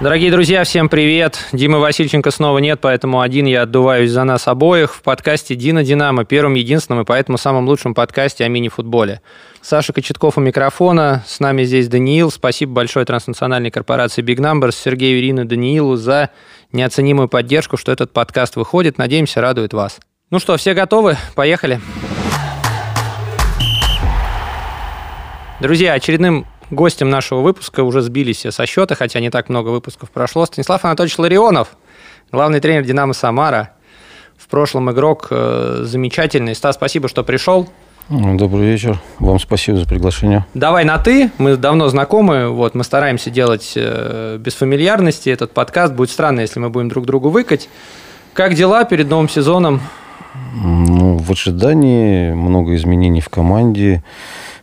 [0.00, 1.48] Дорогие друзья, всем привет.
[1.50, 6.24] Димы Васильченко снова нет, поэтому один я отдуваюсь за нас обоих в подкасте «Дина Динамо»,
[6.24, 9.22] первом, единственном и поэтому самом лучшем подкасте о мини-футболе.
[9.60, 12.30] Саша Кочетков у микрофона, с нами здесь Даниил.
[12.30, 16.30] Спасибо большое транснациональной корпорации Big Numbers, Сергею Ирину Даниилу за
[16.70, 18.98] неоценимую поддержку, что этот подкаст выходит.
[18.98, 19.98] Надеемся, радует вас.
[20.30, 21.16] Ну что, все готовы?
[21.34, 21.80] Поехали.
[25.58, 30.44] Друзья, очередным Гостем нашего выпуска уже сбились со счета, хотя не так много выпусков прошло.
[30.44, 31.68] Станислав Анатольевич Ларионов,
[32.30, 33.70] главный тренер «Динамо Самара».
[34.36, 36.54] В прошлом игрок э, замечательный.
[36.54, 37.66] Стас, спасибо, что пришел.
[38.10, 39.00] Добрый вечер.
[39.20, 40.44] Вам спасибо за приглашение.
[40.52, 41.30] Давай на «ты».
[41.38, 42.50] Мы давно знакомы.
[42.50, 45.94] Вот, мы стараемся делать э, без фамильярности этот подкаст.
[45.94, 47.70] Будет странно, если мы будем друг другу выкать.
[48.34, 49.80] Как дела перед новым сезоном?
[50.54, 54.02] Ну, в ожидании много изменений в команде.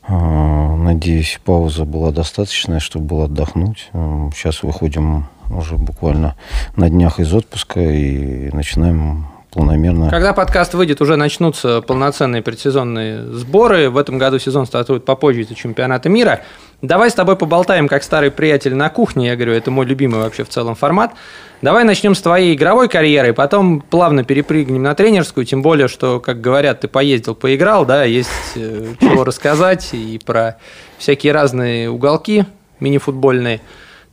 [0.08, 3.90] А, надеюсь, пауза была достаточная, чтобы было отдохнуть.
[4.34, 6.36] Сейчас выходим уже буквально
[6.76, 10.10] на днях из отпуска и начинаем планомерно.
[10.10, 13.90] Когда подкаст выйдет, уже начнутся полноценные предсезонные сборы.
[13.90, 16.42] В этом году сезон стартует попозже из-за чемпионата мира.
[16.82, 19.28] Давай с тобой поболтаем, как старый приятель на кухне.
[19.28, 21.14] Я говорю, это мой любимый вообще в целом формат.
[21.62, 26.42] Давай начнем с твоей игровой карьеры, потом плавно перепрыгнем на тренерскую, тем более, что, как
[26.42, 30.58] говорят, ты поездил, поиграл, да, есть э, чего рассказать и про
[30.98, 32.46] всякие разные уголки
[32.82, 33.62] мини-футбольные.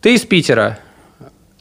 [0.01, 0.79] Ты из Питера,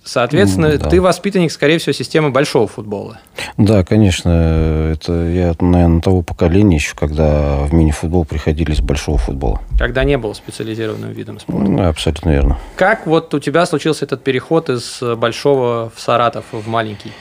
[0.03, 0.89] Соответственно, да.
[0.89, 3.19] ты воспитанник, скорее всего, системы большого футбола.
[3.57, 4.91] Да, конечно.
[4.93, 9.61] Это я, наверное, того поколения еще, когда в мини-футбол приходили с большого футбола.
[9.77, 11.69] Когда не было специализированным видом спорта.
[11.69, 12.57] Ну, абсолютно верно.
[12.75, 17.11] Как вот у тебя случился этот переход из большого в Саратов, в маленький?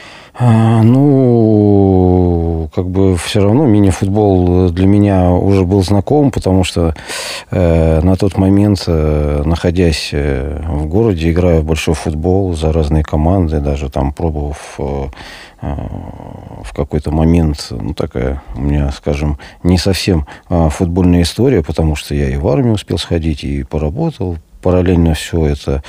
[0.42, 6.94] А, ну, как бы все равно мини-футбол для меня уже был знаком, потому что
[7.50, 13.02] э, на тот момент, э, находясь э, в городе, играя в большой футбол за разные
[13.02, 15.08] команды, даже там пробовав э,
[15.60, 15.74] э
[16.64, 22.14] в какой-то момент, ну, такая у меня, скажем, не совсем э, футбольная история, потому что
[22.14, 25.82] я и в армию успел сходить, и поработал, параллельно все это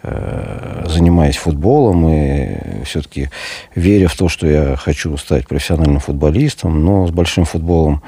[0.00, 3.30] Э, занимаясь футболом и все-таки
[3.74, 8.04] веря в то, что я хочу стать профессиональным футболистом, но с большим футболом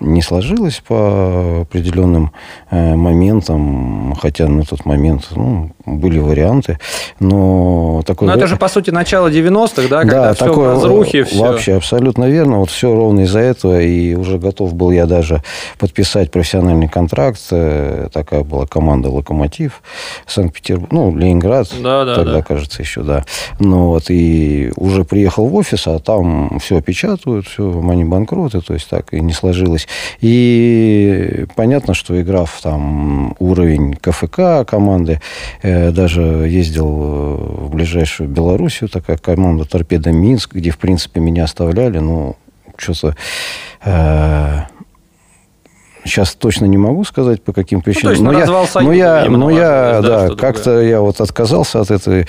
[0.00, 2.32] не сложилось по определенным
[2.70, 6.78] э, моментам, хотя на тот момент ну, были варианты,
[7.20, 8.28] но такой...
[8.28, 11.38] Но это же, по сути, начало 90-х, да, когда да, все такое, в разрухе, все...
[11.38, 15.42] Вообще, абсолютно верно, вот все ровно из-за этого, и уже готов был я даже
[15.78, 19.82] подписать профессиональный контракт, э, такая была команда «Локомотив»,
[20.26, 22.42] Санкт-Петербург, ну, Ленинград, да, да, тогда, да.
[22.42, 23.24] кажется, еще, да.
[23.58, 28.72] Ну, вот, и уже приехал в офис, а там все печатают, все, они банкроты, то
[28.72, 29.86] есть так и не сложилось.
[30.20, 35.20] И понятно, что игра в там уровень КФК команды,
[35.62, 41.98] э, даже ездил в ближайшую Белоруссию, такая команда «Торпеда Минск», где, в принципе, меня оставляли,
[41.98, 42.36] ну,
[42.76, 43.16] что-то...
[43.84, 44.62] Э,
[46.04, 48.14] сейчас точно не могу сказать, по каким причинам.
[48.16, 51.90] Ну, но я, союз, но я, но я да, да как-то я вот отказался от
[51.90, 52.26] этой.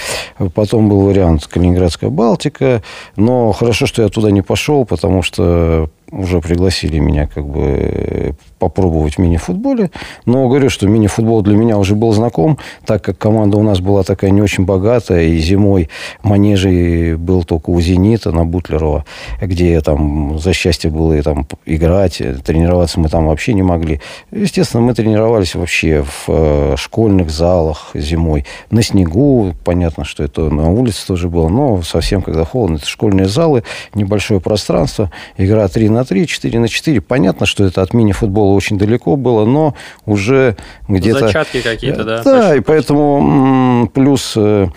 [0.54, 2.84] Потом был вариант Калининградская Балтика.
[3.16, 9.16] Но хорошо, что я туда не пошел, потому что уже пригласили меня как бы попробовать
[9.16, 9.92] в мини-футболе.
[10.26, 14.04] Но говорю, что мини-футбол для меня уже был знаком, так как команда у нас была
[14.04, 15.90] такая не очень богатая, и зимой
[16.22, 19.06] манежей был только у «Зенита» на Бутлерова,
[19.42, 24.02] где там за счастье было и там играть, тренироваться мы там вообще не могли.
[24.32, 30.70] Естественно, мы тренировались вообще в э, школьных залах зимой, на снегу, понятно, что это на
[30.70, 36.01] улице тоже было, но совсем когда холодно, это школьные залы, небольшое пространство, игра 3 на
[36.04, 37.02] 3, 4 на 4.
[37.02, 39.76] Понятно, что это от мини-футбола очень далеко было, но
[40.06, 40.56] уже
[40.88, 41.20] где-то...
[41.20, 42.24] Зачатки какие-то, да?
[42.24, 44.68] Да, почти, и поэтому плюс э,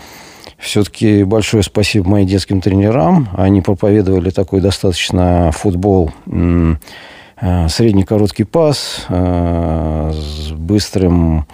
[0.57, 3.29] все-таки большое спасибо моим детским тренерам.
[3.37, 6.75] Они проповедовали такой достаточно футбол, э,
[7.69, 11.45] средний короткий пас э, с быстрым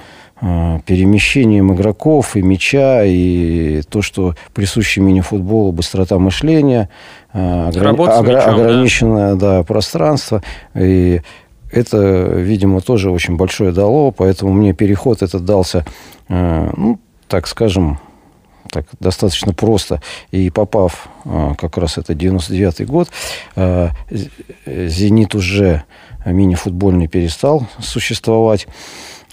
[0.42, 6.90] перемещением игроков и мяча, и то, что присуще мини-футболу, быстрота мышления,
[7.32, 7.98] ограни...
[7.98, 9.58] мячом, ограниченное да?
[9.58, 10.42] Да, пространство.
[10.74, 11.22] И
[11.72, 11.98] это,
[12.36, 15.86] видимо, тоже очень большое дало, поэтому мне переход этот дался,
[16.28, 18.00] э, ну, так скажем,
[18.70, 20.02] так достаточно просто.
[20.32, 23.10] И попав, э, как раз это 99-й год,
[23.56, 23.90] э,
[24.66, 25.84] «Зенит» уже
[26.26, 28.68] мини-футбольный перестал существовать.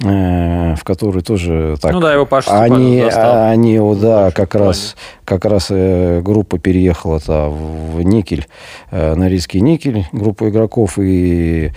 [0.05, 1.93] Э, в который тоже так...
[1.93, 7.17] Ну да, его Паша они, они, о, да, как раз, как раз э, группа переехала
[7.17, 8.47] -то в Никель,
[8.93, 11.73] э, Норильский Никель, группа игроков, и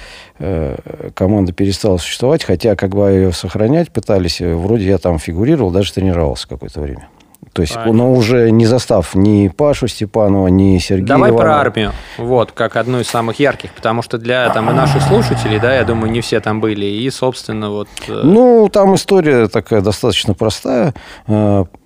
[1.13, 6.47] команда перестала существовать, хотя как бы ее сохранять пытались, вроде я там фигурировал, даже тренировался
[6.47, 7.09] какое-то время.
[7.53, 7.94] То есть, Понятно.
[7.94, 11.42] но уже не застав ни Пашу Степанова, ни Сергея Давай Иванова.
[11.42, 11.92] про армию.
[12.18, 15.83] Вот, как одну из самых ярких, потому что для там и наших слушателей, да, я
[15.83, 16.86] думаю, не все там были.
[16.86, 17.89] И, собственно, вот...
[18.07, 20.94] Э, ну, там история такая достаточно простая.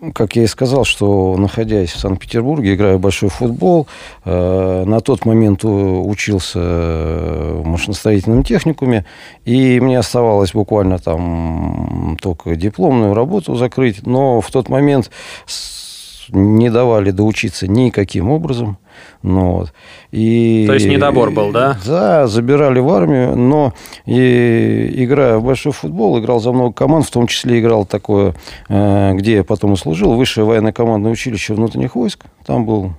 [0.06, 3.88] Э, как я и сказал, что, находясь в Санкт-Петербурге, играя в большой футбол,
[4.24, 9.06] э, на тот момент учился в машиностроительном техникуме,
[9.46, 15.12] и мне оставалось буквально там только дипломную работу закрыть, но в тот момент
[16.30, 18.78] не давали доучиться никаким образом.
[19.22, 19.74] Ну, вот.
[20.12, 21.78] и, То есть недобор был, да?
[21.86, 23.74] Да, забирали в армию, но
[24.06, 28.36] и, играя в большой футбол, играл за много команд, в том числе играл такое,
[28.70, 32.26] э, где я потом и служил, высшее военное командное училище внутренних войск.
[32.46, 32.94] Там был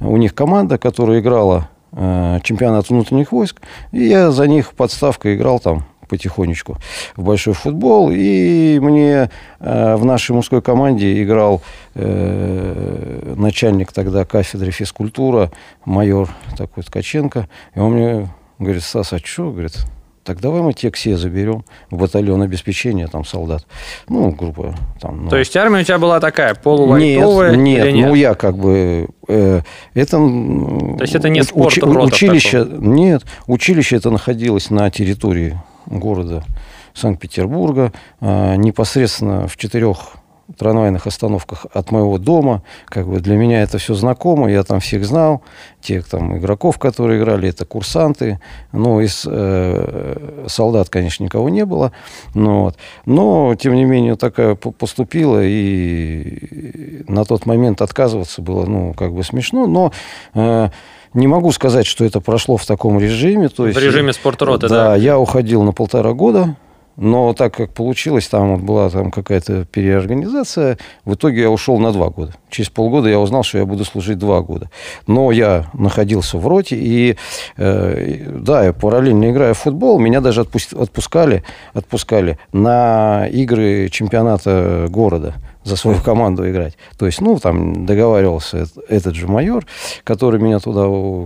[0.00, 3.60] у них команда, которая играла э, чемпионат внутренних войск,
[3.92, 5.84] и я за них подставкой играл там
[6.14, 6.76] потихонечку
[7.16, 8.10] в большой футбол.
[8.12, 11.60] И мне э, в нашей мужской команде играл
[11.94, 15.50] э, начальник тогда кафедры физкультура,
[15.84, 17.48] майор такой Ткаченко.
[17.74, 18.28] И он мне
[18.58, 19.50] говорит, Стас, а что?
[19.50, 19.76] Говорит,
[20.22, 23.66] так давай мы те все заберем в батальон обеспечения, там, солдат.
[24.08, 25.24] Ну, группа там.
[25.24, 25.30] Ну.
[25.30, 27.56] То есть армия у тебя была такая, полулайтовая?
[27.56, 29.08] Нет, нет, нет, ну я как бы...
[29.28, 29.60] Э,
[29.92, 30.16] это...
[30.16, 32.80] То есть это не спорт, уч, Училище, такого.
[32.80, 36.42] нет, училище это находилось на территории города
[36.94, 40.16] Санкт-Петербурга, а, непосредственно в четырех
[40.58, 42.62] трамвайных остановках от моего дома.
[42.86, 45.42] Как бы для меня это все знакомо, я там всех знал,
[45.80, 48.40] тех там игроков, которые играли, это курсанты.
[48.72, 51.92] Но из э, солдат, конечно, никого не было.
[52.34, 52.76] Но, вот.
[53.06, 59.24] но, тем не менее, такая поступила, и на тот момент отказываться было, ну, как бы
[59.24, 59.66] смешно.
[59.66, 59.92] Но
[60.34, 60.68] э,
[61.14, 63.48] не могу сказать, что это прошло в таком режиме.
[63.48, 64.88] То есть, в режиме спортроты, да?
[64.88, 66.56] Да, я уходил на полтора года.
[66.96, 71.92] Но так как получилось, там вот была там какая-то переорганизация, в итоге я ушел на
[71.92, 72.34] два года.
[72.50, 74.70] Через полгода я узнал, что я буду служить два года.
[75.06, 77.16] Но я находился в роте, и
[77.56, 85.34] э, да, я параллельно играя в футбол, меня даже отпускали, отпускали на игры чемпионата города
[85.64, 86.76] за свою команду играть.
[86.98, 89.66] То есть, ну, там договаривался этот же майор,
[90.04, 90.82] который меня туда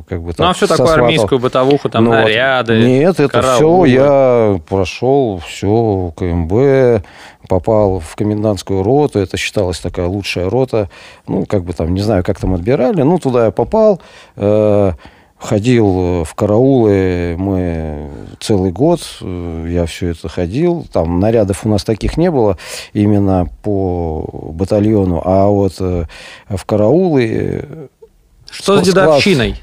[0.09, 0.33] как бы...
[0.33, 3.89] Так, ну, а все такое армейскую бытовуху, там, ну, наряды, вот, Нет, это караулы.
[3.89, 7.05] все я прошел, все, КМБ,
[7.49, 10.89] попал в комендантскую роту, это считалась такая лучшая рота,
[11.27, 14.01] ну, как бы там, не знаю, как там отбирали, ну, туда я попал,
[14.37, 14.93] э,
[15.39, 18.09] ходил э, в караулы мы
[18.41, 22.59] целый год, э, я все это ходил, там нарядов у нас таких не было
[22.93, 26.05] именно по батальону, а вот э,
[26.49, 27.89] в караулы...
[28.51, 29.57] Что с дедовщиной?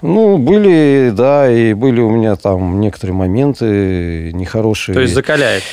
[0.00, 4.94] Ну, были, да, и были у меня там некоторые моменты нехорошие.
[4.94, 5.64] То есть закаляет?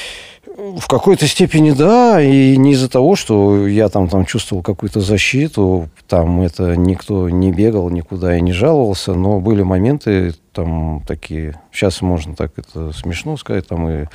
[0.57, 5.89] В какой-то степени да, и не из-за того, что я там, там чувствовал какую-то защиту,
[6.07, 12.01] там это никто не бегал никуда и не жаловался, но были моменты там такие, сейчас
[12.01, 14.05] можно так это смешно сказать, там и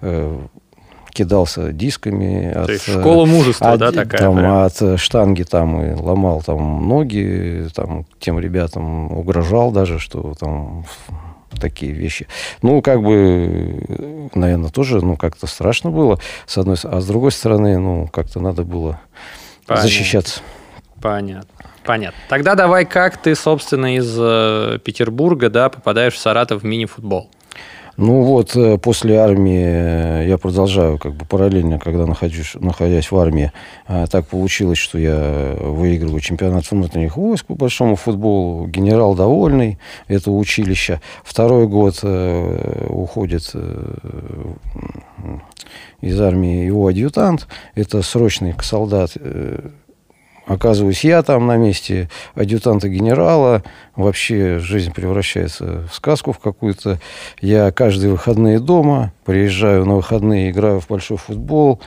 [0.00, 0.38] э,
[1.10, 2.52] кидался дисками.
[2.52, 4.20] То от, есть школа мужества, от, да, такая?
[4.20, 10.84] Там, от штанги там и ломал там ноги, там тем ребятам угрожал даже, что там
[11.58, 12.26] такие вещи.
[12.62, 17.78] Ну, как бы, наверное, тоже, ну, как-то страшно было, с одной а с другой стороны,
[17.78, 19.00] ну, как-то надо было
[19.66, 19.88] Понятно.
[19.88, 20.40] защищаться.
[21.00, 21.48] Понятно.
[21.84, 22.18] Понятно.
[22.28, 27.30] Тогда давай, как ты, собственно, из э, Петербурга, да, попадаешь в Саратов в мини-футбол?
[27.98, 33.18] Ну вот, э, после армии э, я продолжаю как бы параллельно, когда нахожусь, находясь в
[33.18, 33.50] армии,
[33.88, 38.68] э, так получилось, что я выигрываю чемпионат внутренних войск по большому футболу.
[38.68, 41.00] Генерал довольный, это училище.
[41.24, 42.04] Второй год
[42.88, 43.52] уходит
[46.00, 49.16] из армии его адъютант, это срочный солдат
[50.48, 53.62] Оказываюсь, я там на месте адъютанта генерала.
[53.96, 56.98] Вообще жизнь превращается в сказку в какую-то.
[57.42, 61.80] Я каждые выходные дома, приезжаю на выходные, играю в большой футбол,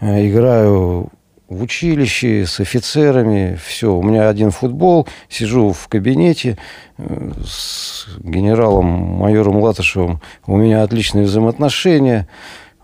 [0.00, 1.10] э, играю
[1.48, 3.94] в училище с офицерами, все.
[3.94, 6.56] У меня один футбол, сижу в кабинете
[6.96, 10.22] э, с генералом майором Латышевым.
[10.46, 12.26] У меня отличные взаимоотношения.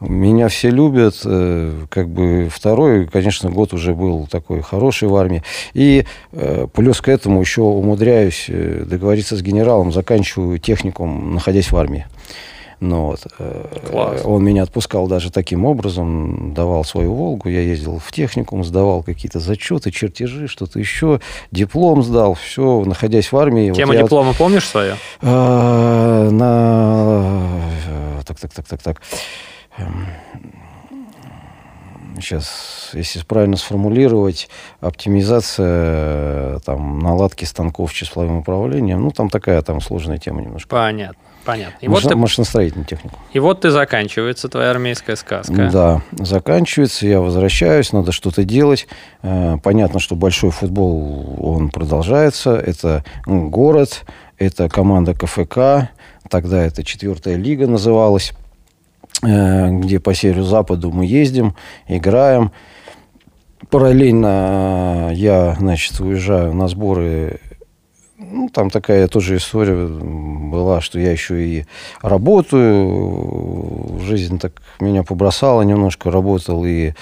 [0.09, 1.21] Меня все любят.
[1.25, 5.43] Э, как бы второй, конечно, год уже был такой хороший в армии.
[5.75, 11.77] И э, плюс к этому еще умудряюсь э, договориться с генералом, заканчиваю техникум, находясь в
[11.77, 12.07] армии.
[12.81, 13.25] Ну, вот.
[13.89, 14.23] Класс.
[14.25, 19.39] Он меня отпускал даже таким образом, давал свою «Волгу», я ездил в техникум, сдавал какие-то
[19.39, 21.21] зачеты, чертежи, что-то еще,
[21.53, 23.73] диплом сдал, все, находясь в армии.
[23.73, 24.97] Тему вот диплома вот, помнишь свою?
[25.21, 26.31] На...
[28.27, 29.01] Так, так, так, так, так
[32.17, 34.49] сейчас, если правильно сформулировать,
[34.81, 40.69] оптимизация там, наладки станков числовым управлением, ну, там такая там сложная тема немножко.
[40.69, 41.17] Понятно.
[41.45, 41.75] Понятно.
[41.81, 42.17] И Машина, вот ты...
[42.21, 43.19] Машиностроительную технику.
[43.33, 45.71] И вот ты заканчивается твоя армейская сказка.
[45.73, 48.87] Да, заканчивается, я возвращаюсь, надо что-то делать.
[49.23, 52.55] Э, понятно, что большой футбол, он продолжается.
[52.55, 54.05] Это город,
[54.39, 55.91] это команда КФК,
[56.29, 58.33] тогда это четвертая лига называлась.
[59.25, 61.55] Э, где по северо-западу мы ездим,
[61.87, 62.51] играем.
[63.71, 67.41] Параллельно э, я, значит, уезжаю на сборы
[68.33, 71.65] ну, там такая тоже история была, что я еще и
[72.01, 74.01] работаю.
[74.03, 76.11] Жизнь так меня побросала немножко.
[76.11, 76.93] Работал и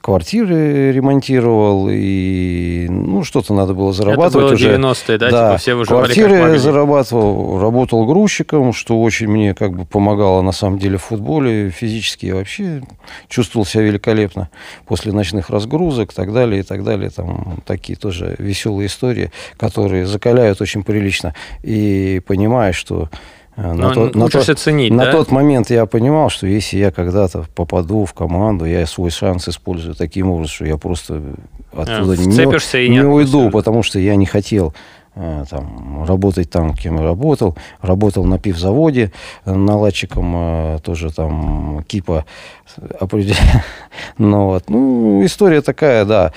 [0.00, 4.60] квартиры ремонтировал, и ну, что-то надо было зарабатывать.
[4.60, 5.30] Это было 90-е, да?
[5.30, 5.48] да.
[5.50, 10.78] Типа все выживали квартиры зарабатывал, работал грузчиком, что очень мне как бы помогало на самом
[10.78, 11.70] деле в футболе.
[11.70, 12.82] Физически я вообще
[13.28, 14.50] чувствовал себя великолепно
[14.86, 17.10] после ночных разгрузок и так далее, и так далее.
[17.10, 21.34] Там такие тоже веселые истории, которые закаляют очень очень прилично.
[21.62, 23.08] И понимаешь, что
[23.56, 25.12] э, на, тот, на, тот, ценить, на да?
[25.12, 29.94] тот момент я понимал, что если я когда-то попаду в команду, я свой шанс использую
[29.94, 31.22] таким образом, что я просто
[31.72, 34.74] оттуда а, не, не, не уйду, потому что я не хотел
[35.14, 37.56] там, работать там, кем работал.
[37.80, 39.12] Работал на пивзаводе,
[39.44, 42.24] э, наладчиком э, тоже там кипа.
[44.18, 44.70] Ну, вот.
[44.70, 46.32] ну, история такая, да.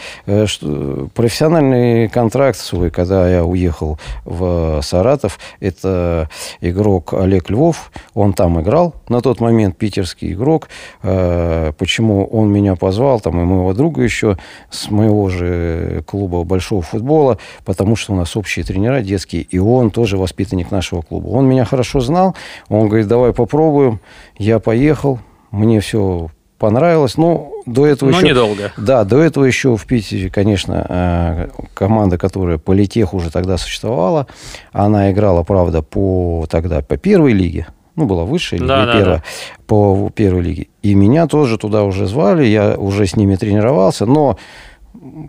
[0.46, 8.60] Что, профессиональный контракт свой, когда я уехал в Саратов, это игрок Олег Львов, он там
[8.60, 10.70] играл на тот момент, питерский игрок.
[11.01, 14.38] Почему он меня позвал, там, и моего друга еще
[14.72, 19.91] с моего же клуба большого футбола, потому что у нас общие тренера детские, и он
[19.91, 21.27] тоже воспитанник нашего клуба.
[21.29, 22.36] Он меня хорошо знал,
[22.70, 24.00] он говорит, давай попробуем.
[24.38, 25.20] Я поехал,
[25.51, 27.17] мне все понравилось.
[27.17, 28.29] Ну, до этого Но еще...
[28.29, 28.72] недолго.
[28.77, 34.27] Да, до этого еще в Питере, конечно, э, команда, которая по Литех уже тогда существовала,
[34.72, 39.17] она играла, правда, по тогда по первой лиге, ну, была высшая лига, да, да, первая,
[39.17, 39.24] да.
[39.67, 40.67] по первой лиге.
[40.82, 44.38] И меня тоже туда уже звали, я уже с ними тренировался, но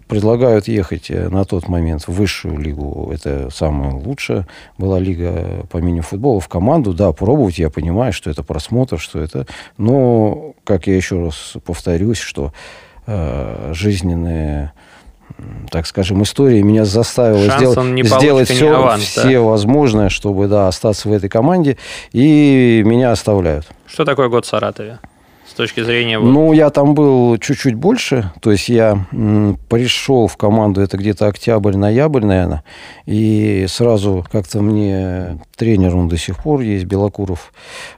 [0.08, 3.10] предлагают ехать э, на тот момент в высшую лигу.
[3.12, 4.46] Это самая лучшая
[4.78, 6.40] была лига по мини-футболу.
[6.40, 7.58] В команду, да, пробовать.
[7.58, 9.46] Я понимаю, что это просмотр, что это...
[9.78, 12.52] Но, как я еще раз повторюсь, что
[13.06, 14.72] э, жизненные
[15.70, 19.40] так скажем, история меня заставила Шанс сделать, сделать все, аванс, все да?
[19.40, 21.76] возможное, чтобы да, остаться в этой команде,
[22.12, 23.66] и меня оставляют.
[23.86, 25.00] Что такое год в Саратове?
[25.46, 26.18] С точки зрения...
[26.18, 28.32] Ну, я там был чуть-чуть больше.
[28.40, 29.06] То есть я
[29.68, 32.64] пришел в команду, это где-то октябрь-ноябрь, наверное.
[33.06, 37.52] И сразу как-то мне тренер, он до сих пор есть, Белокуров,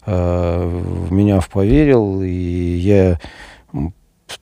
[0.06, 2.22] э, в меня поверил.
[2.22, 3.18] И я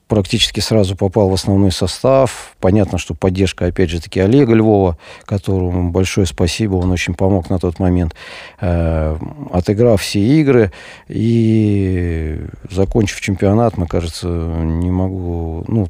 [0.07, 2.55] практически сразу попал в основной состав.
[2.59, 7.59] Понятно, что поддержка, опять же таки, Олега Львова, которому большое спасибо, он очень помог на
[7.59, 8.15] тот момент,
[8.59, 9.17] э,
[9.51, 10.71] отыграв все игры
[11.07, 12.39] и
[12.69, 15.87] закончив чемпионат, мы, кажется, не могу, ну,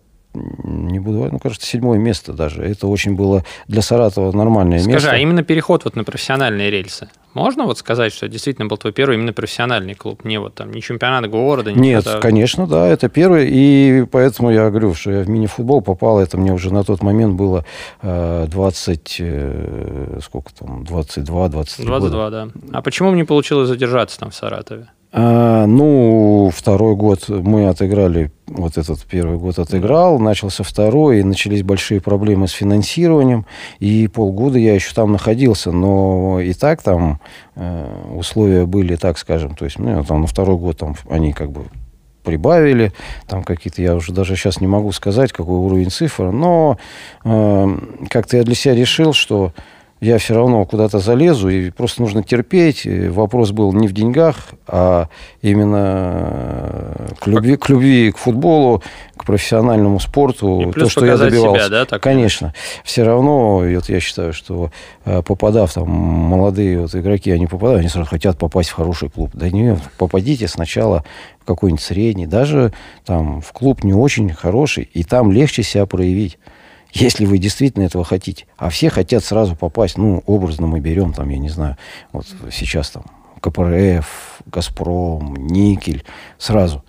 [0.63, 2.63] не буду, ну, кажется, седьмое место даже.
[2.63, 5.07] Это очень было для Саратова нормальное Скажи, место.
[5.07, 8.93] Скажи, а именно переход вот на профессиональные рельсы, можно вот сказать, что действительно был твой
[8.93, 11.71] первый именно профессиональный клуб, не вот там, не чемпионат города?
[11.71, 12.19] Не Нет, это...
[12.19, 16.53] конечно, да, это первый, и поэтому я говорю, что я в мини-футбол попал, это мне
[16.53, 17.65] уже на тот момент было
[18.01, 22.51] 20, э, э, сколько там, 22, 23 22, года.
[22.53, 22.77] да.
[22.77, 24.87] А почему мне получилось задержаться там в Саратове?
[25.12, 31.63] А, ну, второй год мы отыграли, вот этот первый год отыграл, начался второй, и начались
[31.63, 33.45] большие проблемы с финансированием,
[33.79, 37.21] и полгода я еще там находился, но и так там
[37.55, 41.51] э, условия были, так скажем, то есть, ну, там на второй год там они как
[41.51, 41.65] бы
[42.25, 42.91] прибавили,
[43.27, 46.77] там какие-то, я уже даже сейчас не могу сказать, какой уровень цифр, но
[47.24, 47.77] э,
[48.09, 49.53] как-то я для себя решил, что
[50.01, 52.85] я все равно куда-то залезу, и просто нужно терпеть.
[52.85, 54.35] И вопрос был не в деньгах,
[54.67, 55.07] а
[55.41, 58.83] именно э, к любви, к любви к футболу,
[59.15, 60.73] к профессиональному спорту.
[60.75, 61.67] то, что я добивался.
[61.67, 62.53] Себя, да, Конечно.
[62.83, 64.69] Все равно, вот я считаю, что
[65.05, 69.31] э, попадав, там, молодые вот игроки, они попадают, они сразу хотят попасть в хороший клуб.
[69.33, 71.05] Да нет, попадите сначала
[71.41, 72.73] в какой-нибудь средний, даже
[73.05, 76.37] там в клуб не очень хороший, и там легче себя проявить
[76.95, 78.45] если вы действительно этого хотите.
[78.57, 81.77] А все хотят сразу попасть, ну, образно мы берем, там, я не знаю,
[82.13, 83.03] вот сейчас там
[83.41, 86.03] КПРФ, Газпром, Никель,
[86.37, 86.83] сразу.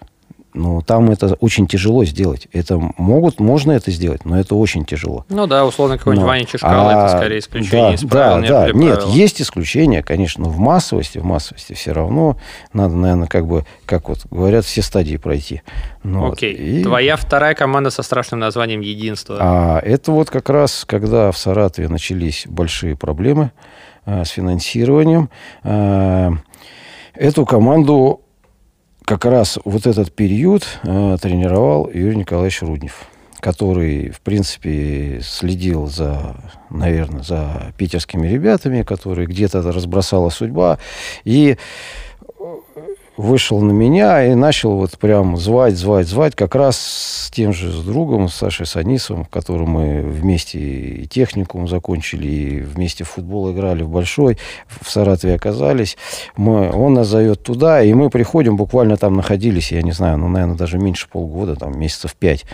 [0.56, 2.48] Ну, там это очень тяжело сделать.
[2.50, 5.26] Это могут, можно это сделать, но это очень тяжело.
[5.28, 8.66] Ну да, условно, какой-нибудь но, Ваня Чешкал, а, это скорее исключение да, из правил, Да,
[8.66, 12.38] да, нет, есть исключения, конечно, но в массовости, в массовости все равно
[12.72, 15.60] надо, наверное, как бы, как вот говорят, все стадии пройти.
[16.02, 16.82] Ну, Окей, вот, и...
[16.84, 19.36] твоя вторая команда со страшным названием «Единство».
[19.38, 23.50] А, это вот как раз, когда в Саратове начались большие проблемы
[24.06, 25.28] а, с финансированием,
[25.64, 26.32] а,
[27.14, 28.22] эту команду
[29.06, 33.04] как раз вот этот период э, тренировал Юрий Николаевич Руднев,
[33.38, 36.34] который, в принципе, следил за,
[36.70, 40.80] наверное, за питерскими ребятами, которые где-то разбросала судьба.
[41.22, 41.56] И
[43.16, 47.72] вышел на меня и начал вот прям звать, звать, звать, как раз с тем же
[47.72, 53.52] с другом, с Сашей Санисовым, которым мы вместе и техникум закончили, и вместе в футбол
[53.52, 54.38] играли в Большой,
[54.80, 55.96] в Саратове оказались.
[56.36, 60.28] Мы, он нас зовет туда, и мы приходим, буквально там находились, я не знаю, ну,
[60.28, 62.44] наверное, даже меньше полгода, там, месяцев пять.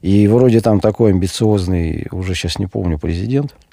[0.00, 3.54] И вроде там такой амбициозный, уже сейчас не помню, президент–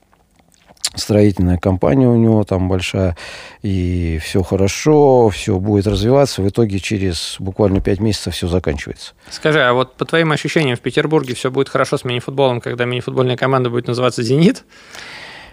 [0.95, 3.15] строительная компания у него там большая,
[3.61, 6.41] и все хорошо, все будет развиваться.
[6.41, 9.13] В итоге через буквально пять месяцев все заканчивается.
[9.29, 13.37] Скажи, а вот по твоим ощущениям в Петербурге все будет хорошо с мини-футболом, когда мини-футбольная
[13.37, 14.63] команда будет называться «Зенит»?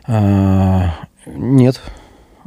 [0.07, 0.95] А,
[1.27, 1.81] нет.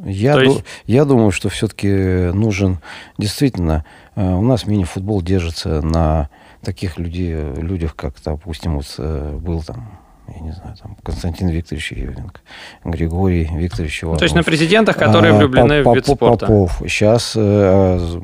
[0.03, 0.57] Я, есть...
[0.57, 1.87] ду- я думаю, что все-таки
[2.33, 2.79] нужен
[3.17, 3.85] действительно...
[4.15, 6.29] А, у нас мини-футбол держится на
[6.61, 9.99] таких людей, людях, как, допустим, вот э, был там
[10.33, 12.39] я не знаю, там, Константин Викторович Евленко,
[12.83, 14.19] Григорий Викторович Иванов.
[14.19, 16.45] То есть на президентах, которые а, влюблены Поп, в вид спорта.
[16.45, 16.81] Попов.
[16.87, 18.17] Сейчас э,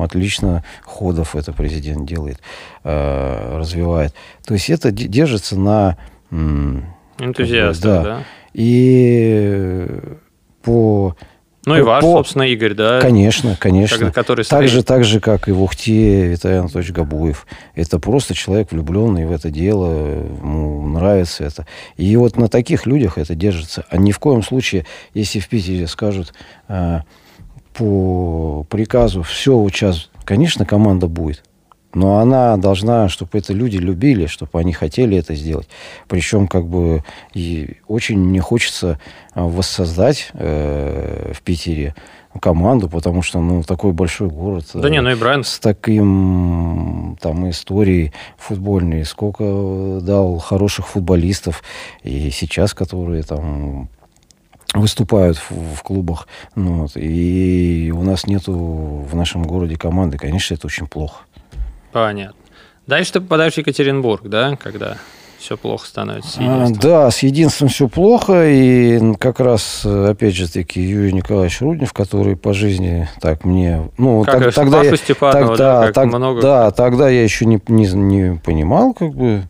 [0.00, 2.40] отлично Ходов это президент делает,
[2.84, 4.14] э, развивает.
[4.46, 5.96] То есть это держится на...
[7.20, 8.02] Энтузиастов, да.
[8.02, 8.22] да.
[8.52, 9.86] И
[10.62, 11.16] по
[11.68, 12.12] ну и ваш, по...
[12.12, 13.00] собственно, Игорь, да?
[13.00, 14.10] Конечно, конечно.
[14.10, 17.46] Который так, же, так же, как и в Ухте Виталий Анатольевич Габуев.
[17.74, 21.66] Это просто человек влюбленный в это дело, ему нравится это.
[21.96, 23.84] И вот на таких людях это держится.
[23.90, 26.32] А ни в коем случае, если в Питере скажут
[26.68, 27.00] э,
[27.74, 31.42] по приказу, все, вот сейчас, конечно, команда будет.
[31.94, 35.68] Но она должна, чтобы это люди любили, чтобы они хотели это сделать.
[36.06, 39.00] Причем, как бы, и очень мне хочется
[39.32, 41.94] а, воссоздать э, в Питере
[42.40, 44.66] команду, потому что, ну, такой большой город.
[44.74, 45.44] Да не, ну и Брайан.
[45.44, 49.04] С таким, там, историей футбольной.
[49.04, 51.62] Сколько дал хороших футболистов.
[52.02, 53.88] И сейчас, которые там
[54.74, 56.28] выступают в, в клубах.
[56.54, 60.18] Ну, вот, и у нас нету в нашем городе команды.
[60.18, 61.24] Конечно, это очень плохо.
[62.06, 62.34] Понятно.
[62.86, 64.96] Дальше ты попадаешь в Екатеринбург, да, когда
[65.38, 66.78] все плохо становится с единством.
[66.78, 68.48] А, да, с единством все плохо.
[68.48, 73.88] И как раз, опять же таки, Юрий Николаевич Руднев, который по жизни так мне...
[73.98, 76.40] Ну, как так, тогда я, Степанова, тогда, да, так, много...
[76.40, 79.44] да, тогда я еще не, не, не понимал, как бы,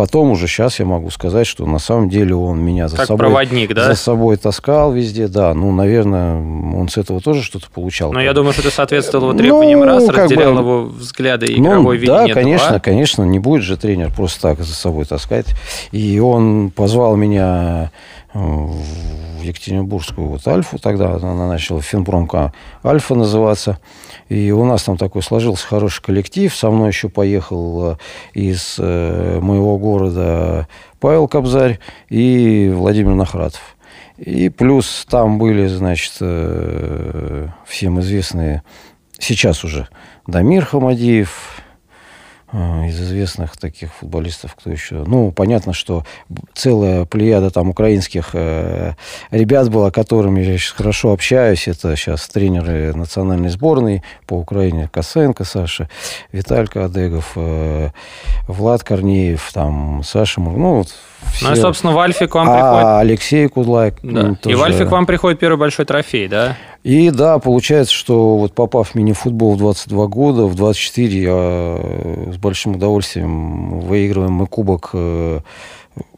[0.00, 3.74] Потом уже сейчас я могу сказать, что на самом деле он меня за, собой, проводник,
[3.74, 3.84] да?
[3.84, 5.28] за собой таскал везде.
[5.28, 8.10] Да, ну, наверное, он с этого тоже что-то получал.
[8.10, 11.60] Но я думаю, что это соответствовало его требованиям, ну, раз разделял бы, его взгляды и
[11.60, 12.28] ну, игровой видение.
[12.28, 12.80] Да, конечно, два.
[12.80, 15.48] конечно, не будет же тренер просто так за собой таскать.
[15.92, 17.90] И он позвал меня
[18.32, 23.78] э, в Екатеринбургскую вот Альфу, тогда она начала Финпромка Альфа называться.
[24.30, 26.54] И у нас там такой сложился хороший коллектив.
[26.54, 27.96] Со мной еще поехал э,
[28.32, 30.68] из э, моего города
[31.00, 33.76] Павел Кобзарь и Владимир Нахратов.
[34.18, 38.62] И плюс там были, значит, э, всем известные
[39.18, 39.88] сейчас уже
[40.28, 41.60] Дамир Хамадиев,
[42.52, 45.04] из известных таких футболистов, кто еще...
[45.06, 46.04] Ну, понятно, что
[46.54, 48.94] целая плеяда там украинских э,
[49.30, 51.68] ребят была, которыми я сейчас хорошо общаюсь.
[51.68, 54.88] Это сейчас тренеры национальной сборной по Украине.
[54.92, 55.88] Косенко Саша,
[56.32, 57.90] Виталька Адегов, э,
[58.48, 60.40] Влад Корнеев, там, Саша.
[60.40, 60.88] Ну, вот
[61.32, 61.46] все.
[61.46, 62.86] Ну и, собственно, в Альфе к вам а приходит...
[63.00, 63.94] Алексей Кудлайк.
[64.02, 64.34] Да.
[64.34, 64.54] Тоже...
[64.54, 66.56] И в Альфе к вам приходит первый большой трофей, да?
[66.82, 72.32] И да, получается, что вот попав в мини-футбол в 22 года, в 24 я э,
[72.32, 75.40] с большим удовольствием выигрываем мы кубок э,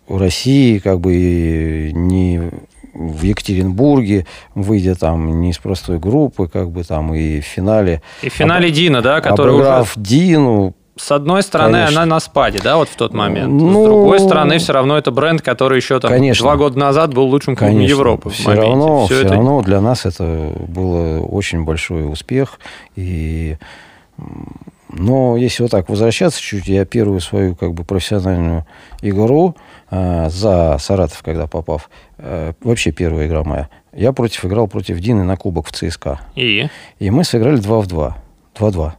[0.09, 2.51] России, как бы не
[2.95, 8.03] в Екатеринбурге, выйдя там не из простой группы, как бы там и в финале.
[8.23, 8.75] И в финале об...
[8.75, 10.05] Дина, да, который обыграв уже...
[10.05, 12.03] Дину, с одной стороны, Конечно.
[12.03, 13.51] она на спаде, да, вот в тот момент.
[13.51, 16.45] Ну, с другой стороны, все равно это бренд, который еще там Конечно.
[16.45, 17.91] два года назад был лучшим клубом Конечно.
[17.91, 18.31] Европы.
[18.31, 18.69] Все моменте.
[18.69, 19.35] равно, все, все это...
[19.35, 22.59] равно для нас это было очень большой успех.
[22.95, 23.57] И
[24.91, 28.67] но если вот так возвращаться чуть, я первую свою как бы профессиональную
[29.01, 29.57] игру
[29.91, 35.25] э, за Саратов, когда попав, э, вообще первая игра моя, Я против играл против Дины
[35.25, 36.21] на кубок в ЦСКА.
[36.35, 36.69] И?
[36.99, 38.17] И мы сыграли 2 в 2.
[38.55, 38.93] 2-2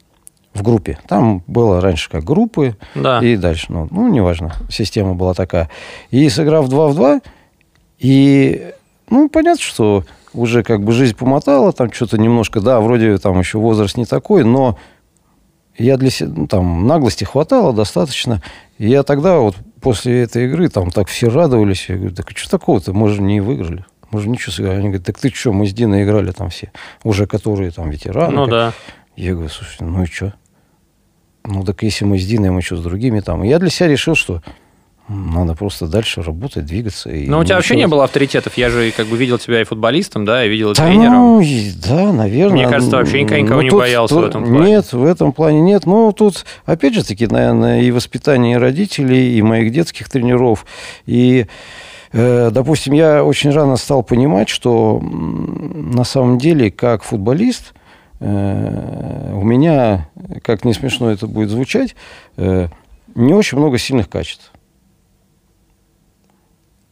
[0.54, 1.00] в группе.
[1.08, 3.20] Там было раньше как группы да.
[3.20, 3.68] и дальше.
[3.70, 5.70] Ну, ну, неважно, система была такая.
[6.12, 7.22] И сыграв 2 в 2,
[8.00, 8.74] и,
[9.10, 13.58] ну, понятно, что уже как бы жизнь помотала, там что-то немножко, да, вроде там еще
[13.58, 14.78] возраст не такой, но
[15.78, 18.42] я для себя, ну, там, наглости хватало достаточно.
[18.78, 21.90] И я тогда вот после этой игры там так все радовались.
[21.90, 23.86] Я говорю, так что такого-то, мы же не выиграли.
[24.12, 24.78] Мы же ничего сыграли.
[24.78, 26.72] Они говорят, так ты что, мы с Диной играли там все,
[27.04, 28.34] уже которые там ветераны.
[28.34, 28.52] Ну как...
[28.52, 28.74] да.
[29.16, 30.34] Я говорю, слушай, ну и что?
[31.46, 33.44] Ну так если мы с Диной, мы что с другими там?
[33.44, 34.42] И я для себя решил, что
[35.10, 37.10] надо просто дальше работать, двигаться.
[37.10, 38.58] Но у тебя вообще не было авторитетов.
[38.58, 41.14] Я же как бы видел тебя и футболистом, да, и видел и да, тренером.
[41.14, 41.44] Ну,
[41.86, 42.56] да, наверное.
[42.56, 44.70] Мне кажется, вообще никого ну, не тут, боялся тут, в этом плане.
[44.70, 45.86] Нет, в этом плане нет.
[45.86, 50.66] Но тут, опять же таки, наверное, и воспитание родителей, и моих детских тренеров,
[51.06, 51.48] и
[52.14, 57.74] э, Допустим, я очень рано стал понимать, что на самом деле, как футболист,
[58.26, 60.10] у меня,
[60.44, 61.96] как не смешно это будет звучать,
[62.38, 62.68] э,
[63.16, 64.54] не очень много сильных качеств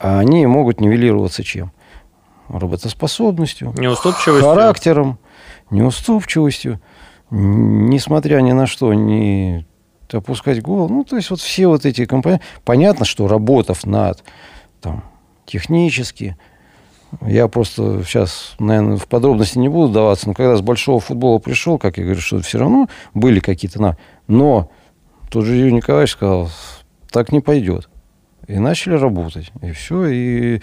[0.02, 1.72] а они могут нивелироваться чем?
[2.50, 4.50] Работоспособностью, неуступчивостью.
[4.50, 5.20] характером,
[5.70, 6.82] неуступчивостью,
[7.30, 9.66] несмотря ни на что, не
[10.12, 10.94] опускать голову.
[10.94, 12.44] Ну, то есть вот все вот эти компоненты.
[12.66, 14.24] Понятно, что работав над
[14.82, 15.06] там,
[15.46, 16.36] технически,
[17.22, 21.78] я просто сейчас, наверное, в подробности не буду даваться, но когда с большого футбола пришел,
[21.78, 23.82] как я говорю, что все равно были какие-то...
[23.82, 23.98] На...
[24.28, 24.72] Но
[25.30, 26.50] тот же Юрий Николаевич сказал,
[27.12, 27.90] так не пойдет.
[28.48, 29.52] И начали работать.
[29.62, 30.08] И все.
[30.08, 30.62] И...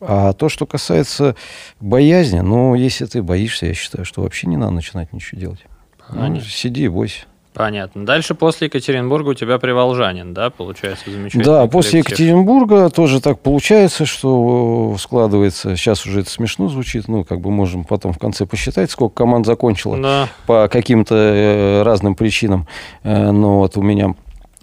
[0.00, 1.36] А то, что касается
[1.80, 5.64] боязни, ну, если ты боишься, я считаю, что вообще не надо начинать ничего делать.
[6.10, 7.24] Ну, сиди и бойся.
[7.56, 8.04] Понятно.
[8.04, 11.42] Дальше после Екатеринбурга у тебя Приволжанин, да, получается замечательно.
[11.42, 11.72] Да, коллектив.
[11.72, 15.74] после Екатеринбурга тоже так получается, что складывается.
[15.74, 19.46] Сейчас уже это смешно звучит, ну, как бы можем потом в конце посчитать, сколько команд
[19.46, 20.28] закончила да.
[20.46, 22.66] по каким-то э, разным причинам.
[23.02, 24.14] Э, но вот у меня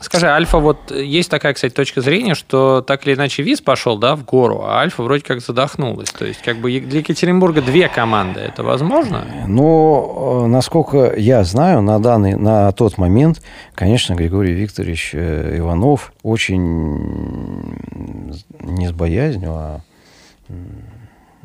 [0.03, 4.17] Скажи, Альфа, вот есть такая, кстати, точка зрения, что так или иначе Виз пошел, да,
[4.17, 6.09] в гору, а Альфа вроде как задохнулась.
[6.09, 9.25] То есть, как бы для Екатеринбурга две команды, это возможно?
[9.47, 13.41] Ну, э, насколько я знаю, на данный, на тот момент,
[13.75, 17.77] конечно, Григорий Викторович э, Иванов очень
[18.59, 19.79] не с боязнью, а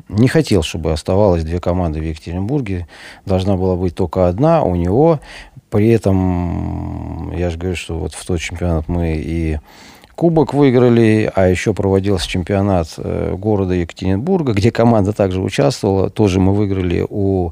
[0.09, 2.87] не хотел, чтобы оставалось две команды в Екатеринбурге.
[3.25, 5.19] Должна была быть только одна у него.
[5.69, 9.59] При этом, я же говорю, что вот в тот чемпионат мы и
[10.15, 16.09] кубок выиграли, а еще проводился чемпионат э, города Екатеринбурга, где команда также участвовала.
[16.09, 17.51] Тоже мы выиграли у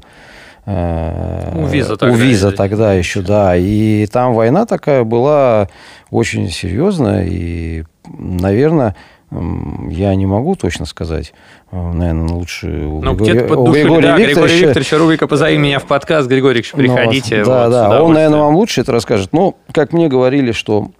[0.66, 3.56] у Виза тогда, у Виза тогда еще, да.
[3.56, 5.68] И там война такая была
[6.10, 7.24] очень серьезная.
[7.26, 8.94] И, наверное,
[9.30, 11.34] я не могу точно сказать.
[11.70, 14.34] Э, наверное, лучше у, ну, Григория, под у Григория да, Викторовича.
[14.34, 16.28] Григорий Викторович, рубрика «Позови меня в подкаст».
[16.28, 17.38] Григорий приходите.
[17.38, 18.02] Ну, да, вот, да.
[18.02, 19.32] Он, наверное, вам лучше это расскажет.
[19.32, 20.90] Ну, как мне говорили, что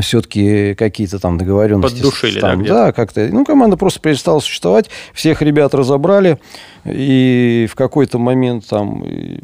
[0.00, 1.96] все-таки какие-то там договоренности.
[1.96, 3.28] Поддушили, там, да, да, как-то.
[3.30, 4.88] Ну, команда просто перестала существовать.
[5.12, 6.38] Всех ребят разобрали.
[6.84, 9.04] И в какой-то момент там...
[9.04, 9.40] И,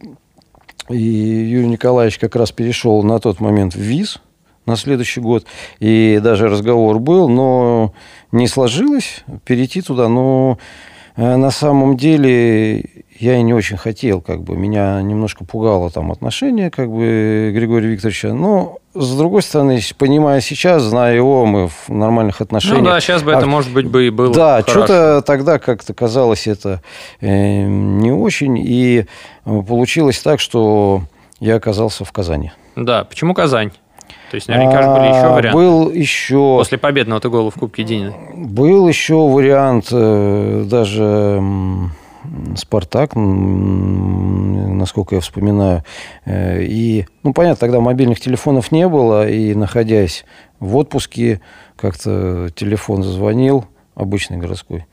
[0.88, 4.20] и Юрий Николаевич как раз перешел на тот момент в ВИЗ
[4.70, 5.44] на следующий год.
[5.80, 7.92] И даже разговор был, но
[8.32, 10.08] не сложилось перейти туда.
[10.08, 10.58] Но
[11.16, 12.84] э, на самом деле
[13.20, 17.88] я и не очень хотел, как бы, меня немножко пугало там отношение, как бы, Григория
[17.88, 18.32] Викторовича.
[18.32, 22.78] Но, с другой стороны, понимая сейчас, зная его, мы в нормальных отношениях.
[22.78, 25.92] Ну да, сейчас бы а, это, может быть, бы и было Да, что-то тогда как-то
[25.92, 26.80] казалось это
[27.20, 28.56] э, не очень.
[28.56, 29.04] И
[29.44, 31.02] получилось так, что
[31.40, 32.52] я оказался в Казани.
[32.74, 33.72] Да, почему Казань?
[34.30, 35.58] То есть, наверняка же были еще а, варианты.
[35.58, 36.58] Был еще...
[36.58, 38.14] После победного ты гола в Кубке Динина.
[38.36, 41.42] Был еще вариант э, даже
[42.56, 45.82] Спартак, насколько я вспоминаю.
[46.26, 50.24] Э, и, ну, понятно, тогда мобильных телефонов не было, и находясь
[50.60, 51.40] в отпуске,
[51.74, 53.64] как-то телефон зазвонил,
[53.96, 54.86] обычный городской,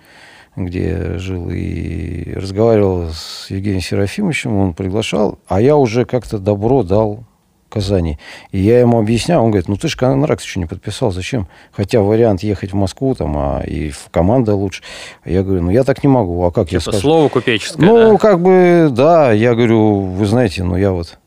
[0.55, 6.81] где я жил, и разговаривал с Евгением Серафимовичем, он приглашал, а я уже как-то добро
[6.81, 7.26] дал
[7.69, 8.17] Казани.
[8.51, 11.47] И я ему объяснял, он говорит, ну ты же контракт еще не подписал, зачем?
[11.71, 14.83] Хотя вариант ехать в Москву там, а и в команда лучше.
[15.25, 16.99] Я говорю, ну я так не могу, а как типа я скажу?
[16.99, 18.17] слово купеческое, Ну, да?
[18.17, 21.17] как бы, да, я говорю, вы знаете, ну я вот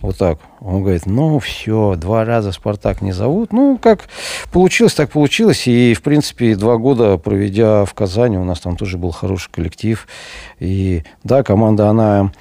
[0.00, 0.38] вот так.
[0.60, 3.52] Он говорит, ну все, два раза Спартак не зовут.
[3.52, 4.08] Ну, как
[4.50, 5.66] получилось, так получилось.
[5.66, 10.08] И, в принципе, два года проведя в Казани, у нас там тоже был хороший коллектив.
[10.58, 12.32] И, да, команда, она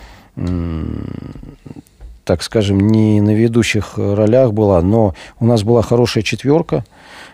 [2.29, 6.83] так скажем, не на ведущих ролях была, но у нас была хорошая четверка.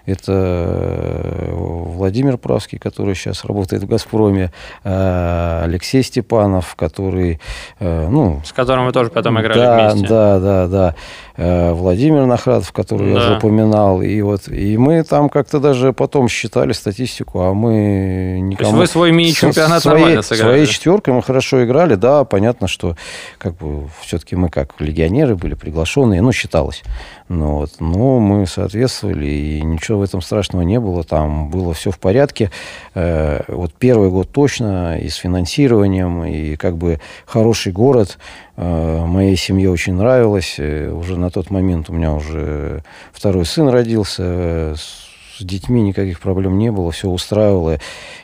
[0.05, 4.51] Это э, Владимир Правский, который сейчас работает в «Газпроме»,
[4.85, 7.41] э, Алексей Степанов, который...
[7.81, 10.07] Э, ну, С которым вы тоже потом играли да, вместе.
[10.07, 10.95] Да, да, да.
[11.37, 13.19] Владимир Нахрадов, который да.
[13.19, 14.01] я запоминал.
[14.01, 18.57] И, вот, и мы там как-то даже потом считали статистику, а мы никому...
[18.57, 20.49] То есть вы свой мини-чемпионат своей, нормально сыграли?
[20.49, 22.95] Своей четверкой мы хорошо играли, да, понятно, что
[23.37, 26.83] как бы все-таки мы как легионеры были приглашенные, ну, считалось.
[27.27, 27.71] Ну, вот.
[27.79, 31.03] Но мы соответствовали, и ничего в этом страшного не было.
[31.03, 32.51] Там было все в порядке.
[32.93, 38.19] Э, вот первый год точно, и с финансированием, и как бы хороший город.
[38.57, 40.55] Э, моей семье очень нравилось.
[40.57, 44.75] Э, уже на тот момент у меня уже второй сын родился.
[44.75, 47.79] С детьми никаких проблем не было, все устраивало.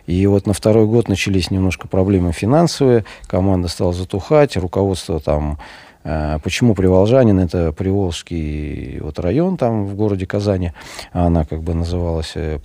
[0.07, 3.03] И вот на второй год начались немножко проблемы финансовые.
[3.27, 5.57] Команда стала затухать, руководство там
[6.03, 7.39] Э, почему Приволжанин?
[7.39, 10.73] Это Приволжский вот район там в городе Казани.
[11.11, 12.59] Она как бы называлась э,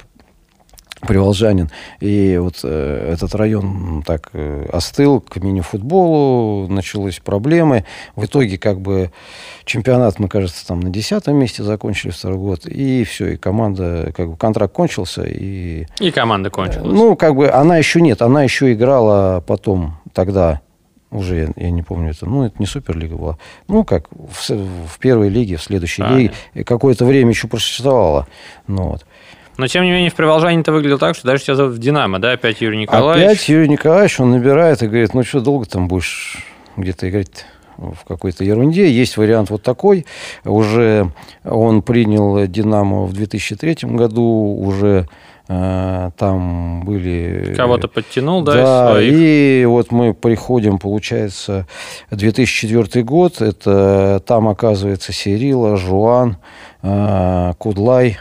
[1.01, 1.71] Приволжанин.
[2.01, 7.85] И вот э, этот район так э, остыл к мини-футболу, начались проблемы.
[8.15, 9.11] В итоге как бы
[9.65, 12.67] чемпионат, мы, кажется, там на десятом месте закончили второй год.
[12.67, 15.25] И все, и команда, как бы контракт кончился.
[15.25, 16.87] И, и команда кончилась.
[16.87, 20.63] Ну, как бы она еще нет, она еще играла потом тогда
[21.11, 24.99] уже я, я не помню это, ну, это не Суперлига была, ну, как в, в
[24.99, 26.33] первой лиге, в следующей а, лиге,
[26.65, 28.27] какое-то время еще просуществовало,
[28.67, 29.07] ну, вот.
[29.57, 32.33] Но, тем не менее, в Приволжании это выглядело так, что даже сейчас в «Динамо», да,
[32.33, 33.27] опять Юрий Николаевич?
[33.27, 36.39] Опять Юрий Николаевич, он набирает и говорит, ну, что, долго там будешь
[36.77, 38.91] где-то играть в какой-то ерунде.
[38.91, 40.07] Есть вариант вот такой.
[40.45, 41.11] Уже
[41.45, 45.09] он принял «Динамо» в 2003 году, уже
[45.49, 47.55] Э, там были...
[47.57, 48.55] Кого-то подтянул, да?
[48.95, 51.67] Да, и вот мы приходим, получается,
[52.11, 56.39] 2004 год, это там оказывается Серила, Жуан,
[56.83, 58.19] э, Кудлай,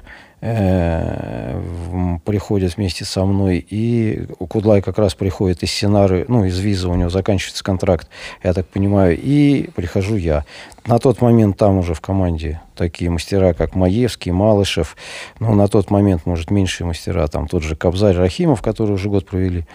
[2.24, 6.96] приходят вместе со мной, и Кудлай как раз приходит из Синары, ну, из виза у
[6.96, 8.08] него заканчивается контракт,
[8.44, 10.46] я так понимаю, и прихожу я.
[10.86, 14.96] На тот момент там уже в команде такие мастера, как Маевский, Малышев.
[15.40, 17.26] Ну, на тот момент, может, меньшие мастера.
[17.28, 19.66] Там тот же Кобзарь Рахимов, который уже год провели.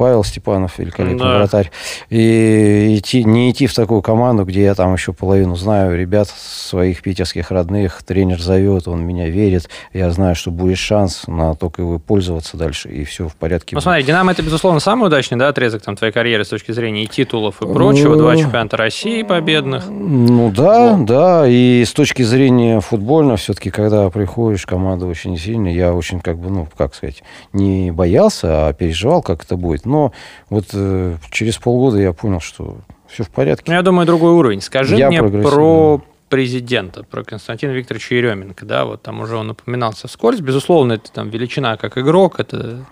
[0.00, 1.36] Павел Степанов, великолепный да.
[1.36, 1.70] вратарь.
[2.08, 7.02] И идти, не идти в такую команду, где я там еще половину знаю ребят, своих
[7.02, 8.02] питерских родных.
[8.02, 9.68] Тренер зовет, он меня верит.
[9.92, 13.76] Я знаю, что будет шанс, на только его пользоваться дальше, и все в порядке.
[13.76, 17.04] Ну, смотри, Динамо это, безусловно, самый удачный да, отрезок там, твоей карьеры с точки зрения
[17.04, 18.16] и титулов, и прочего.
[18.16, 19.84] Два ну, чемпионата России победных.
[19.86, 21.04] Ну, да, вот.
[21.04, 21.44] да.
[21.46, 25.72] И с точки зрения футбольного, все-таки, когда приходишь, команда очень сильная.
[25.72, 29.89] Я очень, как бы, ну, как сказать, не боялся, а переживал, как это будет.
[29.90, 30.12] Но
[30.48, 33.64] вот э, через полгода я понял, что все в порядке.
[33.68, 34.60] Ну, я думаю, другой уровень.
[34.60, 40.06] Скажи я мне про президента, про Константина Викторовича Еременко, да, вот там уже он упоминался
[40.08, 40.40] вскользь.
[40.40, 42.86] Безусловно, это там величина как игрок, это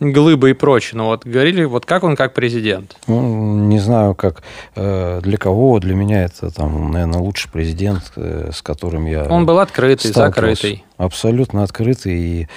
[0.00, 0.98] глыбы и прочее.
[0.98, 2.96] Но вот говорили, вот как он как президент?
[3.06, 4.42] Ну, не знаю, как
[4.74, 5.78] э, для кого.
[5.78, 10.84] Для меня это, там, наверное, лучший президент, э, с которым я Он был открытый, закрытый.
[10.96, 12.14] Абсолютно открытый.
[12.14, 12.48] И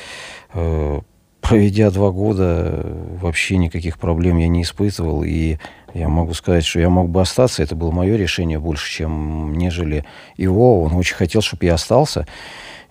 [0.53, 0.99] э,
[1.41, 2.86] проведя два года,
[3.21, 5.23] вообще никаких проблем я не испытывал.
[5.23, 5.58] И
[5.93, 7.63] я могу сказать, что я мог бы остаться.
[7.63, 10.06] Это было мое решение больше, чем нежели
[10.38, 10.84] его.
[10.84, 12.28] Он очень хотел, чтобы я остался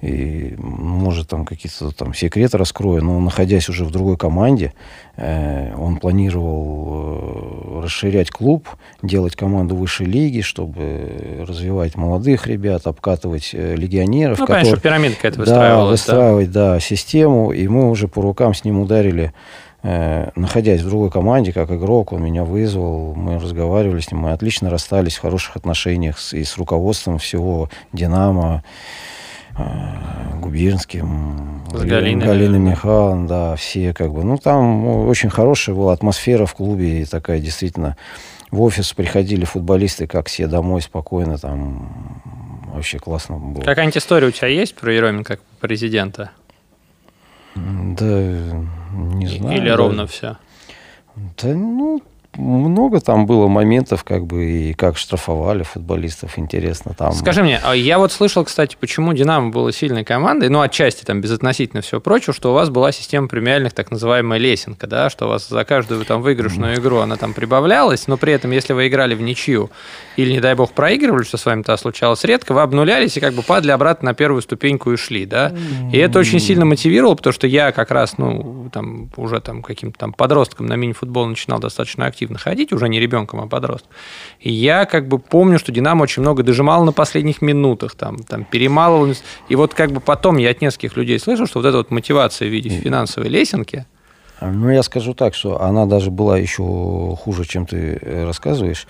[0.01, 4.73] и, может, там какие-то там секреты раскрою, но находясь уже в другой команде,
[5.17, 8.69] э, он планировал э, расширять клуб,
[9.03, 14.39] делать команду высшей лиги, чтобы развивать молодых ребят, обкатывать э, легионеров.
[14.39, 16.07] Ну, которые, конечно, пирамида какая-то выстраивалась.
[16.07, 16.73] Да, выстраивать, да.
[16.75, 19.33] да, систему, и мы уже по рукам с ним ударили
[19.83, 24.31] э, находясь в другой команде, как игрок, он меня вызвал, мы разговаривали с ним, мы
[24.31, 28.63] отлично расстались в хороших отношениях с, и с руководством всего «Динамо»,
[30.41, 34.25] Губернским, С Галиной, Галиной Михайловной, да, все как бы.
[34.25, 37.97] Ну, там очень хорошая была атмосфера в клубе, и такая действительно
[38.51, 42.23] в офис приходили футболисты, как все домой спокойно, там
[42.73, 43.63] вообще классно было.
[43.63, 46.31] Какая-нибудь история у тебя есть про Ероменко как президента?
[47.55, 48.05] Да,
[48.93, 49.59] не знаю.
[49.59, 49.77] Или да.
[49.77, 50.37] ровно все?
[51.17, 52.03] Да, ну,
[52.39, 57.13] много там было моментов, как бы, и как штрафовали футболистов, интересно там.
[57.13, 61.21] Скажи мне, а я вот слышал, кстати, почему «Динамо» было сильной командой, ну, отчасти там
[61.21, 65.29] безотносительно всего прочего, что у вас была система премиальных, так называемая лесенка, да, что у
[65.29, 69.15] вас за каждую там выигрышную игру она там прибавлялась, но при этом, если вы играли
[69.15, 69.71] в ничью
[70.17, 73.43] или, не дай бог, проигрывали, что с вами-то случалось редко, вы обнулялись и как бы
[73.43, 75.53] падали обратно на первую ступеньку и шли, да,
[75.93, 79.99] и это очень сильно мотивировало, потому что я как раз, ну, там, уже там каким-то
[79.99, 83.91] там подростком на мини-футбол начинал достаточно активно активно ходить, уже не ребенком, а подростком.
[84.41, 88.45] И я как бы помню, что Динамо очень много дожимал на последних минутах, там, там
[88.45, 89.15] перемалывал.
[89.49, 92.49] И вот как бы потом я от нескольких людей слышал, что вот эта вот мотивация
[92.49, 93.87] в виде финансовой лесенки,
[94.41, 96.63] ну, я скажу так, что она даже была еще
[97.21, 98.87] хуже, чем ты рассказываешь.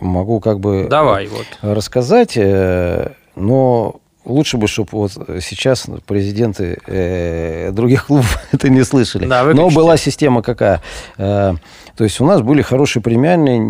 [0.00, 1.46] Могу как бы Давай, вот.
[1.62, 9.26] рассказать, э, но лучше бы, чтобы вот сейчас президенты э, других клубов это не слышали.
[9.26, 10.82] Да, Но была система какая?
[11.16, 11.54] Э,
[11.96, 13.60] то есть у нас были хорошие премиальные,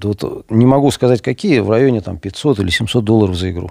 [0.00, 3.70] вот, не могу сказать какие, в районе там 500 или 700 долларов за игру.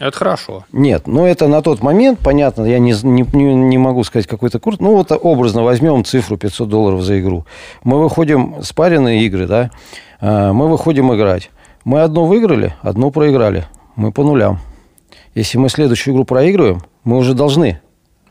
[0.00, 0.64] Это хорошо.
[0.72, 3.22] Нет, но это на тот момент, понятно, я не, не,
[3.54, 4.78] не могу сказать какой-то курс.
[4.80, 7.46] Ну, вот образно возьмем цифру 500 долларов за игру.
[7.84, 9.70] Мы выходим, спаренные игры, да,
[10.20, 11.50] э, мы выходим играть.
[11.84, 14.58] Мы одну выиграли, одну проиграли мы по нулям.
[15.34, 17.80] Если мы следующую игру проигрываем, мы уже должны.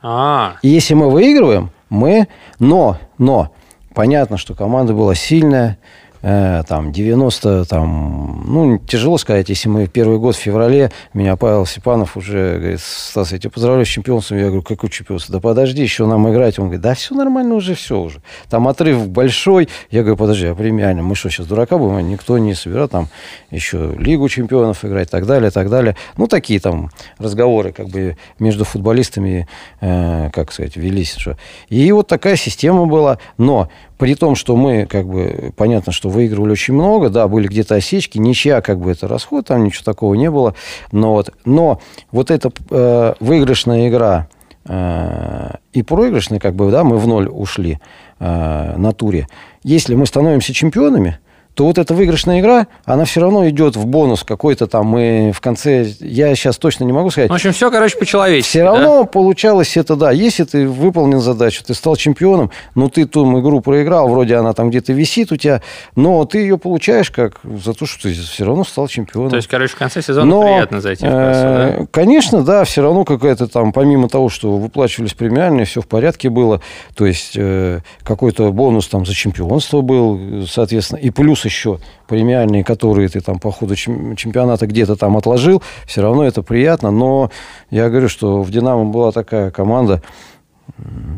[0.02, 0.56] А.
[0.62, 2.28] И если мы выигрываем, мы...
[2.60, 3.52] Но, но,
[3.94, 5.78] понятно, что команда была сильная,
[6.24, 12.16] там 90, там, ну, тяжело сказать, если мы первый год в феврале, меня Павел Степанов
[12.16, 14.38] уже говорит, Стас, я тебя поздравляю с чемпионством.
[14.38, 15.34] Я говорю, какой чемпионство?
[15.34, 16.60] Да подожди, еще нам играть.
[16.60, 18.22] Он говорит, да все нормально уже, все уже.
[18.50, 19.68] Там отрыв большой.
[19.92, 21.04] Я говорю, подожди, а премиально?
[21.04, 22.08] Мы что, сейчас дурака будем?
[22.08, 23.10] Никто не собирает там
[23.52, 25.98] еще Лигу чемпионов играть, так далее, так далее.
[26.16, 29.48] Ну, такие там разговоры как бы между футболистами,
[29.82, 31.16] э, как сказать, велись.
[31.18, 31.38] Что.
[31.68, 33.18] И вот такая система была.
[33.38, 33.70] Но
[34.04, 38.18] при том, что мы, как бы, понятно, что выигрывали очень много, да, были где-то осечки,
[38.18, 40.56] ничья, как бы, это расход, там ничего такого не было.
[40.92, 41.80] Но вот, но
[42.12, 44.28] вот эта э, выигрышная игра
[44.66, 47.80] э, и проигрышная, как бы, да, мы в ноль ушли
[48.20, 49.30] э, на туре.
[49.64, 51.20] Если мы становимся чемпионами,
[51.56, 54.88] то вот эта выигрышная игра, она все равно идет в бонус какой-то там.
[54.88, 57.30] Мы в конце, я сейчас точно не могу сказать.
[57.30, 58.50] В общем, все, короче, по-человечески.
[58.50, 59.06] Все равно да?
[59.06, 60.12] получалось это, да.
[60.12, 64.70] Если ты выполнил задачу, ты стал чемпионом, но ты ту игру проиграл, вроде она там
[64.70, 65.62] где-то висит у тебя,
[65.96, 69.30] но ты ее получаешь как за то, что ты все равно стал чемпионом.
[69.30, 71.70] То есть, короче, в конце сезона но, приятно зайти в кассу, да?
[71.70, 76.30] Э, конечно, да, все равно какая-то там, помимо того, что выплачивались премиальные, все в порядке
[76.30, 76.62] было,
[76.96, 83.10] то есть э, какой-то бонус там за чемпионство был, соответственно, и плюс еще премиальные, которые
[83.10, 86.92] ты там по ходу чемпионата где-то там отложил, все равно это приятно.
[86.92, 87.32] Но
[87.70, 90.02] я говорю, что в «Динамо» была такая команда,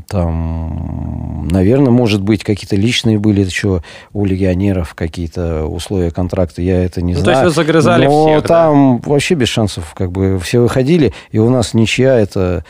[0.08, 3.82] там, наверное, может быть, какие-то личные были еще
[4.14, 7.38] у легионеров, какие-то условия контракта, я это не ну, знаю.
[7.38, 9.10] То есть вы загрызали Но всех, там да?
[9.10, 12.66] вообще без шансов, как бы все выходили, и у нас ничья это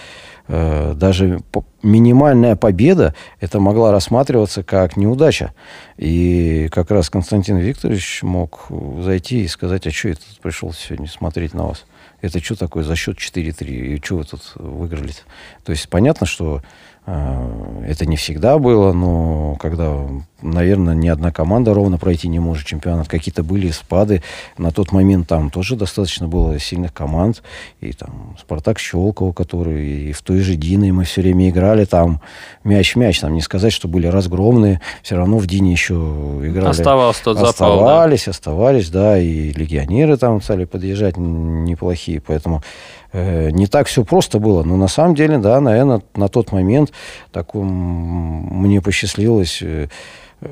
[0.48, 1.42] даже
[1.82, 5.54] минимальная победа, это могла рассматриваться как неудача.
[5.98, 8.68] И как раз Константин Викторович мог
[9.02, 11.86] зайти и сказать, а что я тут пришел сегодня смотреть на вас?
[12.22, 13.66] Это что такое за счет 4-3?
[13.66, 15.10] И что вы тут выиграли?
[15.10, 15.22] -то?
[15.64, 16.62] То есть понятно, что э,
[17.06, 20.08] это не всегда было, но когда
[20.46, 23.08] наверное, ни одна команда ровно пройти не может чемпионат.
[23.08, 24.22] Какие-то были спады.
[24.58, 27.44] На тот момент там тоже достаточно было сильных команд.
[27.82, 31.86] И там Спартак Щелково, который и в той же Дине мы все время играли.
[31.86, 32.22] Там
[32.64, 33.20] мяч-мяч.
[33.20, 34.82] Там не сказать, что были разгромные.
[35.02, 36.70] Все равно в Дине еще играли.
[36.70, 38.32] Оставался тот запал, Оставались, да?
[38.32, 39.20] оставались, да.
[39.20, 42.22] И легионеры там стали подъезжать неплохие.
[42.22, 42.62] Поэтому
[43.05, 44.64] э, не так все просто было.
[44.64, 46.92] Но на самом деле, да, наверное, на тот момент
[47.32, 49.88] таком мне посчастливилось э,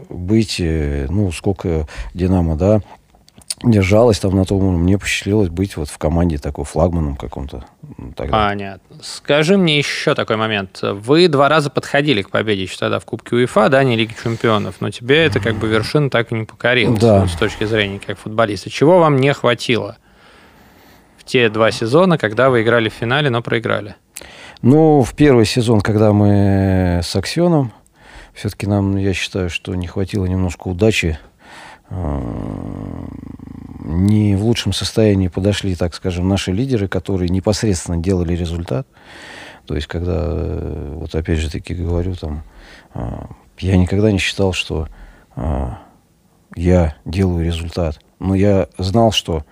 [0.09, 2.81] быть, э, ну, сколько «Динамо», да,
[3.63, 4.79] держалась там на том уровне.
[4.79, 7.65] Мне посчастливилось быть вот в команде такой флагманом каком-то.
[8.15, 8.49] Тогда.
[8.49, 8.97] Понятно.
[9.01, 10.79] Скажи мне еще такой момент.
[10.81, 14.75] Вы два раза подходили к победе еще тогда в Кубке УЕФА, да, не Лиги Чемпионов,
[14.79, 17.21] но тебе это как бы вершина так и не покорилась да.
[17.21, 18.69] вот, с точки зрения как футболиста.
[18.69, 19.97] Чего вам не хватило
[21.25, 23.95] те два сезона, когда вы играли в финале, но проиграли?
[24.61, 27.73] Ну, в первый сезон, когда мы с Аксеном
[28.33, 31.19] все-таки нам, я считаю, что не хватило немножко удачи.
[31.89, 32.21] А,
[33.83, 38.87] не в лучшем состоянии подошли, так скажем, наши лидеры, которые непосредственно делали результат.
[39.65, 42.43] То есть, когда, э, вот опять же таки говорю, там,
[42.93, 43.27] а,
[43.59, 44.87] я никогда не считал, что
[46.55, 47.99] я делаю результат.
[48.19, 49.45] Но я знал, что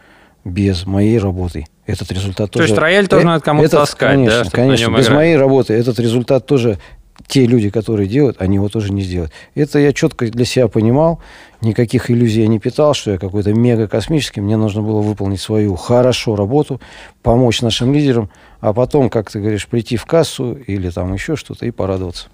[0.44, 2.68] без моей работы этот результат То тоже...
[2.68, 4.50] То есть рояль тоже э, надо кому-то таскать, конечно, да?
[4.50, 5.16] Конечно, без играть.
[5.16, 6.80] моей работы этот результат тоже
[7.28, 9.32] те люди, которые делают, они его тоже не сделают.
[9.56, 11.20] Это я четко для себя понимал,
[11.62, 15.76] никаких иллюзий я не питал, что я какой-то мега космический, мне нужно было выполнить свою
[15.76, 16.82] хорошо работу,
[17.22, 21.66] помочь нашим лидерам, а потом, как ты говоришь, прийти в кассу или там еще что-то
[21.66, 22.28] и порадоваться.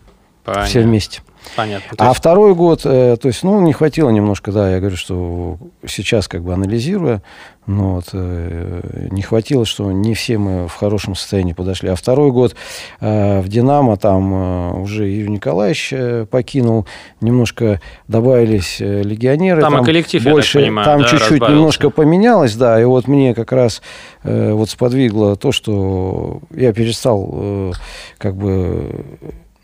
[0.43, 0.67] Понятно.
[0.67, 1.21] Все вместе.
[1.55, 1.89] Понятно.
[1.97, 6.43] А второй год, то есть, ну, не хватило немножко, да, я говорю, что сейчас как
[6.43, 7.21] бы анализируя,
[7.67, 11.89] ну, вот, э, не хватило, что не все мы в хорошем состоянии подошли.
[11.89, 12.55] А второй год
[13.01, 16.87] э, в «Динамо» там э, уже Юрий Николаевич э, покинул,
[17.19, 19.59] немножко добавились э, легионеры.
[19.59, 22.85] Там, там и коллектив, больше, я так понимаю, Там да, чуть-чуть немножко поменялось, да, и
[22.85, 23.81] вот мне как раз
[24.23, 27.71] э, вот сподвигло то, что я перестал э,
[28.17, 29.05] как бы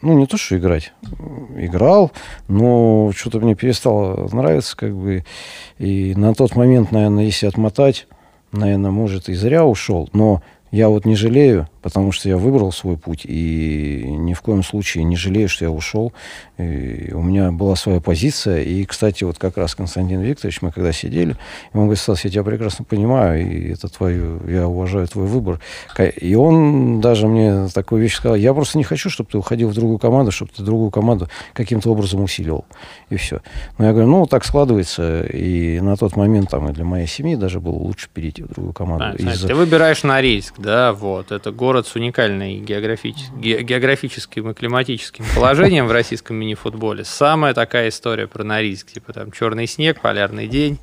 [0.03, 0.93] ну, не то, что играть.
[1.55, 2.11] Играл,
[2.47, 5.23] но что-то мне перестало нравиться, как бы.
[5.79, 8.07] И на тот момент, наверное, если отмотать,
[8.51, 10.09] наверное, может, и зря ушел.
[10.13, 14.63] Но я вот не жалею, потому что я выбрал свой путь и ни в коем
[14.63, 16.13] случае не жалею, что я ушел.
[16.57, 18.63] И у меня была своя позиция.
[18.63, 21.35] И, кстати, вот как раз Константин Викторович, мы когда сидели,
[21.73, 25.59] он говорит, Стас, я тебя прекрасно понимаю, и это твой, я уважаю твой выбор.
[25.99, 29.73] И он даже мне такую вещь сказал, я просто не хочу, чтобы ты уходил в
[29.73, 32.65] другую команду, чтобы ты другую команду каким-то образом усиливал.
[33.09, 33.41] И все.
[33.77, 35.25] Но я говорю, ну, так складывается.
[35.25, 38.73] И на тот момент там и для моей семьи даже было лучше перейти в другую
[38.73, 39.05] команду.
[39.05, 41.31] А, из ты выбираешь Норильск, да, вот.
[41.31, 43.15] Это город с уникальной географич...
[43.35, 47.03] географическим и климатическим положением в российском мини-футболе.
[47.03, 48.91] Самая такая история про Норильск.
[48.91, 50.79] Типа там черный снег, полярный день.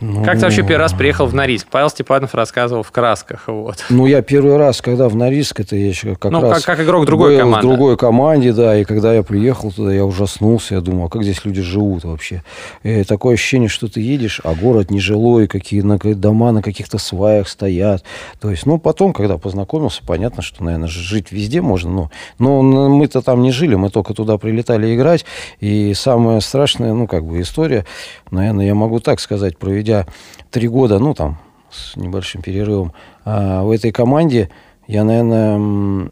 [0.00, 1.66] Ну, как ты вообще первый раз приехал в Норильск?
[1.70, 3.44] Павел Степанов рассказывал в красках.
[3.48, 3.84] Вот.
[3.90, 6.62] Ну, я первый раз, когда в Норильск, это я еще как ну, раз...
[6.62, 7.66] Как, как игрок другой был команды.
[7.66, 11.24] в другой команде, да, и когда я приехал туда, я ужаснулся, я думал, а как
[11.24, 12.42] здесь люди живут вообще?
[12.82, 17.48] И такое ощущение, что ты едешь, а город нежилой, какие на, дома на каких-то сваях
[17.48, 18.04] стоят.
[18.40, 23.20] То есть, ну, потом, когда познакомился, понятно, что, наверное, жить везде можно, но, но мы-то
[23.20, 25.24] там не жили, мы только туда прилетали играть,
[25.60, 27.84] и самая страшная, ну, как бы история,
[28.30, 29.58] наверное, я могу так сказать,
[29.88, 30.06] проведя
[30.50, 31.38] три года, ну, там,
[31.70, 32.92] с небольшим перерывом,
[33.24, 34.50] а в этой команде
[34.86, 36.10] я, наверное,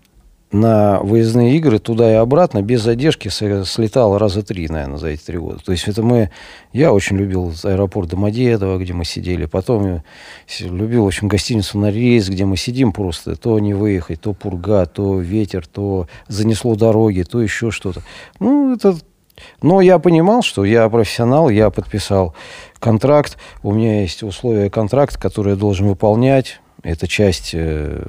[0.53, 5.39] на выездные игры туда и обратно без задержки слетал раза три, наверное, за эти три
[5.39, 5.59] года.
[5.65, 6.31] То есть это мы...
[6.73, 9.47] Я очень любил аэропорт Домодедово, где мы сидели.
[9.47, 10.03] Потом
[10.61, 13.35] любил, в общем, гостиницу на рейс, где мы сидим просто.
[13.35, 18.03] То не выехать, то пурга, то ветер, то занесло дороги, то еще что-то.
[18.39, 18.97] Ну, это
[19.63, 22.35] но я понимал, что я профессионал, я подписал
[22.87, 26.61] контракт, у меня есть условия контракта, которые я должен выполнять.
[26.85, 28.01] Это часть э,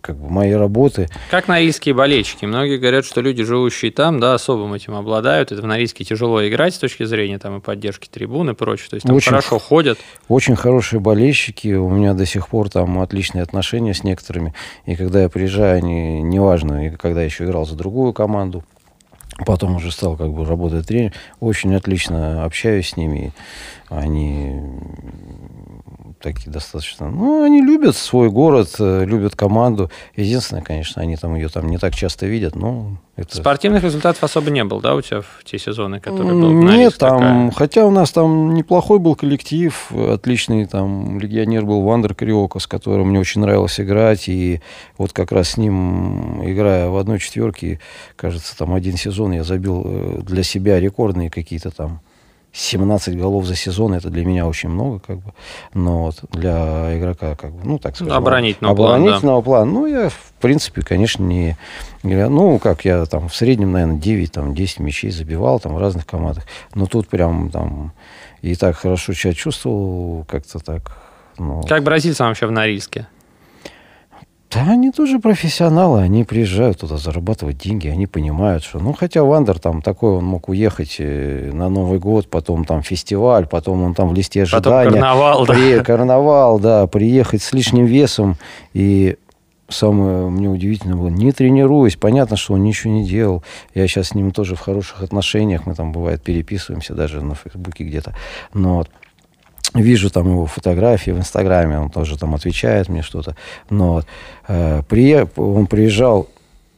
[0.00, 1.08] как бы моей работы.
[1.32, 2.44] Как норильские болельщики.
[2.44, 5.50] Многие говорят, что люди, живущие там, да, особым этим обладают.
[5.50, 8.86] Это в Норильске тяжело играть с точки зрения там, и поддержки трибун и прочее.
[8.90, 9.98] То есть там очень, хорошо ходят.
[10.28, 11.74] Очень хорошие болельщики.
[11.74, 14.54] У меня до сих пор там отличные отношения с некоторыми.
[14.86, 18.62] И когда я приезжаю, они, неважно, и когда я еще играл за другую команду,
[19.46, 21.12] Потом уже стал как бы работать тренер.
[21.40, 23.32] Очень отлично общаюсь с ними.
[23.88, 24.60] Они
[26.20, 27.10] такие достаточно...
[27.10, 29.90] Ну, они любят свой город, э, любят команду.
[30.16, 32.98] Единственное, конечно, они там ее там не так часто видят, но...
[33.16, 33.36] Это...
[33.36, 37.18] Спортивных результатов особо не было, да, у тебя в те сезоны, которые был Нет, там...
[37.18, 37.50] Такая...
[37.52, 43.08] Хотя у нас там неплохой был коллектив, отличный там легионер был Вандер Криоко, с которым
[43.08, 44.28] мне очень нравилось играть.
[44.28, 44.60] И
[44.96, 47.80] вот как раз с ним, играя в одной четверке,
[48.16, 52.00] кажется, там один сезон я забил э, для себя рекордные какие-то там
[52.52, 55.32] 17 голов за сезон это для меня очень много, как бы.
[55.72, 59.72] Но вот для игрока, как бы, ну, так скажем, оборонительного, оборонительного плана, плана.
[59.72, 61.56] Ну, я, в принципе, конечно, не.
[62.02, 66.06] Ну, как я там в среднем, наверное, 9, там, 10 мячей забивал там в разных
[66.06, 66.44] командах.
[66.74, 67.92] Но тут прям там
[68.42, 70.96] и так хорошо себя чувствовал, как-то так.
[71.38, 73.06] Ну, как бразильцам вообще в Норильске?
[74.50, 78.80] Да, они тоже профессионалы, они приезжают туда зарабатывать деньги, они понимают, что...
[78.80, 83.46] Ну, хотя Вандер там такой, он мог уехать э, на Новый год, потом там фестиваль,
[83.46, 84.86] потом он там в листе ожидания.
[84.86, 85.76] Потом карнавал, при...
[85.76, 85.84] да.
[85.84, 88.38] Карнавал, да, приехать с лишним весом.
[88.72, 89.18] И
[89.68, 93.44] самое мне удивительное было, не тренируясь, понятно, что он ничего не делал.
[93.72, 97.84] Я сейчас с ним тоже в хороших отношениях, мы там, бывает, переписываемся даже на Фейсбуке
[97.84, 98.16] где-то.
[98.52, 98.90] Но вот
[99.74, 103.36] вижу там его фотографии в Инстаграме, он тоже там отвечает мне что-то.
[103.68, 104.02] Но
[104.48, 106.28] э, при, он приезжал,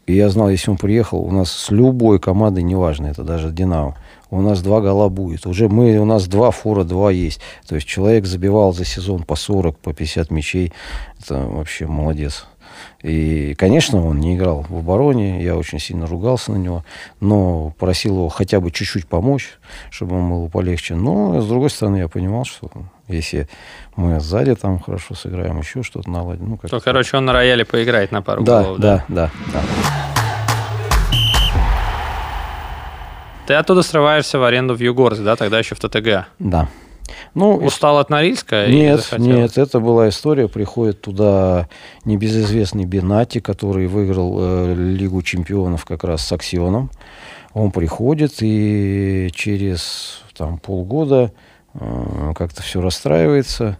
[0.07, 3.97] и я знал, если он приехал, у нас с любой командой, неважно, это даже Динамо,
[4.30, 5.47] у нас два гола будет.
[5.47, 7.41] Уже мы, у нас два фора, два есть.
[7.68, 10.72] То есть человек забивал за сезон по 40, по 50 мячей.
[11.20, 12.47] Это вообще молодец.
[13.03, 16.85] И, конечно, он не играл в обороне, я очень сильно ругался на него,
[17.21, 19.59] но просил его хотя бы чуть-чуть помочь,
[19.91, 20.95] чтобы ему было полегче.
[20.95, 22.71] Но, с другой стороны, я понимал, что
[23.09, 23.49] если
[23.97, 26.51] мы сзади там хорошо сыграем, еще что-то наладим.
[26.51, 29.05] Ну, то, короче, он на рояле поиграет на пару да, голов, да?
[29.09, 30.03] Да, да, да.
[33.47, 36.27] Ты оттуда срываешься в аренду в Югорск, да, тогда еще в ТТГ?
[36.39, 36.69] Да.
[37.35, 38.67] Ну, Устал от Норильска?
[38.67, 40.49] Нет, нет, это была история.
[40.49, 41.69] Приходит туда
[42.05, 46.91] небезызвестный Бенати, который выиграл э, Лигу чемпионов как раз с Аксионом.
[47.55, 51.33] Он приходит и через там, полгода
[51.75, 53.79] э, как-то все расстраивается.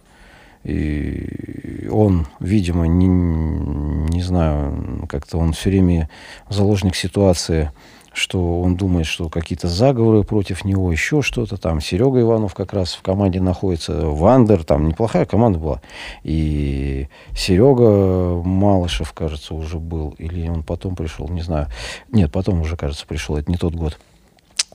[0.63, 6.09] И он, видимо, не, не знаю, как-то он все время
[6.49, 7.71] заложник ситуации
[8.13, 11.81] что он думает, что какие-то заговоры против него, еще что-то там.
[11.81, 15.81] Серега Иванов как раз в команде находится, Вандер, там неплохая команда была.
[16.23, 21.67] И Серега Малышев, кажется, уже был, или он потом пришел, не знаю.
[22.11, 23.99] Нет, потом уже, кажется, пришел, это не тот год.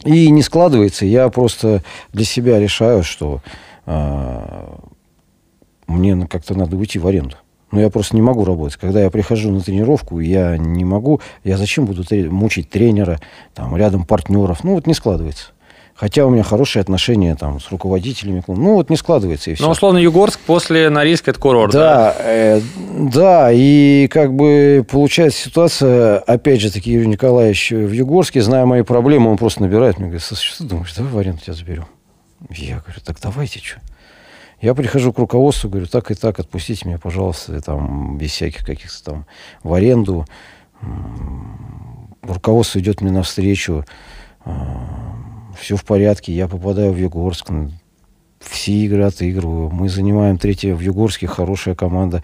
[0.05, 1.83] И не складывается, я просто
[2.13, 3.41] для себя решаю, что
[3.87, 4.77] э,
[5.87, 7.37] мне как-то надо уйти в аренду.
[7.71, 8.79] Но я просто не могу работать.
[8.79, 11.21] Когда я прихожу на тренировку, я не могу.
[11.45, 13.21] Я зачем буду мучить тренера,
[13.55, 14.65] там, рядом партнеров?
[14.65, 15.53] Ну, вот не складывается.
[15.99, 18.45] Хотя у меня хорошие отношения там, с руководителями.
[18.47, 19.65] Ну, вот не складывается и все.
[19.65, 22.15] Ну, условно, Югорск после Норильска– это курорт, да?
[22.17, 22.61] Да, э,
[22.97, 28.83] да, и как бы получается ситуация, опять же таки, Юрий Николаевич в Югорске, зная мои
[28.83, 31.87] проблемы, он просто набирает мне, говорит, что ты думаешь, давай в аренду тебя заберем.
[32.49, 33.81] Я говорю, так давайте, что.
[34.61, 39.13] Я прихожу к руководству, говорю, так и так, отпустите меня, пожалуйста, там, без всяких каких-то
[39.13, 39.27] там
[39.63, 40.27] в аренду.
[42.23, 43.85] Руководство идет мне навстречу.
[44.45, 45.15] А,
[45.59, 47.51] Все в порядке, я попадаю в Югорск,
[48.41, 49.71] все игры отыгрываю.
[49.71, 52.23] Мы занимаем третье в Югорске, хорошая команда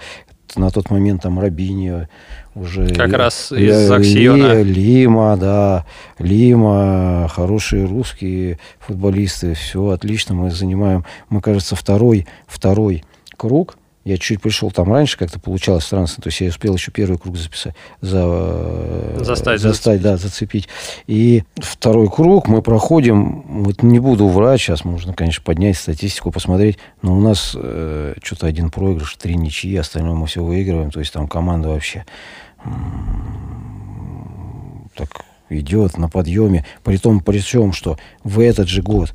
[0.56, 2.06] на тот момент там Рабини
[2.54, 2.88] уже...
[2.94, 4.62] Как раз из Аксиона.
[4.62, 5.84] Лима, да.
[6.18, 9.54] Лима, хорошие русские футболисты.
[9.54, 13.04] Все отлично, мы занимаем, мы, кажется, второй, второй
[13.36, 16.06] круг я чуть пришел там раньше, как-то получалось странно.
[16.06, 20.68] То есть я успел еще первый круг записать, за, застать, застать да, зацепить.
[21.06, 23.64] И второй круг мы проходим.
[23.64, 26.78] Вот не буду врать, сейчас можно, конечно, поднять статистику, посмотреть.
[27.00, 30.90] Но у нас э, что-то один проигрыш, три ничьи, остальное мы все выигрываем.
[30.90, 32.04] То есть там команда вообще
[34.94, 36.66] так идет на подъеме.
[36.82, 39.14] При том, при всем, что в этот же год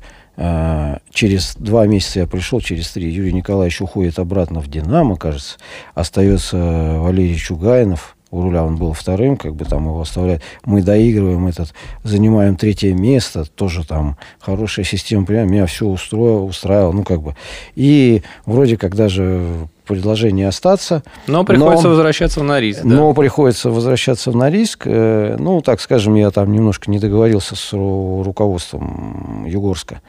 [1.12, 5.58] через два месяца я пришел, через три Юрий Николаевич уходит обратно в «Динамо», кажется.
[5.94, 6.56] Остается
[6.98, 8.16] Валерий Чугайнов.
[8.30, 10.42] У руля он был вторым, как бы там его оставляют.
[10.64, 11.74] Мы доигрываем этот,
[12.04, 17.34] занимаем третье место, тоже там хорошая система, прям меня все устроило, устраивало, ну как бы.
[17.74, 21.02] И вроде как даже предложение остаться.
[21.26, 22.82] Но приходится но, возвращаться в Норильск.
[22.84, 22.88] Да?
[22.88, 24.84] Но приходится возвращаться в Норильск.
[24.86, 30.00] Э, ну, так скажем, я там немножко не договорился с руководством Югорска.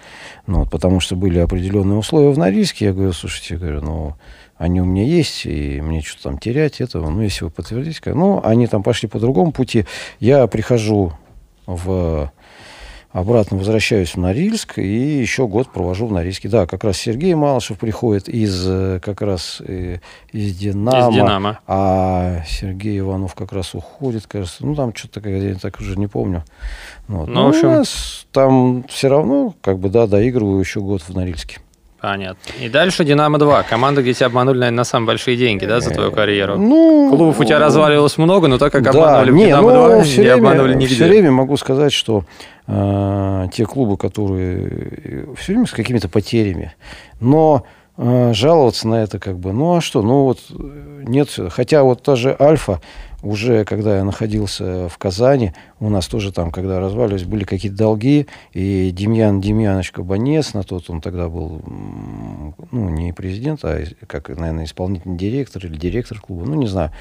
[0.46, 2.86] Ну, вот, потому что были определенные условия в Норильске.
[2.86, 4.16] Я говорю, слушайте, я говорю, ну,
[4.58, 7.10] они у меня есть, и мне что-то там терять этого.
[7.10, 8.14] Ну, если вы подтвердите.
[8.14, 9.86] Ну, они там пошли по другому пути.
[10.20, 11.14] Я прихожу
[11.66, 12.32] в
[13.12, 16.50] обратно возвращаюсь в Норильск и еще год провожу в Норильске.
[16.50, 20.00] Да, как раз Сергей Малышев приходит из э, как раз э,
[20.32, 21.60] из Динамо, из Динамо.
[21.68, 24.66] а Сергей Иванов как раз уходит, кажется.
[24.66, 26.44] Ну, там что-то, я так уже не помню.
[27.08, 27.28] Вот.
[27.28, 27.68] Ну, в общем...
[27.68, 31.60] у нас там все равно, как бы, да, доигрываю еще год в Норильске.
[32.02, 32.40] Понятно.
[32.60, 33.66] И дальше «Динамо-2».
[33.70, 36.58] Команда, где тебя обманули, наверное, на самые большие деньги, да, за твою карьеру?
[36.58, 40.16] Ну, Клубов у тебя разваливалось много, но так как обманывали да, в «Динамо-2», ну, не
[40.16, 40.96] время, обманывали нигде.
[40.96, 42.24] Все время могу сказать, что
[42.66, 46.74] э, те клубы, которые э, все время с какими-то потерями,
[47.20, 47.66] но
[47.98, 52.02] э, жаловаться на это как бы, ну а что, ну вот э, нет, хотя вот
[52.02, 52.82] та же «Альфа»,
[53.24, 58.28] уже когда я находился в Казани, у нас тоже там, когда разваливались, были какие-то долги,
[58.54, 61.62] и Демьян Демьянович Кабанец, на тот он тогда был,
[62.72, 66.92] ну, не президент, а, как, наверное, исполнительный директор или директор клуба, ну, не знаю,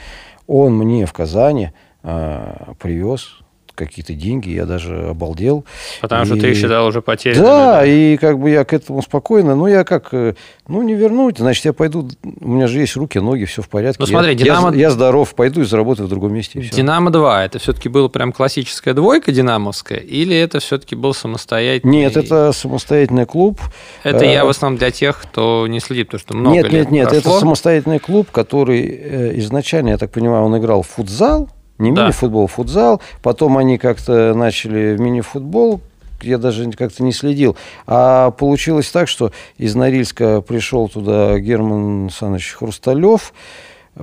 [0.47, 1.71] он мне в Казани
[2.03, 3.41] а, привез
[3.87, 5.65] какие-то деньги, я даже обалдел.
[6.01, 6.27] Потому и...
[6.27, 7.45] что ты считал уже потерянным.
[7.45, 10.35] Да, да, и как бы я к этому спокойно, ну я как, э,
[10.69, 12.09] ну не вернуть, значит я пойду,
[12.41, 13.97] у меня же есть руки, ноги, все в порядке.
[14.01, 14.73] Ну смотри, я, Динамо...
[14.73, 16.61] я, я здоров, пойду и заработаю в другом месте.
[16.61, 21.99] Динамо-2, это все-таки была прям классическая двойка динамовская, или это все-таки был самостоятельный?
[21.99, 23.61] Нет, это самостоятельный клуб.
[24.03, 26.73] Это я в э, основном для тех, кто не следит, потому что много Нет, лет
[26.73, 27.31] нет, нет, прошло.
[27.33, 31.49] это самостоятельный клуб, который э, изначально, я так понимаю, он играл в футзал,
[31.81, 32.05] не да.
[32.05, 33.01] мини-футбол, футзал.
[33.23, 35.81] Потом они как-то начали мини-футбол,
[36.23, 37.57] я даже как-то не следил.
[37.87, 43.33] А получилось так, что из Норильска пришел туда Герман Александрович Хрусталев,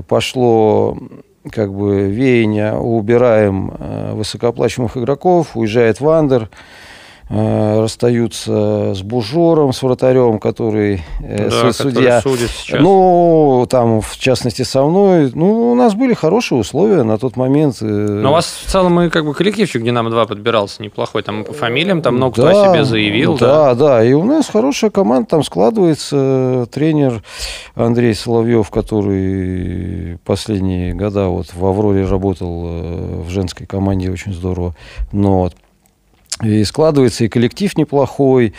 [0.07, 0.97] пошло
[1.51, 6.49] как бы веяние, убираем э, высокооплачиваемых игроков, уезжает Вандер,
[7.30, 12.17] расстаются с Бужором, с вратарем, который э, да, судья.
[12.21, 12.80] Который сейчас.
[12.82, 15.32] Ну, там, в частности, со мной.
[15.34, 17.78] Ну, у нас были хорошие условия на тот момент.
[17.82, 17.86] Э.
[17.86, 21.21] Но у вас в целом и как бы коллективчик Динамо-2 подбирался неплохой.
[21.23, 23.38] Там по фамилиям там много да, кто о себе заявил.
[23.38, 24.03] Да, да, да.
[24.03, 26.67] И у нас хорошая команда там складывается.
[26.71, 27.23] Тренер
[27.75, 34.75] Андрей Соловьев, который последние года вот в Авроре работал э, в женской команде, очень здорово.
[35.11, 35.55] Но вот
[36.43, 38.53] и складывается и коллектив неплохой,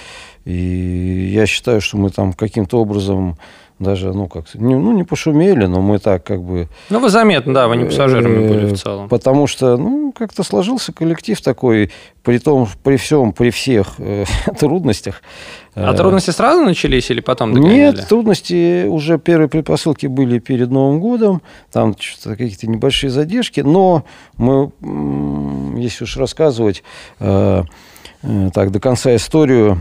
[0.44, 3.36] и я считаю, что мы там каким-то образом
[3.78, 6.68] даже, ну, как не, ну, не пошумели, но мы так как бы...
[6.90, 9.08] Ну, вы заметно, да, вы не пассажирами были в целом.
[9.08, 11.90] Потому что, ну, как-то сложился коллектив такой,
[12.22, 14.24] при том, при всем, при всех э,
[14.58, 15.22] трудностях.
[15.74, 17.96] А трудности сразу начались или потом догоняли?
[17.96, 24.04] Нет, трудности уже первые предпосылки были перед Новым годом, там какие-то небольшие задержки, но
[24.36, 24.72] мы,
[25.78, 26.82] если уж рассказывать...
[27.20, 27.64] Э, Э,
[28.52, 29.78] так, до конца историю.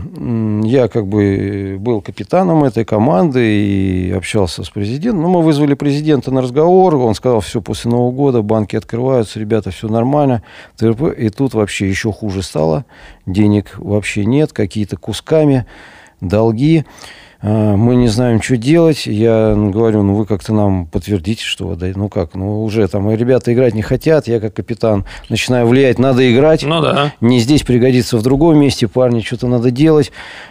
[0.64, 5.22] Я как бы был капитаном этой команды и общался с президентом.
[5.22, 9.70] Ну, мы вызвали президента на разговор, он сказал, все, после Нового года банки открываются, ребята,
[9.70, 10.42] все нормально.
[10.80, 12.84] И тут вообще еще хуже стало.
[13.26, 15.66] Денег вообще нет, какие-то кусками,
[16.20, 16.84] долги.
[17.40, 19.06] А, мы не знаем, что делать.
[19.06, 23.52] Я говорю, ну вы как-то нам подтвердите, что вы Ну как, ну уже там ребята
[23.52, 26.64] играть не хотят, я как капитан начинаю влиять, надо играть.
[26.64, 27.12] Ну да.
[27.20, 30.10] Не здесь пригодится в другом месте, парни, что-то надо делать.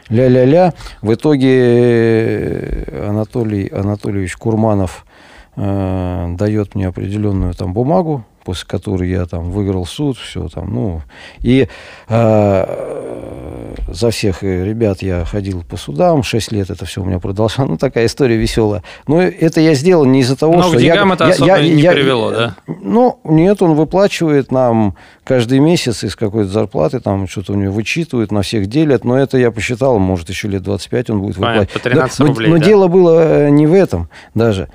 [0.09, 0.73] Ля-ля-ля.
[1.01, 5.05] В итоге э, Анатолий Анатольевич Курманов
[5.57, 11.01] э, дает мне определенную там бумагу, после которой я там выиграл суд, все там, ну,
[11.39, 11.67] и
[12.07, 12.65] э,
[13.88, 17.77] за всех ребят я ходил по судам, 6 лет это все у меня продолжалось, ну,
[17.77, 18.83] такая история веселая.
[19.07, 20.77] Но это я сделал не из-за того, Но что...
[20.77, 22.55] к деньгам я, это я, особо я, не я, привело, да?
[22.67, 28.31] Ну, нет, он выплачивает нам каждый месяц из какой-то зарплаты, там что-то у него вычитывают,
[28.31, 31.69] на всех делят, но это я посчитал, может, еще лет 25 он будет выплачивать.
[31.69, 32.59] Понятно, по 13 да, рублей, но, да.
[32.59, 34.69] но дело было не в этом даже.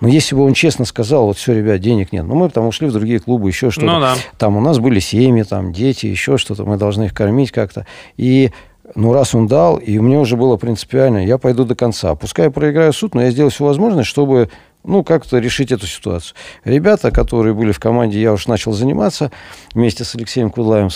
[0.00, 2.88] Но если бы он честно сказал, вот все, ребят, денег нет, ну мы там ушли
[2.88, 3.86] в другие клубы, еще что-то.
[3.86, 4.14] Ну, да.
[4.38, 7.86] Там у нас были семьи, там дети, еще что-то, мы должны их кормить как-то.
[8.16, 8.50] И
[8.94, 12.14] ну, раз он дал, и мне уже было принципиально, я пойду до конца.
[12.14, 14.50] Пускай я проиграю суд, но я сделаю все возможное, чтобы
[14.82, 16.36] ну, как-то решить эту ситуацию.
[16.64, 19.30] Ребята, которые были в команде, я уж начал заниматься
[19.74, 20.88] вместе с Алексеем Кудлаем,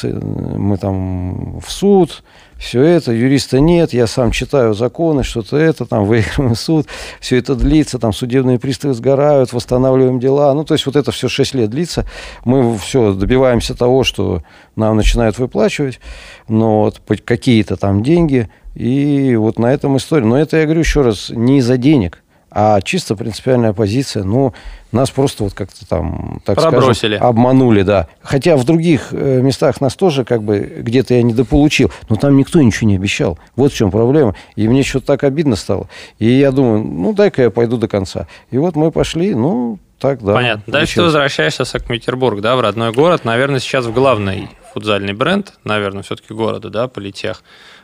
[0.59, 2.25] мы там в суд,
[2.65, 6.87] все это, юриста нет, я сам читаю законы, что-то это, там, выигрываем суд,
[7.21, 11.29] все это длится, там, судебные приставы сгорают, восстанавливаем дела, ну, то есть вот это все
[11.29, 12.07] 6 лет длится,
[12.47, 14.43] мы все добиваемся того, что
[14.77, 16.01] нам начинают выплачивать,
[16.49, 20.25] но вот какие-то там деньги, и вот на этом история.
[20.25, 22.24] Но это, я говорю еще раз, не из-за денег,
[22.57, 24.55] а чисто принципиальная позиция, ну,
[24.93, 27.17] нас просто вот как-то там, так Пробросили.
[27.17, 28.07] скажем, обманули, да.
[28.23, 32.63] Хотя в других э, местах нас тоже как бы где-то я недополучил, но там никто
[32.63, 33.41] ничего не обещал.
[33.57, 34.37] Вот в чем проблема.
[34.55, 35.89] И мне что-то так обидно стало.
[36.21, 38.29] И я думаю, ну, дай-ка я пойду до конца.
[38.53, 40.35] И вот мы пошли, ну, так, да.
[40.35, 40.73] Понятно.
[40.73, 43.25] Дальше ты возвращаешься в Санкт-Петербург, да, в родной город.
[43.25, 47.43] Наверное, сейчас в главный футзальный бренд, наверное, все-таки города, да, политех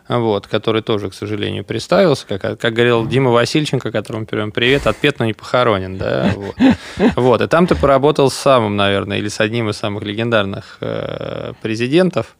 [0.09, 5.19] вот, который тоже, к сожалению, представился, как, как говорил Дима Васильченко, которому передаем привет, отпет,
[5.19, 6.55] но не похоронен, да, вот.
[7.17, 7.41] вот.
[7.43, 12.37] И там ты поработал с самым, наверное, или с одним из самых легендарных э, президентов,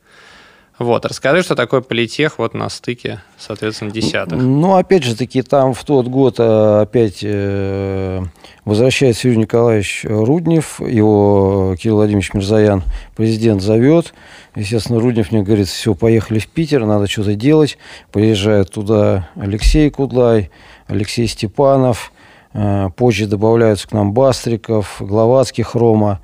[0.81, 4.39] вот, расскажи, что такое политех вот на стыке, соответственно, десятых.
[4.41, 8.23] Ну, опять же таки, там в тот год э, опять э,
[8.65, 12.83] возвращается Юрий Николаевич Руднев, его Кирилл Владимирович Мирзаян,
[13.15, 14.15] президент зовет.
[14.55, 17.77] Естественно, Руднев мне говорит, все, поехали в Питер, надо что-то делать.
[18.11, 20.51] Приезжает туда Алексей Кудлай,
[20.87, 22.11] Алексей Степанов,
[22.55, 26.21] э, позже добавляются к нам Бастриков, Гловацкий, Хрома.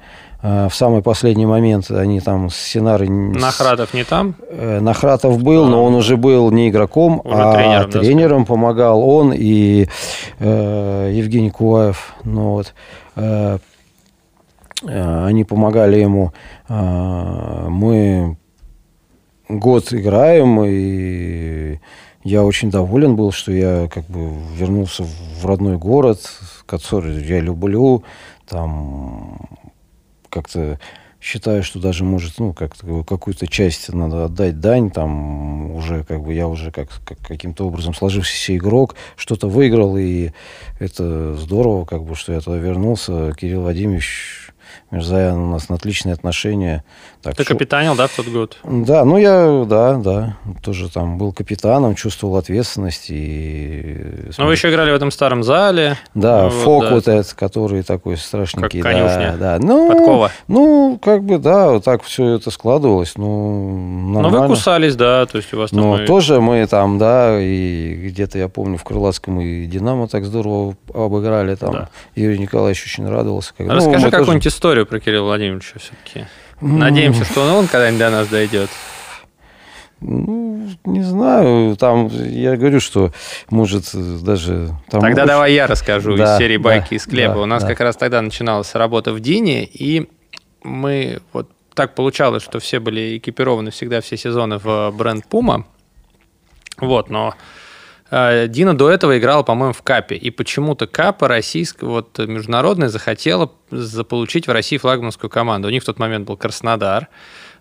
[0.46, 3.08] Э, в самый последний момент они там с Синарой...
[3.08, 4.36] Нахратов не там?
[4.48, 8.46] Э, Нахратов был, а, но он уже был не игроком, уже а тренером, тренером да,
[8.46, 9.88] помогал он и
[10.38, 12.14] э, Евгений Куваев.
[12.22, 12.74] Ну, вот.
[13.16, 13.58] Э,
[14.86, 16.32] э, они помогали ему.
[16.68, 18.36] Э, мы
[19.48, 21.80] год играем, и
[22.22, 26.20] я очень доволен был, что я как бы вернулся в родной город,
[26.66, 28.04] который я люблю.
[28.48, 29.40] Там
[30.36, 30.78] как-то
[31.18, 36.34] считаю, что даже может, ну, как-то какую-то часть надо отдать дань, там уже как бы
[36.34, 40.32] я уже как, как каким-то образом сложившийся игрок, что-то выиграл, и
[40.78, 43.32] это здорово, как бы, что я туда вернулся.
[43.32, 44.50] Кирилл Владимирович
[44.90, 46.84] Мирзаян у нас отличные отношения.
[47.22, 47.54] Так Ты что...
[47.54, 48.56] капитанил, да, в тот год?
[48.64, 53.06] Да, ну я, да, да, тоже там был капитаном, чувствовал ответственность.
[53.08, 54.30] И...
[54.38, 55.96] Ну вы еще играли в этом старом зале.
[56.14, 56.94] Да, ну, фок вот, да.
[56.94, 58.80] вот этот, который такой страшненький.
[58.80, 59.36] Как конюшня.
[59.38, 59.66] Да, да.
[59.66, 60.30] Ну, Подкова.
[60.48, 63.14] Ну, как бы, да, вот так все это складывалось.
[63.16, 64.38] Ну, нормально.
[64.38, 65.80] Но вы кусались, да, то есть у вас там...
[65.80, 66.06] Ну, и...
[66.06, 71.54] тоже мы там, да, и где-то, я помню, в Крылатском и Динамо так здорово обыграли
[71.54, 71.72] там.
[71.72, 71.88] Да.
[72.14, 73.52] Юрий Николаевич очень радовался.
[73.56, 73.74] Когда...
[73.74, 74.55] Ну, Расскажи ну, какую-нибудь тоже...
[74.56, 76.26] историю про Кирилла Владимировича все-таки.
[76.60, 78.70] Надеемся, что он когда-нибудь до нас дойдет.
[80.00, 83.12] Ну, не знаю, там, я говорю, что,
[83.50, 83.84] может,
[84.22, 84.74] даже...
[84.90, 85.28] Там тогда очень...
[85.28, 87.34] давай я расскажу да, из серии «Байки да, из хлеба».
[87.34, 87.68] Да, У нас да.
[87.68, 90.08] как раз тогда начиналась работа в Дине, и
[90.62, 95.64] мы, вот так получалось, что все были экипированы всегда все сезоны в бренд Puma,
[96.78, 97.34] вот, но
[98.10, 100.14] Дина до этого играла, по-моему, в Капе.
[100.14, 105.68] И почему-то Капа российская, вот международная, захотела заполучить в России флагманскую команду.
[105.68, 107.08] У них в тот момент был Краснодар.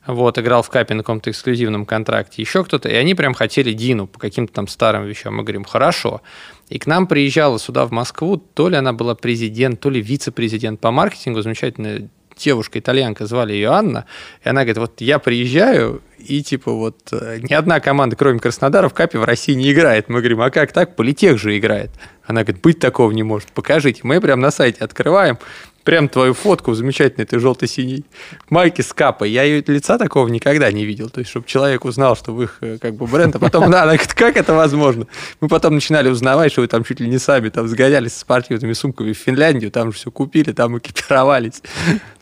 [0.05, 4.05] Вот, играл в Капе на каком-то эксклюзивном контракте, еще кто-то, и они прям хотели Дину
[4.05, 5.35] по каким-то там старым вещам.
[5.35, 6.21] Мы говорим, хорошо.
[6.69, 10.79] И к нам приезжала сюда, в Москву, то ли она была президент, то ли вице-президент
[10.79, 14.05] по маркетингу, замечательная девушка, итальянка, звали ее Анна,
[14.43, 18.89] и она говорит, вот я приезжаю, и типа вот э, ни одна команда, кроме Краснодара,
[18.89, 20.09] в Капе в России не играет.
[20.09, 20.95] Мы говорим, а как так?
[20.95, 21.91] Политех же играет.
[22.25, 24.01] Она говорит, быть такого не может, покажите.
[24.03, 25.37] Мы прям на сайте открываем,
[25.85, 28.03] прям твою фотку замечательной, ты желто-синий
[28.49, 29.29] майке с капой.
[29.29, 31.09] Я ее лица такого никогда не видел.
[31.09, 33.83] То есть, чтобы человек узнал, что вы их э, как бы бренд, а потом, да,
[33.83, 35.07] она говорит, как это возможно?
[35.39, 38.73] Мы потом начинали узнавать, что вы там чуть ли не сами там сгонялись с спортивными
[38.73, 41.61] сумками в Финляндию, там же все купили, там экипировались.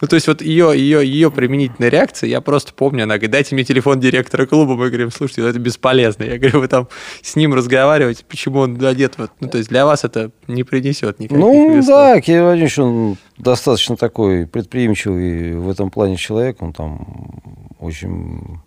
[0.01, 3.55] Ну, то есть, вот ее, ее, ее применительная реакция, я просто помню, она говорит, дайте
[3.55, 6.23] мне телефон директора клуба, мы говорим, слушайте, ну, это бесполезно.
[6.25, 6.89] Я говорю, вы там
[7.21, 11.19] с ним разговариваете, почему он одет вот, ну, то есть, для вас это не принесет
[11.19, 11.87] никаких Ну, весов.
[11.87, 16.61] да, Кирилл Владимирович, он достаточно такой предприимчивый в этом плане человек.
[16.61, 17.07] Он там
[17.79, 18.59] очень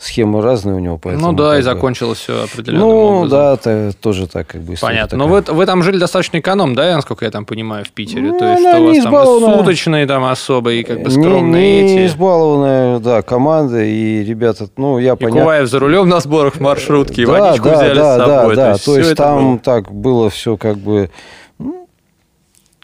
[0.00, 0.96] схемы разные у него.
[0.96, 3.22] Поэтому, ну да, и закончилось все определенным ну, образом.
[3.24, 4.74] Ну да, это тоже так как бы.
[4.80, 5.18] Понятно.
[5.18, 8.32] Но вы, вы там жили достаточно эконом, да, насколько я там понимаю, в Питере?
[8.32, 12.00] Ну, То есть, что у вас там суточные там особые, как бы скромные не, не
[12.00, 12.06] эти...
[12.10, 15.40] избалованная, да, команда и ребята, ну, я понятно.
[15.42, 18.56] Куваев за рулем на сборах в маршрутке, и да, водичку да, взяли да, с собой.
[18.56, 19.58] Да, да, то есть, то есть там было...
[19.58, 21.10] так было все как бы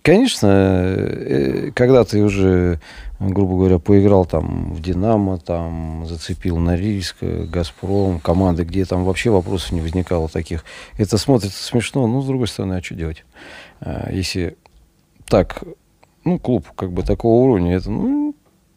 [0.07, 2.79] Конечно, э, когда ты уже,
[3.19, 9.73] грубо говоря, поиграл там в «Динамо», там зацепил Норильск, «Газпром», команды, где там вообще вопросов
[9.73, 10.65] не возникало таких.
[10.97, 13.25] Это смотрится смешно, но с другой стороны, а что делать?
[13.81, 14.57] А, если
[15.27, 15.65] так,
[16.23, 18.33] ну, клуб как бы такого уровня, это, ну...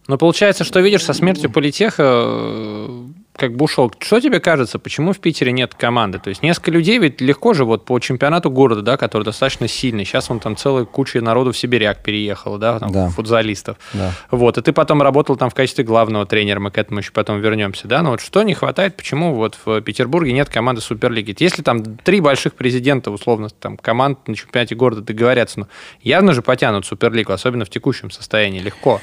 [0.08, 3.08] Но получается, что видишь, со смертью политеха э,
[3.40, 3.92] как бы ушел.
[4.00, 6.20] Что тебе кажется, почему в Питере нет команды?
[6.20, 10.06] То есть несколько людей ведь легко же вот по чемпионату города, да, который достаточно сильный.
[10.06, 13.10] Сейчас он там целая куча народу в Сибиряк переехала, да, там, да.
[13.10, 13.78] футзалистов.
[13.94, 14.12] Да.
[14.30, 17.40] Вот, и ты потом работал там в качестве главного тренера, мы к этому еще потом
[17.42, 18.04] вернемся, да.
[18.04, 21.36] Но вот что не хватает, почему вот в Петербурге нет команды Суперлиги?
[21.40, 25.68] Если там три больших президента, условно, там команд на чемпионате города договорятся, ну,
[26.02, 29.00] явно же потянут Суперлигу, особенно в текущем состоянии, легко.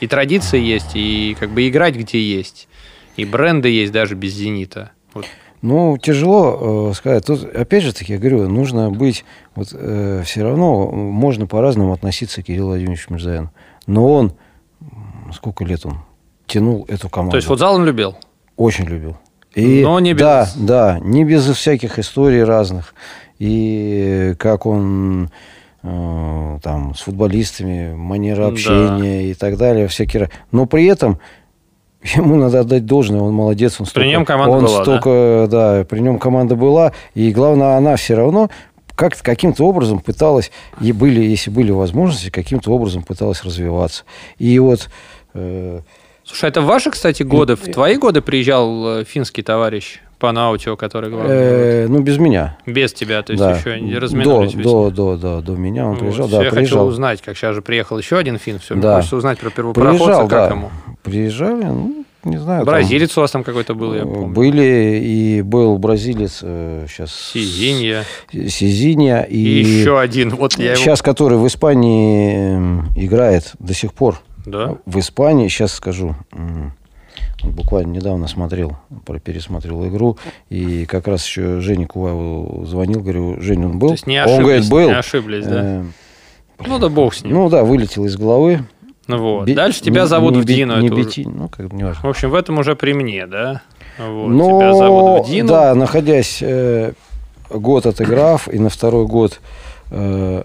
[0.00, 2.68] И традиции есть, и как бы играть где есть.
[3.16, 4.90] И бренды есть даже без «Зенита».
[5.14, 5.26] Вот.
[5.62, 7.24] Ну, тяжело э, сказать.
[7.24, 9.24] Тут, опять же таки, я говорю, нужно быть...
[9.54, 13.50] Вот э, все равно можно по-разному относиться к Кириллу Владимировичу Мирзаяну.
[13.86, 14.32] Но он...
[15.34, 15.98] Сколько лет он
[16.46, 17.32] тянул эту команду?
[17.32, 18.16] То есть футзал он любил?
[18.56, 19.16] Очень любил.
[19.54, 20.20] И, Но не без...
[20.20, 22.94] Да, да, не без всяких историй разных.
[23.38, 25.30] И как он
[25.82, 29.20] э, там с футболистами, манера общения да.
[29.22, 30.30] и так далее, всякие...
[30.52, 31.18] Но при этом
[32.14, 35.78] ему надо отдать должное, он молодец, он столько, при нем команда он была, столько, да?
[35.78, 38.50] да, при нем команда была, и главное, она все равно
[38.94, 40.50] как каким-то образом пыталась,
[40.80, 44.04] и были, если были возможности, каким-то образом пыталась развиваться.
[44.38, 44.88] И вот...
[45.34, 45.80] Э,
[46.24, 50.76] Слушай, это в ваши, кстати, годы, в твои годы приезжал э, финский товарищ по Наутио,
[50.76, 51.34] который главный?
[51.34, 52.58] Э, ну, без меня.
[52.66, 53.56] Без тебя, то есть да.
[53.56, 54.54] еще не разминулись?
[54.54, 56.80] До, до, до, до, до меня он приезжал, да, я приезжал.
[56.80, 58.96] хочу узнать, как сейчас же приехал еще один фин, все, да.
[58.96, 60.54] хочется узнать про первопроходца, приезжал, как да.
[60.54, 60.70] ему?
[61.02, 62.64] Приезжали, ну, не знаю.
[62.64, 64.28] Бразилец там, у вас там какой-то был, я помню.
[64.28, 67.10] Были, и был бразилец сейчас...
[67.10, 68.04] Э, Сизинья.
[68.32, 69.22] Сизинья.
[69.22, 70.30] И, и еще один.
[70.30, 71.04] Вот я сейчас, его...
[71.04, 72.56] который в Испании
[72.96, 74.20] играет до сих пор.
[74.44, 74.76] Да?
[74.86, 76.16] В Испании, сейчас скажу,
[77.44, 78.76] буквально недавно смотрел,
[79.24, 80.18] пересмотрел игру,
[80.48, 83.88] и как раз еще Жене Куваеву звонил, говорю, Женя, он был?
[83.88, 84.88] То есть не ошиблись, он говорит, был.
[84.88, 85.62] Не ошиблись, да?
[85.62, 85.84] Э,
[86.66, 87.34] ну да бог с ним.
[87.34, 88.60] Ну да, вылетел из головы.
[89.06, 89.46] Ну вот.
[89.46, 90.80] Би- Дальше тебя не, зовут не, в Дину.
[90.80, 91.30] Не Бети, уже...
[91.30, 92.02] ну как бы не важно.
[92.02, 93.62] В общем, в этом уже при мне, да?
[93.98, 94.28] Вот.
[94.28, 95.48] Но, тебя зовут в Дину.
[95.48, 96.92] Да, находясь э,
[97.50, 99.40] год отыграв, и на второй год
[99.90, 100.42] э,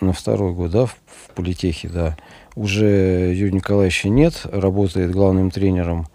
[0.00, 2.16] На второй год, да, в, в политехе, да.
[2.56, 6.06] Уже Юрия Николаевича нет, работает главным тренером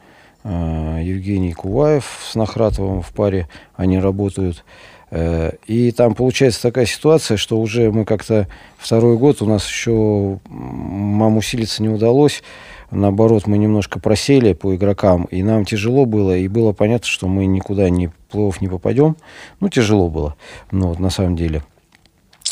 [0.44, 4.66] э, Евгений Куваев с Нахратовым в паре, они работают.
[5.12, 8.48] Э, и там получается такая ситуация, что уже мы как-то
[8.80, 12.42] второй год у нас еще мам усилиться не удалось.
[12.90, 17.46] Наоборот, мы немножко просели по игрокам, и нам тяжело было, и было понятно, что мы
[17.46, 19.16] никуда не плей не попадем.
[19.60, 20.36] Ну, тяжело было,
[20.72, 21.64] ну, вот, на самом деле.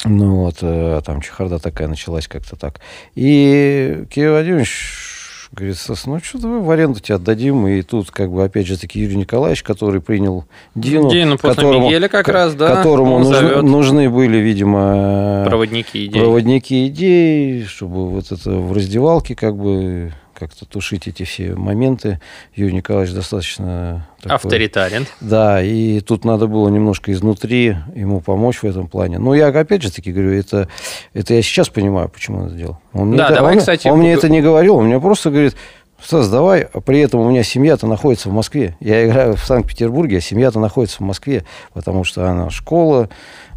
[0.06, 2.80] Ну вот, э, там чехарда такая началась как-то так.
[3.16, 5.10] И Кирилл Владимирович
[5.52, 7.68] Говорит, ну что, давай в аренду тебя отдадим.
[7.68, 10.46] И тут, как бы, опять же таки, Юрий Николаевич, который принял
[10.76, 11.10] Дину.
[11.10, 12.76] Дину которому, Мигеля как раз, да.
[12.76, 15.44] Которому нужны, нужны были, видимо...
[15.48, 16.22] Проводники идей.
[16.22, 22.20] Проводники идей, чтобы вот это в раздевалке, как бы, как-то тушить эти все моменты.
[22.56, 24.08] Юрий Николаевич достаточно...
[24.22, 25.06] Такой, Авторитарен.
[25.22, 29.20] Да, и тут надо было немножко изнутри ему помочь в этом плане.
[29.20, 30.68] Но я, опять же таки, говорю, это,
[31.14, 32.78] это я сейчас понимаю, почему он это делал.
[32.94, 35.30] Он мне, да, это, давай, он, кстати, он мне это не говорил, он мне просто
[35.30, 35.56] говорит,
[36.02, 38.76] Стас, давай, при этом у меня семья-то находится в Москве.
[38.80, 41.44] Я играю в Санкт-Петербурге, а семья-то находится в Москве,
[41.74, 43.10] потому что она школа,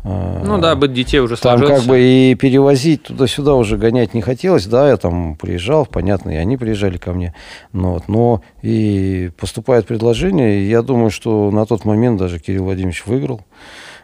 [0.04, 1.80] ну да, быть детей уже Там сложился.
[1.80, 4.66] как бы и перевозить туда-сюда уже гонять не хотелось.
[4.66, 7.34] Да, я там приезжал, понятно, и они приезжали ко мне.
[7.72, 12.64] Но, вот, но и поступает предложение, и я думаю, что на тот момент даже Кирилл
[12.64, 13.42] Владимирович выиграл.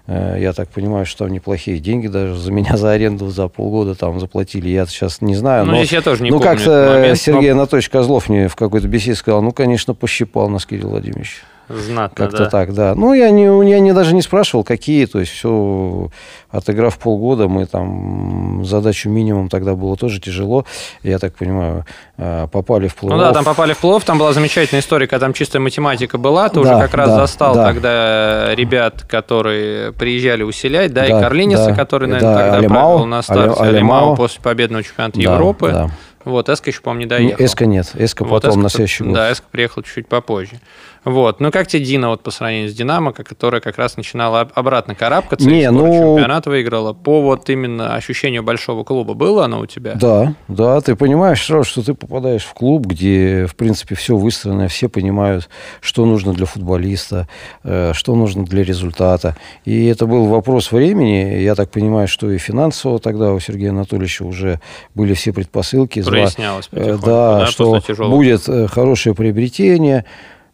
[0.09, 3.95] Э, я так понимаю, что там неплохие деньги даже за меня за аренду за полгода
[3.95, 4.71] там заплатили.
[4.71, 5.67] Я сейчас не знаю.
[5.67, 7.61] Ну, но, здесь я тоже не ну, как-то Сергей но...
[7.61, 11.43] Анатольевич Козлов мне в какой-то беседе сказал, ну, конечно, пощипал нас Кирилл Владимирович.
[11.69, 12.51] Знатно, Как-то да.
[12.51, 12.95] так, да.
[12.95, 15.05] Ну, я, не, я не, даже не спрашивал, какие.
[15.05, 16.11] То есть, все,
[16.51, 20.65] отыграв полгода, мы там задачу минимум тогда было тоже тяжело.
[21.03, 21.85] Я так понимаю,
[22.17, 25.27] э, попали в плей Ну да, там попали в плей Там была замечательная история, когда
[25.27, 26.49] там чистая математика была.
[26.49, 27.67] Ты да, уже как раз да, застал да.
[27.67, 32.93] тогда ребят, которые приезжали усилять, да, да и Карлиниса, да, который, наверное, да, тогда Алимау,
[32.93, 33.61] правил на старте.
[33.61, 35.71] Алимау, Алимау после победного чемпионата да, Европы.
[35.73, 35.91] Да.
[36.25, 37.37] Вот, Эска еще, по-моему, не доехал.
[37.39, 39.15] Ну, Эска нет, Эска вот, потом Эска, на следующий год.
[39.15, 40.61] Да, Эска приехал чуть-чуть попозже.
[41.05, 41.41] Вот.
[41.41, 45.49] Ну, как тебе Дина вот по сравнению с Динамо, которая как раз начинала обратно карабкаться,
[45.49, 46.17] не, ну...
[46.17, 49.95] чемпионат выиграла, по вот именно ощущению большого клуба, было оно у тебя?
[49.95, 54.69] Да, да, ты понимаешь сразу, что ты попадаешь в клуб, где, в принципе, все выстроено,
[54.69, 55.49] все понимают,
[55.81, 57.29] что нужно для футболиста,
[57.65, 59.37] э, что нужно для результата.
[59.65, 64.25] И это был вопрос времени, я так понимаю, что и финансово тогда у Сергея Анатольевича
[64.25, 64.61] уже
[64.95, 66.03] были все предпосылки.
[66.03, 70.05] Прояснялось э, да, да, что будет э, хорошее приобретение,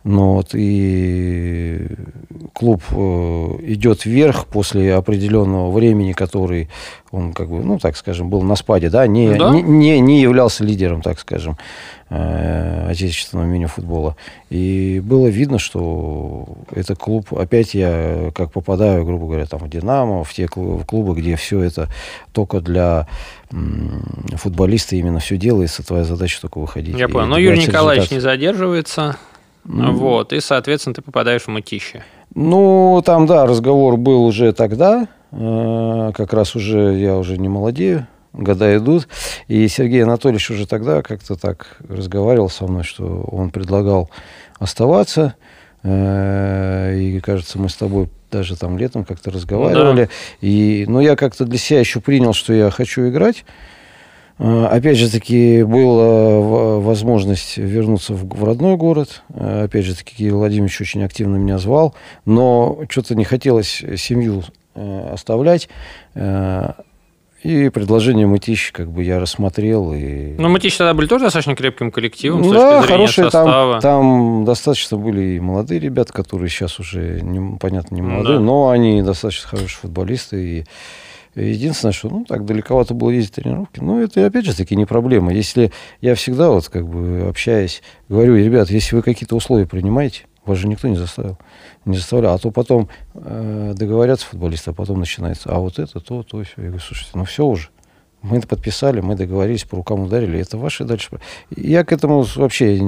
[0.05, 1.87] ну, вот, и
[2.53, 2.95] клуб э,
[3.63, 6.69] идет вверх после определенного времени, который
[7.11, 9.49] он, как бы, ну, так скажем, был на спаде, да, не, да?
[9.49, 11.57] не, не, не являлся лидером, так скажем,
[12.11, 14.15] э, отечественного мини-футбола.
[14.51, 20.23] И было видно, что это клуб, опять я как попадаю, грубо говоря, там, в «Динамо»,
[20.23, 21.89] в те клубы, где все это
[22.33, 23.09] только для
[24.35, 26.99] футболиста именно все делается, твоя задача только выходить.
[26.99, 27.29] Я понял.
[27.29, 28.17] Но Юрий Николаевич результат.
[28.17, 29.17] не задерживается.
[29.65, 29.93] Mm.
[29.93, 32.05] Вот, и, соответственно, ты попадаешь в мытище.
[32.35, 38.07] Ну, там, да, разговор был уже тогда, э, как раз уже, я уже не молодею,
[38.33, 39.09] года идут,
[39.49, 44.11] и Сергей Анатольевич уже тогда как-то так разговаривал со мной, что он предлагал
[44.59, 45.35] оставаться,
[45.83, 50.11] э, и, кажется, мы с тобой даже там летом как-то разговаривали, да.
[50.41, 53.45] и, но я как-то для себя еще принял, что я хочу играть,
[54.39, 59.23] опять же таки, была возможность вернуться в родной город.
[59.31, 61.95] Э, опять же таки, Кирилл Владимирович очень активно меня звал.
[62.25, 64.43] Но что-то не хотелось семью
[64.75, 65.69] э, оставлять.
[67.45, 69.93] И предложение Мытищ как бы я рассмотрел.
[69.93, 70.35] И...
[70.39, 73.81] Ну, Мытищ тогда были тоже достаточно крепким коллективом с да, точки хорошие, состава.
[73.83, 78.45] Там, там достаточно были и молодые ребята, которые сейчас уже, не, понятно, не молодые, да.
[78.45, 80.43] но они достаточно хорошие футболисты.
[80.43, 80.65] И
[81.35, 83.81] Единственное, что, ну, так далековато было ездить тренировки.
[83.81, 85.33] Но это, опять же, таки не проблема.
[85.33, 90.59] Если я всегда, вот, как бы, общаясь, говорю, ребят, если вы какие-то условия принимаете, вас
[90.59, 91.39] же никто не заставил.
[91.85, 92.35] Не заставлял.
[92.35, 96.53] А то потом э, договорятся футболисты, а потом начинается, а вот это, то, то, все.
[96.57, 97.69] Я говорю, слушайте, ну все уже.
[98.25, 100.41] Мы это подписали, мы договорились, по рукам ударили.
[100.41, 101.11] Это ваши дальше.
[101.55, 102.81] Я к этому вообще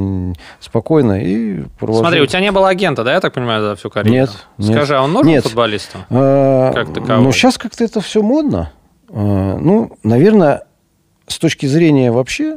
[0.60, 2.00] спокойно и провожу.
[2.00, 4.16] Смотри, у тебя не было агента, да, я так понимаю, за всю карьеру?
[4.16, 4.30] Нет.
[4.58, 4.98] Скажи, нет.
[4.98, 5.44] а он нужен нет.
[5.44, 5.98] футболисту?
[6.08, 7.22] А, как таковой?
[7.22, 8.72] Ну, сейчас как-то это все модно.
[9.10, 10.64] А, ну, наверное,
[11.26, 12.56] с точки зрения вообще,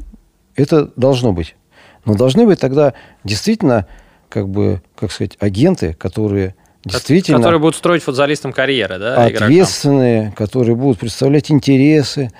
[0.56, 1.58] это должно быть.
[2.06, 2.94] Но должны быть тогда
[3.26, 3.88] действительно,
[4.30, 6.56] как бы, как сказать, агенты, которые
[6.86, 7.40] действительно...
[7.40, 9.26] Которые будут строить футболистам карьеры, да?
[9.26, 10.36] Ответственные, игрокам.
[10.36, 12.32] которые будут представлять интересы,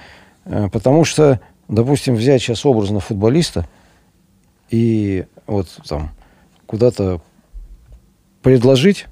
[0.72, 3.68] потому что, допустим, взять сейчас образно футболиста
[4.70, 6.12] и вот там
[6.66, 7.22] куда-то
[8.42, 9.08] предложить,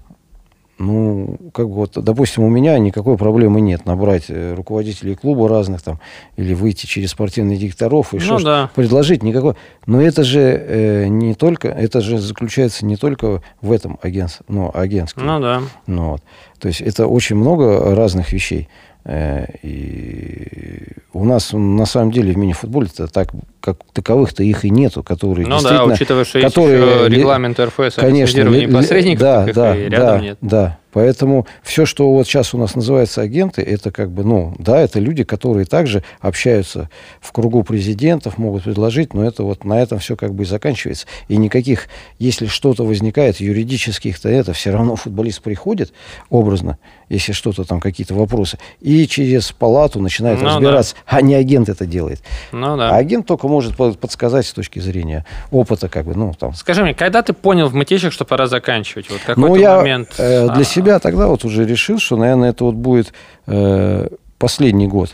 [0.80, 5.82] ну, как бы вот, допустим, у меня никакой проблемы нет набрать э, руководителей клуба разных
[5.82, 6.00] там,
[6.36, 8.72] или выйти через спортивных директоров и ну, что да.
[8.76, 9.56] предложить никакой.
[9.88, 14.70] Но это же э, не только, это же заключается не только в этом агентстве, ну,
[14.72, 15.24] агентстве.
[15.24, 15.64] Ну да.
[15.88, 16.24] Ну, вот.
[16.60, 18.70] То есть это очень много разных вещей.
[19.08, 23.32] Э, и у нас на самом деле в мини-футболе так
[23.68, 25.88] как таковых-то их и нету, которые ну действительно...
[25.88, 30.20] да, учитывая, что которые, есть еще регламент РФС конечно, о посредников, да, да, рядом да,
[30.20, 30.38] нет.
[30.40, 34.80] Да, Поэтому все, что вот сейчас у нас называется агенты, это как бы, ну, да,
[34.80, 36.90] это люди, которые также общаются
[37.22, 41.06] в кругу президентов, могут предложить, но это вот на этом все как бы и заканчивается.
[41.28, 41.88] И никаких,
[42.18, 45.94] если что-то возникает юридических-то это, все равно футболист приходит
[46.32, 51.18] образно, если что-то там, какие-то вопросы, и через палату начинает ну, разбираться, да.
[51.18, 52.24] а не агент это делает.
[52.52, 52.90] Ну, да.
[52.90, 53.57] А агент только может
[54.00, 56.54] подсказать с точки зрения опыта, как бы, ну, там.
[56.54, 59.10] Скажи мне, когда ты понял в мытищах, что пора заканчивать?
[59.10, 60.16] Вот какой-то ну, я, момент...
[60.18, 63.14] Э, для себя себя тогда вот уже решил, что, наверное, это вот будет
[63.48, 65.12] э, последний год.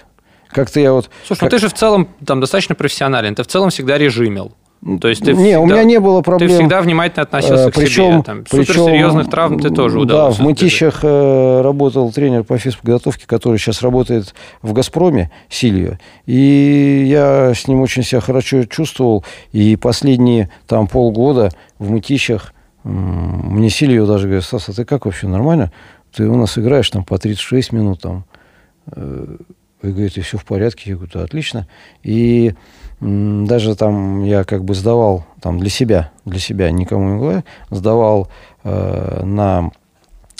[0.49, 1.09] Как-то я вот...
[1.25, 1.51] Слушай, как...
[1.51, 4.53] ну ты же в целом там достаточно профессионален, ты в целом всегда режимил.
[4.99, 6.49] То есть ты не, всегда, у меня не было проблем.
[6.49, 8.23] Ты всегда внимательно относился причем, к себе.
[8.23, 10.37] Там, причем, суперсерьезных травм ты тоже удалось.
[10.37, 15.99] Да, в Мытищах э, работал тренер по физподготовке, который сейчас работает в «Газпроме», Сильвия.
[16.25, 19.23] И я с ним очень себя хорошо чувствовал.
[19.53, 22.53] И последние там полгода в Мытищах
[22.83, 25.71] мне Сильвио даже говорит, Стас, а ты как вообще, нормально?
[26.13, 28.25] Ты у нас играешь там по 36 минут там.
[28.87, 29.37] Э,
[29.81, 30.89] и говорит, и все в порядке.
[30.89, 31.67] Я говорю, да, отлично.
[32.03, 32.53] И
[32.99, 38.29] даже там я как бы сдавал там для себя, для себя, никому не говорю, сдавал
[38.63, 39.71] э, на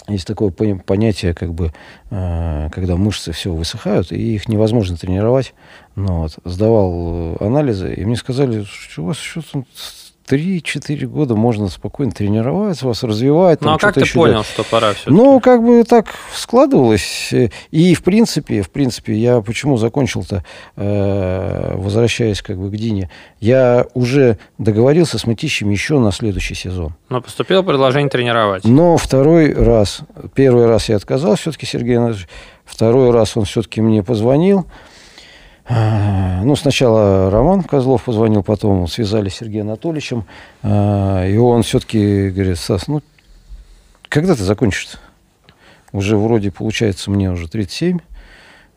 [0.07, 1.71] есть такое понятие, как бы,
[2.09, 5.53] э, когда мышцы все высыхают, и их невозможно тренировать.
[5.95, 9.63] Ну, вот, сдавал э, анализы, и мне сказали, что у вас что-то
[10.29, 13.61] 3-4 года можно спокойно тренироваться, вас развивать.
[13.61, 14.47] Ну, а как ты еще понял, делать.
[14.47, 17.33] что пора все Ну, как бы так складывалось.
[17.71, 20.43] И, в принципе, в принципе, я почему закончил-то,
[20.75, 23.09] э, возвращаясь как бы к Дине,
[23.39, 26.95] я уже договорился с Мытищем еще на следующий сезон.
[27.09, 28.63] Но поступило предложение тренировать.
[28.65, 30.01] Но второй раз,
[30.33, 32.27] первый раз я отказался все-таки, Сергей Анатольевич,
[32.63, 34.65] второй раз он все-таки мне позвонил,
[35.69, 40.25] ну, сначала Роман Козлов позвонил, потом связались с Сергеем Анатольевичем,
[40.61, 43.01] а, и он все-таки говорит, Сас, ну,
[44.09, 44.97] когда ты закончишь?
[45.93, 47.99] Уже вроде, получается, мне уже 37,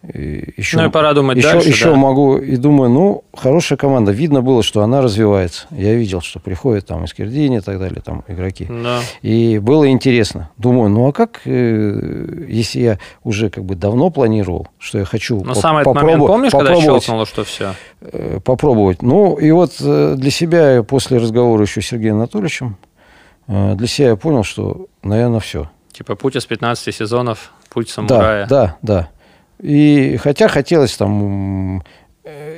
[0.02, 1.68] еще, ну и пора думать еще, дальше.
[1.68, 1.96] Еще да.
[1.96, 4.12] могу, и думаю, ну, хорошая команда.
[4.12, 5.66] Видно было, что она развивается.
[5.70, 8.66] Я видел, что приходят там из Кирдини и так далее, там игроки.
[8.68, 9.00] Да.
[9.22, 10.50] И было интересно.
[10.58, 15.42] Думаю, ну а как, э, если я уже как бы давно планировал, что я хочу
[15.42, 17.74] Но по- самый попробовать, момент, помнишь, попробовать, когда щелкнуло, что все?
[18.00, 19.02] Э, попробовать.
[19.02, 22.76] Ну, и вот э, для себя, после разговора еще с Сергеем Анатольевичем,
[23.48, 25.70] для себя я понял, что, наверное, все.
[25.92, 28.46] Типа путь из 15 сезонов, путь самурая.
[28.46, 29.08] Да, да, да.
[29.60, 31.82] И хотя хотелось там...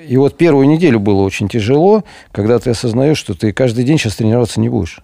[0.07, 4.17] И вот первую неделю было очень тяжело, когда ты осознаешь, что ты каждый день сейчас
[4.17, 5.01] тренироваться не будешь.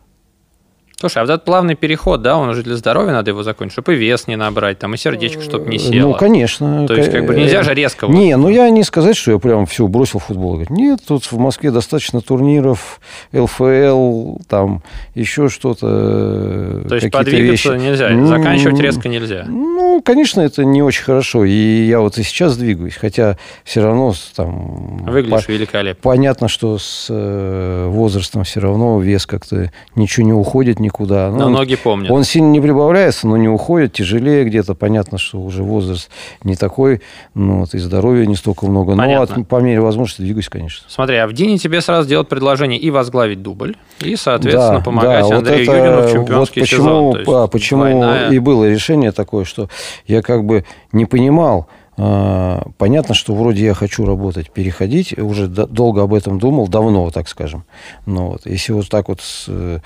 [1.05, 3.93] Слушай, а вот этот плавный переход, да, он уже для здоровья надо его закончить, чтобы
[3.93, 6.13] и вес не набрать, там, и сердечко, чтобы не село.
[6.13, 6.87] Ну, конечно.
[6.87, 8.07] То есть, как бы нельзя же резко...
[8.07, 10.63] Не, ну я не сказать, что я прям все бросил футбол.
[10.71, 13.01] Нет, тут в Москве достаточно турниров,
[13.35, 14.83] ЛФЛ, там,
[15.15, 16.85] еще что-то.
[16.89, 17.85] То есть подвигаться вещи.
[17.85, 19.45] нельзя, заканчивать резко нельзя.
[19.47, 21.45] Ну, конечно, это не очень хорошо.
[21.45, 25.05] И я вот и сейчас двигаюсь, хотя все равно там...
[25.05, 26.01] Выглядишь по- великолепно.
[26.01, 30.94] Понятно, что с э, возрастом все равно вес как-то ничего не уходит, никуда.
[31.01, 32.11] Ну, но ноги помнят.
[32.11, 34.75] Он сильно не прибавляется, но не уходит, тяжелее где-то.
[34.75, 36.11] Понятно, что уже возраст
[36.43, 37.03] не такой,
[37.35, 38.97] ну, вот, и здоровья не столько много.
[38.97, 39.37] Понятно.
[39.37, 40.87] Но от, по мере возможности двигаюсь, конечно.
[40.89, 45.29] Смотри, а в Дине тебе сразу делают предложение и возглавить дубль, и, соответственно, да, помогать
[45.29, 47.35] да, Андрею вот это, Юрину в чемпионский вот почему, сезон.
[47.35, 48.31] А, почему двойная...
[48.31, 49.69] и было решение такое, что
[50.07, 56.03] я как бы не понимал, а, Понятно, что вроде я хочу работать, переходить, уже долго
[56.03, 57.65] об этом думал, давно, так скажем.
[58.07, 59.79] Но вот, если вот так вот э,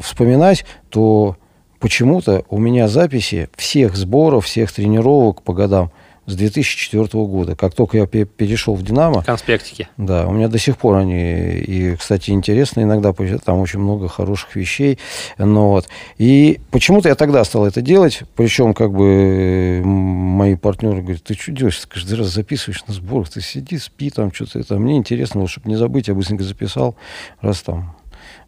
[0.00, 1.36] вспоминать, то
[1.80, 5.90] почему-то у меня записи всех сборов, всех тренировок по годам
[6.26, 7.54] с 2004 года.
[7.54, 9.22] Как только я перешел в «Динамо».
[9.22, 9.88] Конспектики.
[9.96, 13.12] Да, у меня до сих пор они, и, кстати, интересно иногда,
[13.44, 14.98] там очень много хороших вещей.
[15.38, 15.88] Но вот.
[16.16, 21.52] И почему-то я тогда стал это делать, причем как бы мои партнеры говорят, ты что
[21.52, 24.78] делаешь, ты каждый раз записываешь на сборах, ты сиди, спи там, что-то это.
[24.78, 26.96] Мне интересно, вот, чтобы не забыть, я быстренько записал,
[27.40, 28.03] раз там ну,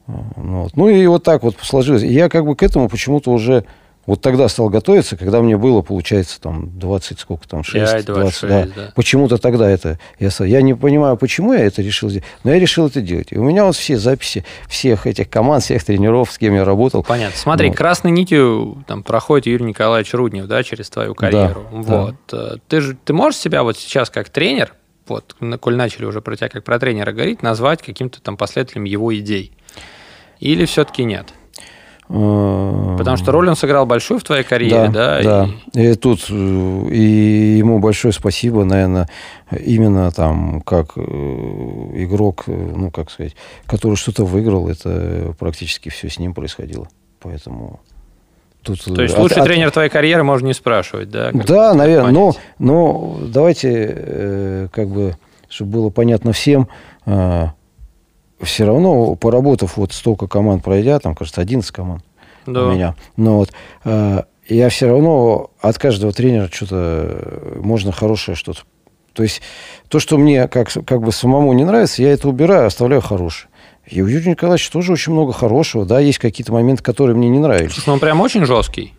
[0.07, 0.76] вот.
[0.76, 2.02] ну и вот так вот сложилось.
[2.02, 3.64] И я как бы к этому почему-то уже
[4.07, 8.07] Вот тогда стал готовиться, когда мне было, получается, там 20, сколько там, 6, 5, 20,
[8.07, 8.82] 26, да.
[8.82, 8.92] да.
[8.94, 12.86] Почему-то тогда это, я, я не понимаю, почему я это решил сделать, но я решил
[12.86, 13.32] это делать.
[13.32, 17.02] И у меня вот все записи всех этих команд, всех тренеров, с кем я работал.
[17.02, 17.36] Понятно.
[17.36, 17.76] Смотри, вот.
[17.76, 21.66] красной нитью там проходит Юрий Николаевич Руднев, да, через твою карьеру.
[21.72, 22.14] Да, вот.
[22.30, 22.54] Да.
[22.68, 24.74] Ты же, ты можешь себя вот сейчас как тренер,
[25.09, 29.14] вот, коль начали уже про тебя как про тренера говорить, назвать каким-то там последователем его
[29.16, 29.52] идей?
[30.41, 31.32] Или все-таки нет?
[32.09, 35.20] Потому что роль он сыграл большую в твоей карьере, да?
[35.20, 35.80] Да, да.
[35.80, 35.91] И...
[35.91, 39.09] и тут э, и ему большое спасибо, наверное,
[39.51, 43.34] именно там как э, игрок, э, ну, как сказать,
[43.66, 46.89] который что-то выиграл, это практически все с ним происходило.
[47.20, 47.80] Поэтому
[48.62, 48.84] тут...
[48.84, 51.32] То есть лучший от, тренер твоей карьеры можно не спрашивать, да?
[51.32, 55.16] Да, наверное, но, но давайте как бы,
[55.49, 56.68] чтобы было понятно всем,
[58.43, 62.05] все равно, поработав вот столько команд пройдя, там, кажется, 11 команд
[62.47, 62.64] да.
[62.64, 63.53] у меня, но вот,
[63.84, 68.61] э, я все равно от каждого тренера что-то э, можно хорошее что-то.
[69.12, 69.41] То есть
[69.89, 73.49] то, что мне как, как бы самому не нравится, я это убираю, оставляю хорошее.
[73.87, 77.39] И у Юрия Николаевича тоже очень много хорошего, да, есть какие-то моменты, которые мне не
[77.39, 77.72] нравились.
[77.72, 78.95] Слушай, ну он прям очень жесткий.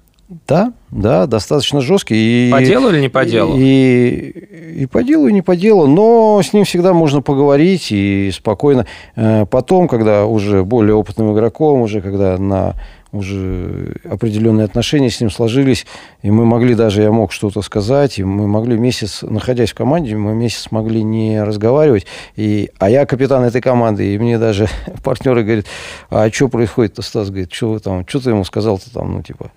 [0.48, 2.48] Да, да, достаточно жесткий.
[2.48, 3.56] И, по делу или не по делу?
[3.58, 8.32] И, и по делу, и не по делу, но с ним всегда можно поговорить и
[8.34, 8.86] спокойно.
[9.16, 12.76] Э, потом, когда уже более опытным игроком, уже когда на
[13.12, 15.86] уже определенные отношения с ним сложились,
[16.22, 20.16] и мы могли даже, я мог что-то сказать, и мы могли месяц, находясь в команде,
[20.16, 24.68] мы месяц могли не разговаривать, и, а я капитан этой команды, и мне даже
[25.04, 25.66] партнеры говорят,
[26.10, 29.52] а что происходит-то, Стас, говорит, что вы там, что ты ему сказал-то там, ну, типа,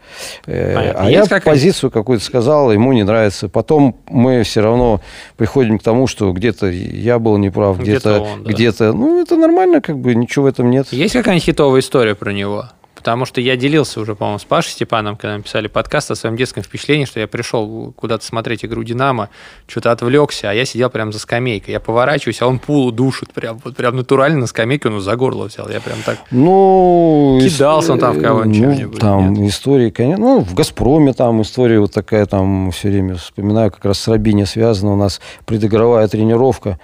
[0.46, 5.00] э, а я какая позицию какую-то сказал, ему не нравится, потом мы все равно
[5.36, 8.52] приходим к тому, что где-то я был неправ, где-то, где-то, да.
[8.52, 10.92] где-то, ну, это нормально, как бы, ничего в этом нет.
[10.92, 12.66] Есть какая-нибудь хитовая история про него?
[13.00, 16.36] Потому что я делился уже, по-моему, с Пашей Степаном, когда мы писали подкаст о своем
[16.36, 19.30] детском впечатлении, что я пришел куда-то смотреть игру «Динамо»,
[19.66, 21.72] что-то отвлекся, а я сидел прямо за скамейкой.
[21.72, 25.46] Я поворачиваюсь, а он пулу душит прям, вот прям натурально на скамейке, он за горло
[25.46, 25.66] взял.
[25.70, 28.92] Я прям так ну, кидался он там в кого-нибудь.
[28.92, 29.50] Ну, там нет?
[29.50, 33.98] истории, конечно, ну, в «Газпроме» там история вот такая, там все время вспоминаю, как раз
[33.98, 36.78] с Рабине связана у нас предыгровая тренировка.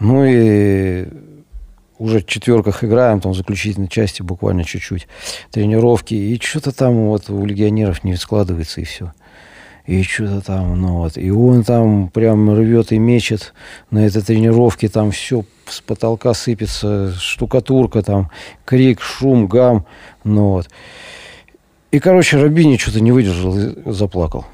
[0.00, 1.06] Ну и
[1.98, 5.06] уже в четверках играем, там в заключительной части буквально чуть-чуть
[5.50, 9.12] тренировки, и что-то там вот у легионеров не складывается, и все.
[9.86, 13.52] И что-то там, ну вот, и он там прям рвет и мечет
[13.90, 18.30] на этой тренировке, там все с потолка сыпется, штукатурка, там
[18.64, 19.86] крик, шум, гам,
[20.24, 20.70] ну вот.
[21.90, 24.46] И, короче, Рабини что-то не выдержал и заплакал.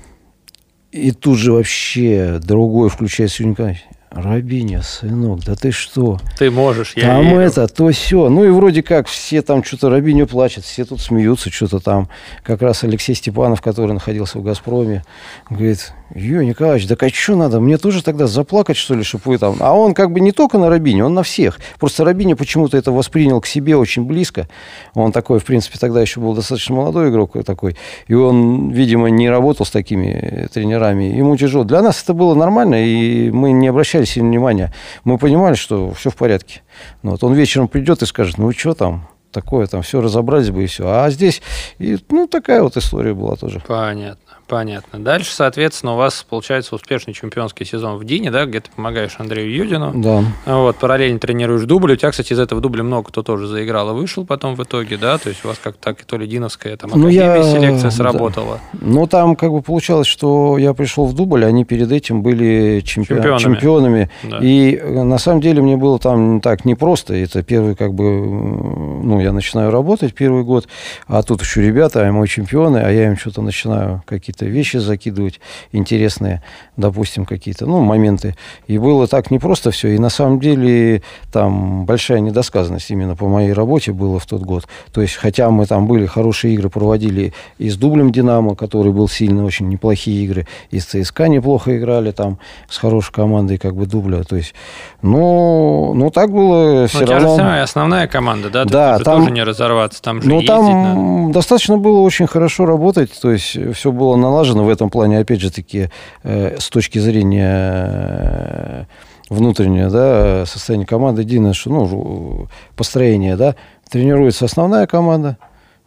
[0.91, 3.77] И тут же вообще другой включает Сюнька.
[4.11, 6.19] Рабиня, сынок, да ты что?
[6.37, 7.41] Ты можешь, я Там верю.
[7.41, 8.29] это, то все.
[8.29, 12.09] Ну и вроде как все там что-то Рабиню плачет, все тут смеются, что-то там.
[12.43, 15.05] Как раз Алексей Степанов, который находился в «Газпроме»,
[15.49, 17.61] говорит, Ё, Николаевич, да а что надо?
[17.61, 19.57] Мне тоже тогда заплакать, что ли, чтобы вы там...
[19.61, 21.61] А он как бы не только на Рабине, он на всех.
[21.79, 24.49] Просто Рабине почему-то это воспринял к себе очень близко.
[24.95, 27.77] Он такой, в принципе, тогда еще был достаточно молодой игрок такой.
[28.09, 31.05] И он, видимо, не работал с такими тренерами.
[31.05, 31.63] Ему тяжело.
[31.63, 34.75] Для нас это было нормально, и мы не обращали сильно внимания.
[35.05, 36.63] Мы понимали, что все в порядке.
[37.03, 39.09] Ну, вот он вечером придет и скажет, ну, что там?
[39.31, 40.89] такое, там все разобрались бы и все.
[40.89, 41.41] А здесь,
[41.79, 43.63] и, ну, такая вот история была тоже.
[43.67, 44.19] Понятно.
[44.51, 44.99] Понятно.
[44.99, 49.55] Дальше, соответственно, у вас получается успешный чемпионский сезон в Дине, да, где ты помогаешь Андрею
[49.55, 49.93] Юдину.
[49.95, 50.25] Да.
[50.45, 51.93] Вот, параллельно тренируешь дубль.
[51.93, 54.97] У тебя, кстати, из этого дубля много кто тоже заиграл и вышел потом в итоге,
[54.97, 55.19] да?
[55.19, 57.41] То есть у вас как так то ли Диновская там ну, я...
[57.45, 58.59] селекция сработала.
[58.73, 58.79] Да.
[58.83, 63.15] Ну, там как бы получалось, что я пришел в дубль, они перед этим были чемпи...
[63.15, 63.39] чемпионами.
[63.39, 64.11] чемпионами.
[64.25, 64.39] Да.
[64.43, 67.15] И э, на самом деле мне было там так непросто.
[67.15, 70.67] Это первый как бы, ну, я начинаю работать первый год,
[71.07, 74.79] а тут еще ребята, а мои чемпионы, а я им что-то начинаю какие-то какие-то вещи
[74.79, 75.41] закидывать
[75.73, 76.43] интересные,
[76.77, 78.35] допустим, какие-то, ну, моменты.
[78.69, 79.89] И было так непросто все.
[79.89, 84.67] И на самом деле там большая недосказанность именно по моей работе было в тот год.
[84.93, 89.09] То есть, хотя мы там были, хорошие игры проводили и с дублем «Динамо», который был
[89.09, 92.39] сильный, очень неплохие игры, и с ЦСКА неплохо играли там
[92.69, 94.23] с хорошей командой как бы дубля.
[94.23, 94.55] То есть,
[95.03, 97.37] ну, ну так было все Но равно.
[97.37, 98.65] Же основная команда, да?
[98.65, 99.21] Да, Тут там...
[99.21, 101.33] тоже не разорваться, там же Ну, там надо.
[101.33, 105.41] достаточно было очень хорошо работать, то есть все было на налажено в этом плане, опять
[105.41, 105.89] же таки,
[106.23, 108.85] э, с точки зрения э,
[109.29, 111.23] внутреннего да, состояния команды.
[111.23, 113.57] Единое, что ну, построение, да,
[113.89, 115.37] тренируется основная команда,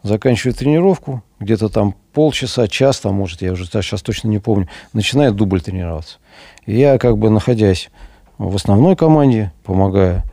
[0.02, 5.36] заканчивает тренировку, где-то там полчаса, час, там, может, я уже сейчас точно не помню, начинает
[5.36, 6.18] дубль тренироваться.
[6.66, 7.90] И я, как бы, находясь
[8.38, 10.24] в основной команде, помогая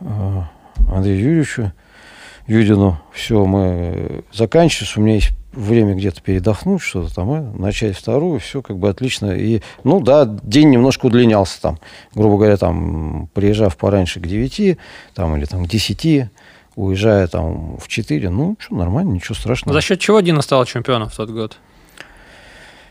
[0.00, 0.42] э,
[0.90, 1.72] Андрею Юрьевичу
[2.46, 8.40] Юдину, все, мы заканчиваем, у меня есть время где-то передохнуть, что-то там, и начать вторую,
[8.40, 9.32] все как бы отлично.
[9.32, 11.78] И, ну да, день немножко удлинялся там,
[12.14, 14.78] грубо говоря, там, приезжав пораньше к 9,
[15.14, 16.30] там, или там к 10,
[16.76, 19.74] уезжая там в 4, ну, что, нормально, ничего страшного.
[19.74, 21.58] За счет чего Дина стал чемпионом в тот год?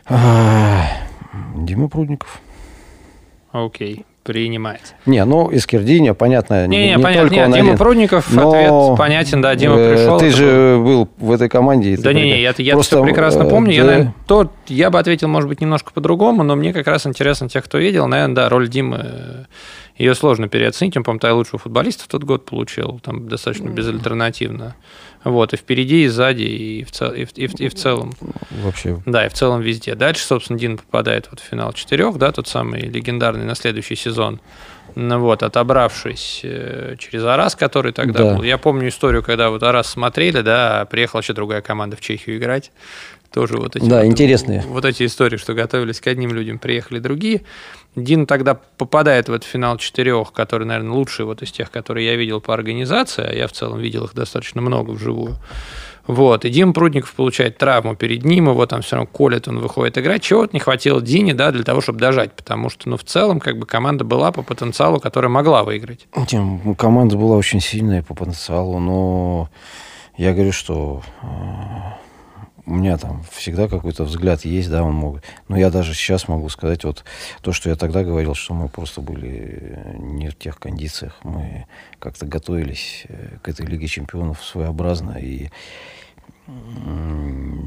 [0.08, 2.40] Дима Прудников.
[3.52, 4.94] Окей принимать.
[5.06, 7.78] Не, ну, Искердиня, понятно, не, не, не понятно, только нет, он Дима один.
[7.78, 10.18] Прудников, но, ответ понятен, да, Дима э, пришел.
[10.18, 11.96] Ты же был в этой команде.
[11.96, 13.70] Да не, не, я, я Просто, все прекрасно помню.
[13.70, 13.76] Да.
[13.76, 17.48] Я, наверное, то, я бы ответил, может быть, немножко по-другому, но мне как раз интересно
[17.48, 18.06] тех, кто видел.
[18.06, 19.44] Наверное, да, роль Димы, э,
[19.98, 20.96] ее сложно переоценить.
[20.96, 24.76] Он, по-моему, лучшего футболиста в тот год получил, там достаточно безальтернативно.
[25.24, 28.12] Вот, и впереди, и сзади, и в, цел, и в, и в, и в целом.
[28.50, 29.00] Вообще.
[29.06, 29.94] Да, и в целом везде.
[29.94, 34.40] Дальше, собственно, Дин попадает вот в финал четырех, да, тот самый легендарный на следующий сезон.
[34.94, 38.34] Ну вот, отобравшись э, через Арас, который тогда да.
[38.34, 38.42] был.
[38.42, 42.72] Я помню историю, когда вот Арас смотрели, да, приехала еще другая команда в Чехию играть.
[43.32, 44.62] Тоже вот эти, да, вот, интересные.
[44.66, 47.42] Вот эти истории, что готовились к одним людям, приехали другие.
[47.96, 52.16] Дин тогда попадает в этот финал четырех, который, наверное, лучший вот из тех, которые я
[52.16, 55.38] видел по организации, а я в целом видел их достаточно много вживую.
[56.06, 59.96] Вот, и Дима Прудников получает травму перед ним, его там все равно колет, он выходит
[59.98, 60.22] играть.
[60.22, 63.56] Чего-то не хватило Дине, да, для того, чтобы дожать, потому что, ну, в целом, как
[63.56, 66.08] бы команда была по потенциалу, которая могла выиграть.
[66.26, 69.48] Тем, команда была очень сильная по потенциалу, но
[70.16, 71.26] я говорю, что э,
[72.64, 75.20] у меня там всегда какой-то взгляд есть, да, он мог.
[75.48, 77.04] Но я даже сейчас могу сказать, вот
[77.40, 81.66] то, что я тогда говорил, что мы просто были не в тех кондициях, мы
[81.98, 85.50] как-то готовились э, к этой Лиге Чемпионов своеобразно, и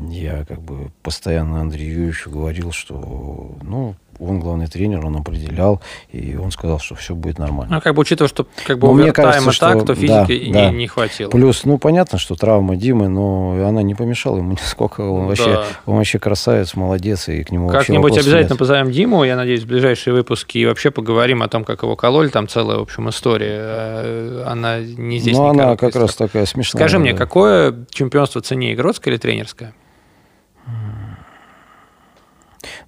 [0.10, 5.82] я как бы постоянно Андрею Юрьевичу говорил, что, ну, он главный тренер, он определял,
[6.12, 7.76] и он сказал, что все будет нормально.
[7.76, 10.78] Ну, как бы учитывая, что как бы мне кажется, что, так, то физики да, не,
[10.78, 11.30] не хватило.
[11.30, 15.02] Плюс, ну, понятно, что травма Димы, но она не помешала ему нисколько.
[15.02, 15.28] Он, да.
[15.28, 18.60] вообще, он вообще красавец, молодец, и к нему Как-нибудь обязательно нет.
[18.60, 22.30] позовем Диму, я надеюсь, в ближайшие выпуски, и вообще поговорим о том, как его кололи,
[22.30, 23.58] там целая, в общем, история.
[23.60, 26.82] Э, она не здесь, Ну, она как раз такая смешная.
[26.82, 29.74] Скажи мне, какое чемпионство ценнее, игротское или тренерское?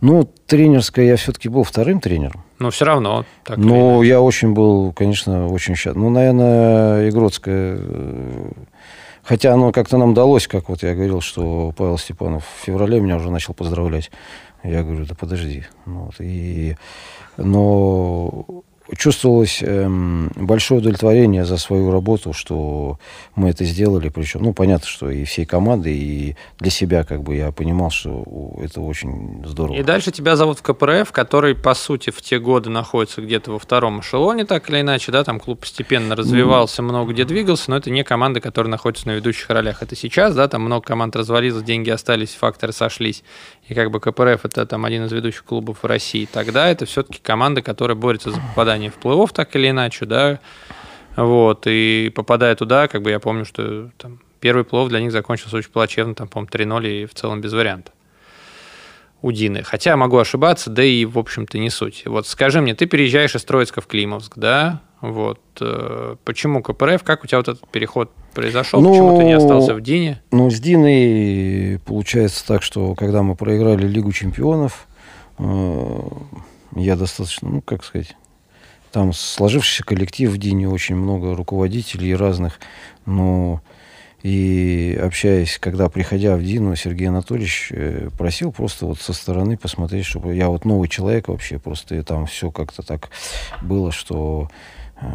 [0.02, 2.44] Ну, тренерская я все-таки был вторым тренером.
[2.60, 3.26] Но все равно.
[3.44, 6.02] Так ну, я очень был, конечно, очень счастлив.
[6.02, 7.78] Ну, наверное, Игротская...
[7.80, 8.52] Э,
[9.24, 13.18] хотя оно как-то нам далось, как вот я говорил, что Павел Степанов в феврале меня
[13.18, 14.12] уже начал поздравлять.
[14.64, 15.66] Я говорю, да подожди.
[15.86, 16.78] Ну вот, и,
[17.38, 18.46] но
[18.96, 23.00] чувствовалось эм, большое удовлетворение за свою работу, что
[23.36, 24.10] мы это сделали.
[24.10, 28.24] Причем, ну, понятно, что и всей команды, и для себя, как бы, я понимал, что
[28.62, 29.76] это очень здорово.
[29.76, 33.60] И дальше тебя зовут в КПРФ, который, по сути, в те годы находится где-то во
[33.60, 36.86] втором эшелоне, так или иначе, да, там клуб постепенно развивался, mm.
[36.86, 39.84] много где двигался, но это не команда, которая находится на ведущих ролях.
[39.84, 43.24] Это сейчас, да, там много команд развалилось, деньги остались, факторы сошлись
[43.68, 47.20] и как бы КПРФ это там один из ведущих клубов в России, тогда это все-таки
[47.22, 50.40] команда, которая борется за попадание в плей-офф так или иначе, да,
[51.16, 55.58] вот, и попадая туда, как бы я помню, что там первый плей для них закончился
[55.58, 57.94] очень плачевно, там, по-моему, 3-0 и в целом без вариантов
[59.22, 59.64] у Дины.
[59.64, 62.04] Хотя могу ошибаться, да и, в общем-то, не суть.
[62.06, 64.82] Вот скажи мне, ты переезжаешь из Троицка в Климовск, да?
[65.02, 65.42] Вот.
[65.60, 67.04] Э, почему КПРФ?
[67.04, 68.82] Как у тебя вот этот переход произошел?
[68.82, 70.22] Ну, Почему ты не остался в Дине?
[70.32, 74.88] Ну, с Диной получается так, что когда мы проиграли Лигу чемпионов,
[75.40, 76.00] э,
[76.76, 78.16] я достаточно, ну, как сказать,
[78.92, 82.60] там сложившийся коллектив в Дине, очень много руководителей разных,
[83.06, 83.62] но
[84.24, 90.06] и общаясь, когда приходя в Дину, Сергей Анатольевич э, просил просто вот со стороны посмотреть,
[90.06, 93.10] чтобы я вот новый человек вообще, просто и там все как-то так
[93.62, 94.50] было, что
[95.00, 95.06] Э,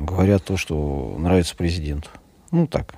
[0.00, 2.10] говорят то, что нравится президенту.
[2.50, 2.94] Ну, так.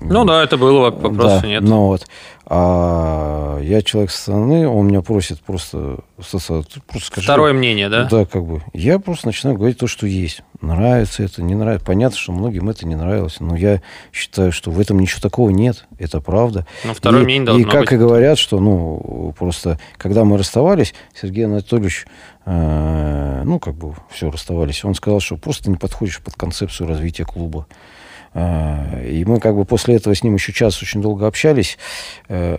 [0.00, 1.62] Ну да, это было, вопроса да, нет.
[1.62, 2.06] Ну вот.
[2.44, 7.22] А я человек со стороны, он меня просит просто, просто скажи.
[7.22, 8.08] Второе мнение, да?
[8.10, 8.62] Да, как бы.
[8.74, 10.42] Я просто начинаю говорить то, что есть.
[10.60, 11.86] Нравится это, не нравится.
[11.86, 13.80] Понятно, что многим это не нравилось, но я
[14.12, 15.86] считаю, что в этом ничего такого нет.
[15.98, 16.66] Это правда.
[16.84, 17.92] Но второе и, мнение должно И как быть.
[17.92, 22.06] и говорят, что, ну, просто, когда мы расставались, Сергей Анатольевич
[22.44, 24.84] Э, ну, как бы все расставались.
[24.84, 27.66] Он сказал, что просто не подходишь под концепцию развития клуба.
[28.34, 31.78] Э, и мы как бы после этого с ним еще час очень долго общались.
[32.28, 32.58] Э,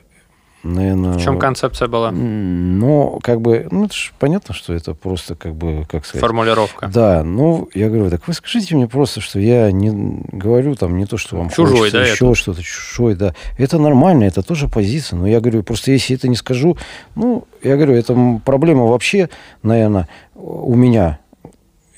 [0.64, 1.14] наверное...
[1.14, 2.12] В чем концепция была?
[2.12, 6.22] Ну, как бы, ну, это же понятно, что это просто, как бы, как сказать...
[6.22, 6.88] Формулировка.
[6.88, 9.92] Да, ну, я говорю, так вы скажите мне просто, что я не
[10.32, 13.34] говорю там не то, что вам чужой, хочется, да, еще что-то чужой, да.
[13.58, 16.78] Это нормально, это тоже позиция, но я говорю, просто если это не скажу,
[17.16, 19.30] ну, я говорю, это проблема вообще,
[19.64, 21.20] наверное, у меня,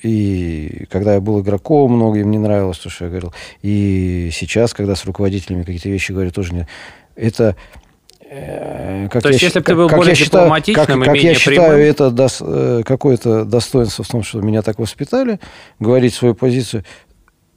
[0.06, 3.34] и когда я был игроком, многим не нравилось то, что я говорил.
[3.62, 6.68] И сейчас, когда с руководителями какие-то вещи говорю, тоже не...
[7.16, 7.56] Это
[8.28, 11.14] Э, как То есть, если бы ты был более я считаю, дипломатичным как, и как
[11.14, 11.86] менее я считаю, прямым...
[11.86, 15.40] это дос, э, какое-то достоинство в том, что меня так воспитали,
[15.80, 16.84] говорить свою позицию.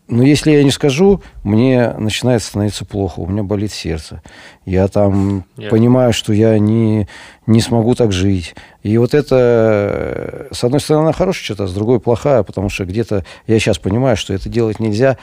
[0.08, 4.22] Но если я не скажу, мне начинает становиться плохо, у меня болит сердце.
[4.64, 5.68] Я там я...
[5.68, 7.06] понимаю, что я не,
[7.46, 8.54] не смогу так жить.
[8.82, 13.58] И вот это, с одной стороны, хорошая черта, с другой плохая, потому что где-то я
[13.58, 15.18] сейчас понимаю, что это делать нельзя,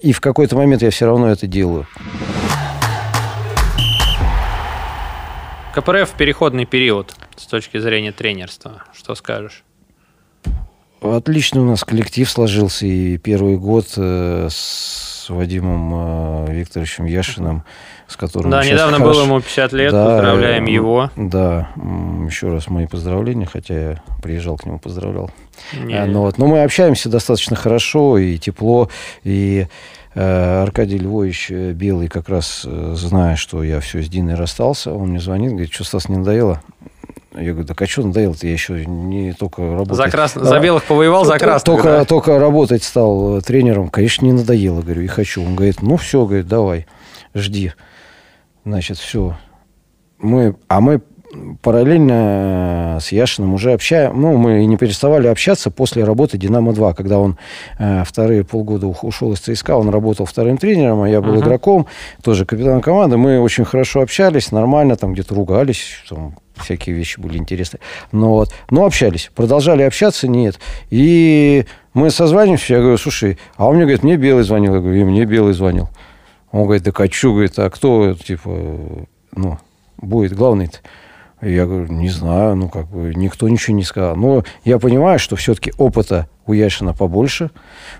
[0.00, 1.86] и в какой-то момент я все равно это делаю.
[5.74, 8.84] КПРФ– переходный период с точки зрения тренерства.
[8.94, 9.65] Что скажешь?
[11.00, 17.64] Отлично у нас коллектив сложился, и первый год э, с Вадимом э, Викторовичем Яшиным,
[18.08, 18.50] с которым...
[18.50, 19.12] Да, недавно хорошо...
[19.12, 21.10] было ему 50 лет, да, поздравляем его.
[21.16, 25.30] Да, еще раз мои поздравления, хотя я приезжал к нему, поздравлял.
[25.74, 26.04] Не.
[26.06, 26.38] Ну, вот.
[26.38, 28.88] Но мы общаемся достаточно хорошо и тепло,
[29.22, 29.66] и
[30.14, 35.20] э, Аркадий Львович Белый как раз, зная, что я все с Диной расстался, он мне
[35.20, 36.62] звонит, говорит, что, Стас, не надоело?
[37.36, 38.46] Я говорю, так а что надоело-то?
[38.46, 39.96] Я еще не только работать.
[39.96, 40.34] За, крас...
[40.34, 41.64] за белых повоевал, за красных.
[41.64, 42.04] Только, да?
[42.04, 43.88] только работать стал тренером.
[43.88, 45.44] Конечно, не надоело, говорю, и хочу.
[45.44, 46.86] Он говорит, ну все, говорит, давай,
[47.34, 47.72] жди.
[48.64, 49.36] Значит, все.
[50.18, 51.02] Мы, а мы
[51.62, 57.38] параллельно с Яшиным уже общаем, ну, мы не переставали общаться после работы «Динамо-2», когда он
[57.78, 61.40] э, вторые полгода ушел из ЦСКА, он работал вторым тренером, а я был uh-huh.
[61.40, 61.86] игроком,
[62.22, 67.38] тоже капитан команды, мы очень хорошо общались, нормально, там где-то ругались, там, всякие вещи были
[67.38, 67.80] интересные.
[68.12, 69.30] Но, вот, но общались.
[69.34, 70.58] Продолжали общаться, нет.
[70.90, 71.64] И
[71.94, 74.74] мы созваниваемся, я говорю, слушай, а он мне говорит, мне Белый звонил.
[74.74, 75.88] Я говорю, и мне Белый звонил.
[76.52, 78.50] Он говорит, да хочу, говорит, а кто, типа,
[79.34, 79.58] ну,
[79.98, 80.78] будет главный-то?
[81.42, 84.16] Я говорю, не знаю, ну, как бы, никто ничего не сказал.
[84.16, 87.50] Но я понимаю, что все-таки опыта у Яшина побольше,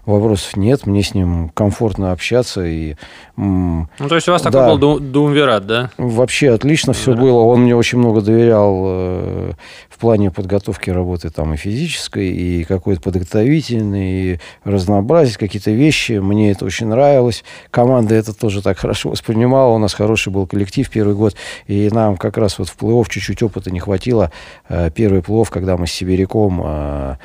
[0.04, 2.64] вопросов нет, мне с ним комфортно общаться.
[2.64, 2.96] И,
[3.36, 5.90] ну, то есть у вас да, такой был дуумвират, да?
[5.98, 7.40] Вообще отлично все было.
[7.40, 9.52] Он мне очень много доверял э,
[9.88, 16.12] в плане подготовки работы там и физической, и какой-то подготовительной, и разнообразить какие-то вещи.
[16.12, 17.44] Мне это очень нравилось.
[17.70, 19.74] Команда это тоже так хорошо воспринимала.
[19.74, 21.34] У нас хороший был коллектив первый год,
[21.66, 24.30] и нам как раз вот в плей-офф чуть-чуть опыта не хватило.
[24.68, 27.16] Э, первый плей-офф, когда мы с Сибиряком э,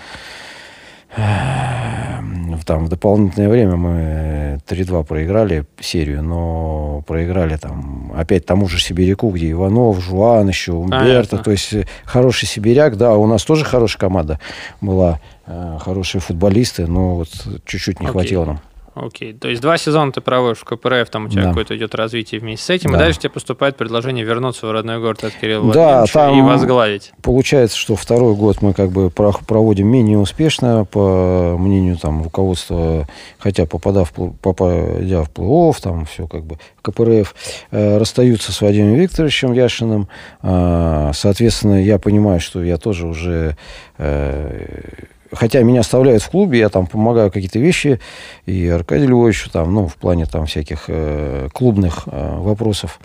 [2.71, 9.29] там в дополнительное время мы 3-2 проиграли серию, но проиграли там опять тому же Сибиряку,
[9.29, 11.37] где Иванов, Жуан еще, Умберто.
[11.37, 14.39] То есть э, хороший сибиряк, да, у нас тоже хорошая команда
[14.79, 17.29] была, э, хорошие футболисты, но вот
[17.65, 18.11] чуть-чуть не okay.
[18.11, 18.61] хватило нам.
[18.93, 19.33] Окей.
[19.33, 21.49] То есть два сезона ты проводишь в КПРФ, там у тебя да.
[21.49, 22.97] какое-то идет развитие вместе с этим, да.
[22.97, 27.13] и дальше тебе поступает предложение вернуться в родной город от Кирилла да, там и возглавить.
[27.21, 33.07] Получается, что второй год мы как бы проводим менее успешно, по мнению там руководства,
[33.39, 37.33] хотя попадав, попадя в плей-офф, там все как бы КПРФ,
[37.71, 40.09] э, расстаются с Вадимом Викторовичем Яшиным.
[40.41, 43.55] Э, соответственно, я понимаю, что я тоже уже
[43.97, 47.99] э, хотя меня оставляют в клубе, я там помогаю какие-то вещи,
[48.45, 52.99] и Аркадию Львовичу там, ну, в плане там всяких э, клубных э, вопросов,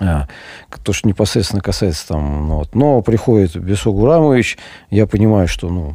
[0.00, 0.22] э,
[0.84, 2.74] то, что непосредственно касается там, ну, вот.
[2.74, 4.58] но приходит Бесок Гурамович,
[4.90, 5.94] я понимаю, что, ну,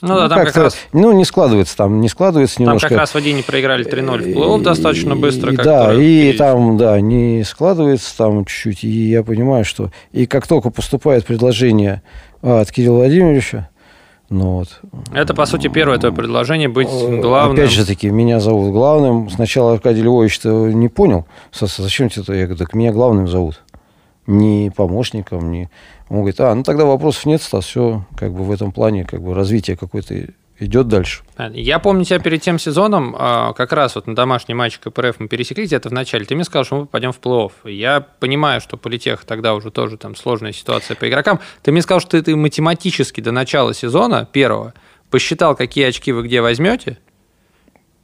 [0.00, 0.76] ну, да, ну, там как раз...
[0.92, 2.88] Ну, не складывается там, не складывается немножко.
[2.88, 5.52] Там как раз в Одине проиграли 3-0 в плей достаточно быстро.
[5.52, 8.84] Да, и там, да, не складывается там чуть-чуть.
[8.84, 9.90] И я понимаю, что...
[10.12, 12.02] И как только поступает предложение
[12.42, 13.68] а, от Кирилла Владимировича.
[14.30, 14.80] Ну, вот.
[15.14, 17.56] Это, по сути, первое твое предложение быть главным.
[17.56, 19.30] Опять же таки, меня зовут главным.
[19.30, 22.34] Сначала Аркадий Львович не понял, зачем тебе это.
[22.34, 23.62] Я говорю, так меня главным зовут.
[24.26, 25.70] Не помощником, не...
[26.10, 29.22] Он говорит, а, ну тогда вопросов нет, Стас, все, как бы в этом плане, как
[29.22, 30.26] бы развитие какое-то
[30.58, 31.22] идет дальше.
[31.52, 35.28] Я помню тебя перед тем сезоном, а, как раз вот на домашний матч КПРФ мы
[35.28, 36.24] пересеклись где-то в начале.
[36.24, 37.70] Ты мне сказал, что мы пойдем в плей-офф.
[37.70, 41.40] Я понимаю, что политех тогда уже тоже там сложная ситуация по игрокам.
[41.62, 44.74] Ты мне сказал, что ты математически до начала сезона первого
[45.10, 46.98] посчитал, какие очки вы где возьмете,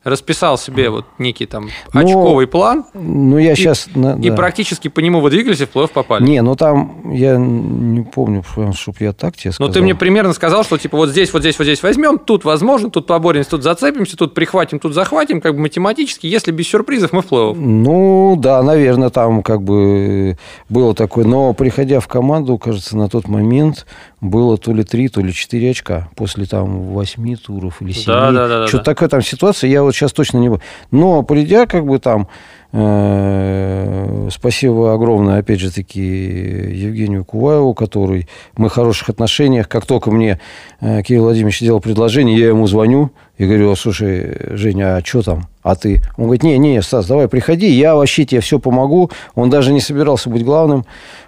[0.04, 2.84] расписал себе вот некий там ну, очковый план.
[2.94, 3.88] Ну, я и, сейчас...
[3.88, 3.90] И
[4.28, 4.36] да.
[4.36, 6.22] практически по нему вы двигались и в плей попали.
[6.22, 8.44] Не, ну там я не помню,
[8.74, 9.68] чтобы я так тебе сказал.
[9.68, 12.44] Но ты мне примерно сказал, что типа вот здесь, вот здесь, вот здесь возьмем, тут
[12.44, 17.12] возможно, тут поборемся, тут зацепимся, тут прихватим, тут захватим, как бы математически, если без сюрпризов
[17.12, 20.36] мы в плей Ну, да, наверное, там как бы
[20.68, 21.24] было такое.
[21.24, 23.86] Но приходя в команду, кажется, на тот момент
[24.24, 28.06] было то ли три, то ли четыре очка после там восьми туров или семи.
[28.06, 28.66] Да, да, да.
[28.66, 28.92] Что-то да.
[28.92, 30.50] такая там ситуация, я вот сейчас точно не...
[30.90, 32.28] Но придя как бы там
[32.76, 38.26] Э, спасибо огромное, опять же таки, Евгению Куваеву, который
[38.56, 39.68] мы в хороших отношениях.
[39.68, 40.40] Как только мне
[40.80, 45.48] э, Кирилл Владимирович сделал предложение, я ему звоню и говорю, слушай, Женя, а что там?
[45.62, 46.02] А ты?
[46.16, 49.08] Он говорит, не, не, Стас, давай приходи, я вообще тебе все помогу.
[49.36, 50.84] Он даже не собирался быть главным.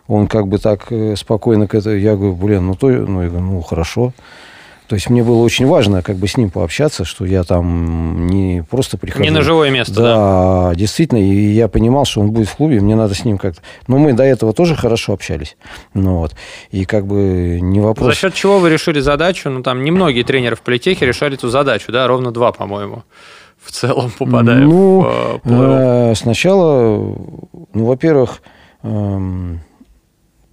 [0.09, 1.97] Он как бы так э, спокойно к этому.
[1.97, 4.13] Я говорю, блин, ну то, ну, я говорю, ну хорошо.
[4.89, 8.63] То есть мне было очень важно как бы с ним пообщаться, что я там не
[8.63, 9.25] просто прихожу.
[9.25, 10.03] Не на живое место, да.
[10.03, 11.19] Да, действительно.
[11.19, 13.63] И я понимал, что он будет в клубе, мне надо с ним как-то...
[13.89, 15.57] Но мы до этого тоже хорошо общались.
[15.93, 16.37] Ну, вот.
[16.71, 18.11] И как бы не вопрос...
[18.11, 19.51] За счет чего вы решили задачу?
[19.51, 22.07] Ну, там немногие тренеры в политехе решали эту задачу, да?
[22.07, 23.03] Ровно два, по-моему
[23.67, 25.01] в целом попадаем ну,
[25.43, 26.99] в э, Сначала,
[27.75, 28.41] ну, во-первых,
[28.85, 29.61] эм,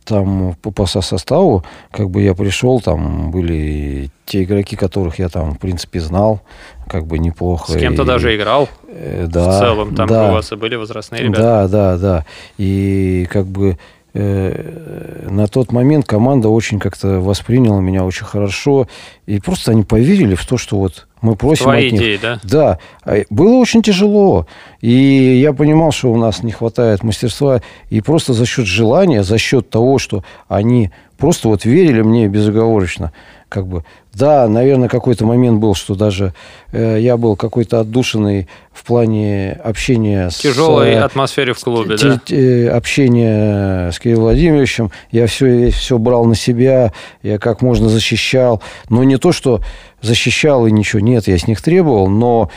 [0.03, 5.55] там по, по составу, как бы я пришел, там были те игроки, которых я там,
[5.55, 6.41] в принципе, знал,
[6.87, 7.71] как бы неплохо.
[7.71, 8.69] С кем-то и, даже играл.
[8.87, 9.49] Э, да.
[9.49, 11.41] В целом, там да, у вас и были возрастные ребята.
[11.41, 12.25] Да, да, да.
[12.57, 13.77] И как бы
[14.13, 18.87] на тот момент команда очень как-то восприняла меня очень хорошо.
[19.25, 22.01] И просто они поверили в то, что вот мы просим Твои от них.
[22.01, 22.39] идеи, да?
[22.43, 22.79] Да.
[23.05, 24.45] А было очень тяжело.
[24.81, 27.61] И я понимал, что у нас не хватает мастерства.
[27.89, 33.13] И просто за счет желания, за счет того, что они просто вот верили мне безоговорочно,
[33.53, 36.33] как бы, да, наверное, какой-то момент был, что даже
[36.71, 40.37] э, я был какой-то отдушенный в плане общения с...
[40.37, 42.17] Тяжелой э, атмосфере в клубе, да?
[42.17, 44.89] Т- общение с Кириллом Владимировичем.
[45.11, 48.63] Я все, все брал на себя, я как можно защищал.
[48.89, 49.61] Но не то, что
[50.01, 50.99] защищал и ничего.
[50.99, 52.49] Нет, я с них требовал, но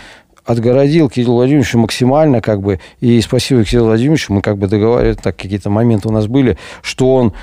[0.47, 5.37] отгородил Кирилла Владимировича максимально, как бы, и спасибо Кириллу Владимировичу, мы как бы договаривались, так
[5.37, 7.35] какие-то моменты у нас были, что он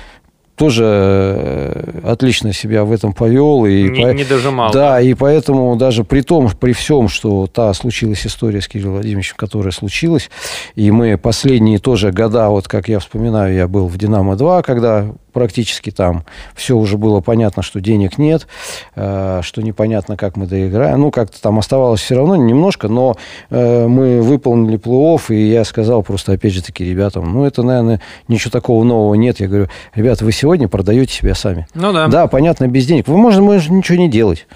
[0.56, 3.66] тоже э, отлично себя в этом повел.
[3.66, 4.12] И не, по...
[4.12, 4.70] не дожимал.
[4.72, 9.36] Да, и поэтому даже при том, при всем, что та случилась история с Кириллом Владимировичем,
[9.36, 10.30] которая случилась,
[10.74, 15.90] и мы последние тоже года, вот как я вспоминаю, я был в «Динамо-2», когда практически
[15.90, 16.24] там
[16.54, 18.46] все уже было понятно, что денег нет,
[18.94, 21.00] э, что непонятно, как мы доиграем.
[21.00, 23.16] Ну, как-то там оставалось все равно немножко, но
[23.50, 28.00] э, мы выполнили плей-офф, и я сказал просто, опять же таки, ребятам, ну, это, наверное,
[28.28, 29.40] ничего такого нового нет.
[29.40, 31.66] Я говорю, ребята, вы сегодня продаете себя сами.
[31.74, 32.06] Ну, да.
[32.06, 33.08] Да, понятно, без денег.
[33.08, 34.46] Вы, можно, можете ничего не делать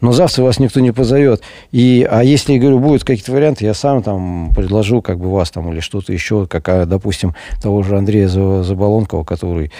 [0.00, 1.42] но завтра вас никто не позовет.
[1.72, 5.72] И, а если, говорю, будут какие-то варианты, я сам там предложу как бы вас там
[5.72, 9.70] или что-то еще, как, а, допустим, того же Андрея Заболонкова, который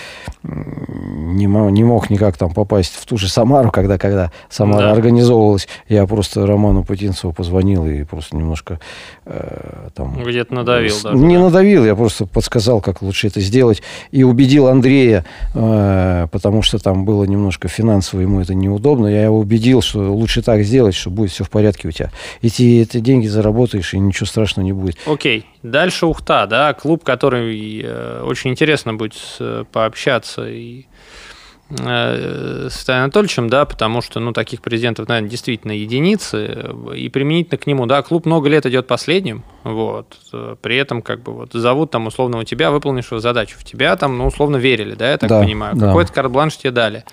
[0.42, 4.92] не, не мог никак там попасть в ту же Самару, когда, когда Самара да.
[4.92, 5.68] организовывалась.
[5.88, 8.80] Я просто Роману Путинцеву позвонил и просто немножко
[9.26, 10.22] э, там...
[10.22, 11.16] Где-то надавил даже.
[11.16, 11.44] Не да?
[11.44, 13.82] надавил, я просто подсказал, как лучше это сделать.
[14.10, 15.24] И убедил Андрея,
[15.54, 19.06] э, потому что там было немножко финансово ему это неудобно.
[19.06, 22.10] Я его убедил, что лучше так сделать, что будет все в порядке у тебя.
[22.42, 24.96] Эти, эти деньги заработаешь, и ничего страшного не будет.
[25.06, 25.46] Окей.
[25.62, 30.86] Дальше Ухта, да, клуб, который э, очень интересно будет э, пообщаться и
[31.70, 37.58] э, с Виталием Анатольевичем, да, потому что, ну, таких президентов, наверное, действительно единицы, и применительно
[37.58, 40.16] к нему, да, клуб много лет идет последним, вот,
[40.62, 44.16] при этом, как бы, вот, зовут там, условно, у тебя выполнившего задачу, в тебя там,
[44.16, 45.88] ну, условно, верили, да, я так да, понимаю, да.
[45.88, 47.04] какой-то карт-бланш тебе дали.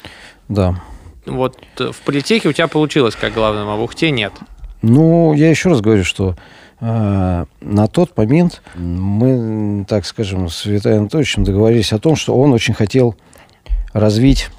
[0.47, 0.81] Да
[1.27, 4.33] вот э, в политехе у тебя получилось как главным, а в Ухте нет.
[4.81, 6.35] Ну, я еще раз говорю, что
[6.79, 12.53] э, на тот момент мы, так скажем, с Виталием Анатольевичем договорились о том, что он
[12.53, 13.15] очень хотел
[13.93, 14.49] развить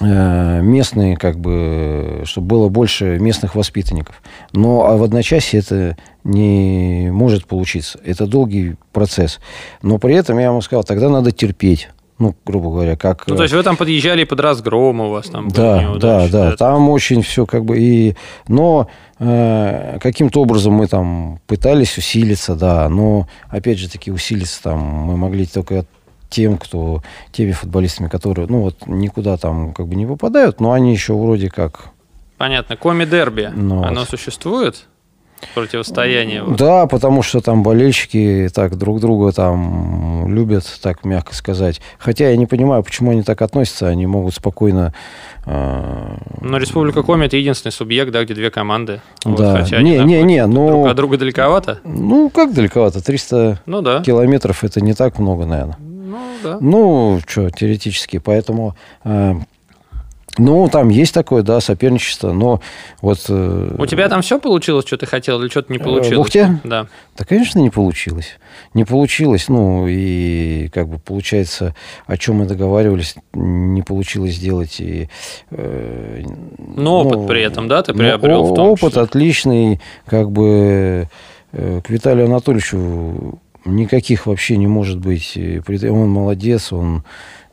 [0.00, 4.22] э, местные, как бы, чтобы было больше местных воспитанников.
[4.52, 7.98] Но а в одночасье это не может получиться.
[8.04, 9.40] Это долгий процесс.
[9.82, 11.88] Но при этом я ему сказал, тогда надо терпеть
[12.18, 13.26] ну, грубо говоря, как...
[13.26, 16.50] Ну, то есть вы там подъезжали под разгром у вас там Да, неудачи, да, да,
[16.50, 18.16] да, там очень все как бы и...
[18.48, 18.88] Но
[19.18, 25.16] э, каким-то образом мы там пытались усилиться, да, но, опять же таки, усилиться там мы
[25.16, 25.84] могли только
[26.28, 30.92] тем, кто, теми футболистами, которые, ну, вот, никуда там как бы не попадают, но они
[30.92, 31.90] еще вроде как...
[32.36, 32.76] Понятно.
[32.76, 34.10] Коми-дерби, ну, оно вот.
[34.10, 34.86] существует?
[35.54, 36.44] Противостояние.
[36.56, 41.80] Да, потому что там болельщики так друг друга там любят, так мягко сказать.
[41.98, 43.88] Хотя я не понимаю, почему они так относятся.
[43.88, 44.92] Они могут спокойно...
[45.46, 46.16] Э...
[46.40, 49.00] Но Республика Коми это единственный субъект, да, где две команды.
[49.24, 49.30] Да.
[49.30, 50.68] Вот, хотя не, не, не, ну...
[50.68, 51.80] Друг от друга далековато?
[51.84, 53.02] Ну, как далековато?
[53.02, 54.02] 300 ну, да.
[54.02, 55.76] километров это не так много, наверное.
[55.80, 56.58] Ну, да.
[56.60, 58.18] Ну, что, теоретически.
[58.18, 58.76] Поэтому...
[59.04, 59.34] Э,
[60.38, 62.60] Ну, там есть такое, да, соперничество, но
[63.00, 63.26] вот...
[63.28, 66.16] Э, У тебя там все получилось, что ты хотел, или что-то не получилось?
[66.16, 66.60] В Ухте?
[66.64, 66.86] Да.
[67.16, 68.38] Да, конечно, не получилось.
[68.74, 71.74] Не получилось, ну, и как бы получается,
[72.06, 74.80] о чем мы договаривались, не получилось сделать.
[74.80, 75.08] И,
[75.50, 76.22] э,
[76.58, 79.02] но опыт ну, при этом, да, ты приобрел в том Опыт числе.
[79.02, 81.08] отличный, как бы
[81.52, 85.38] э, к Виталию Анатольевичу никаких вообще не может быть.
[85.66, 87.04] Он молодец, он,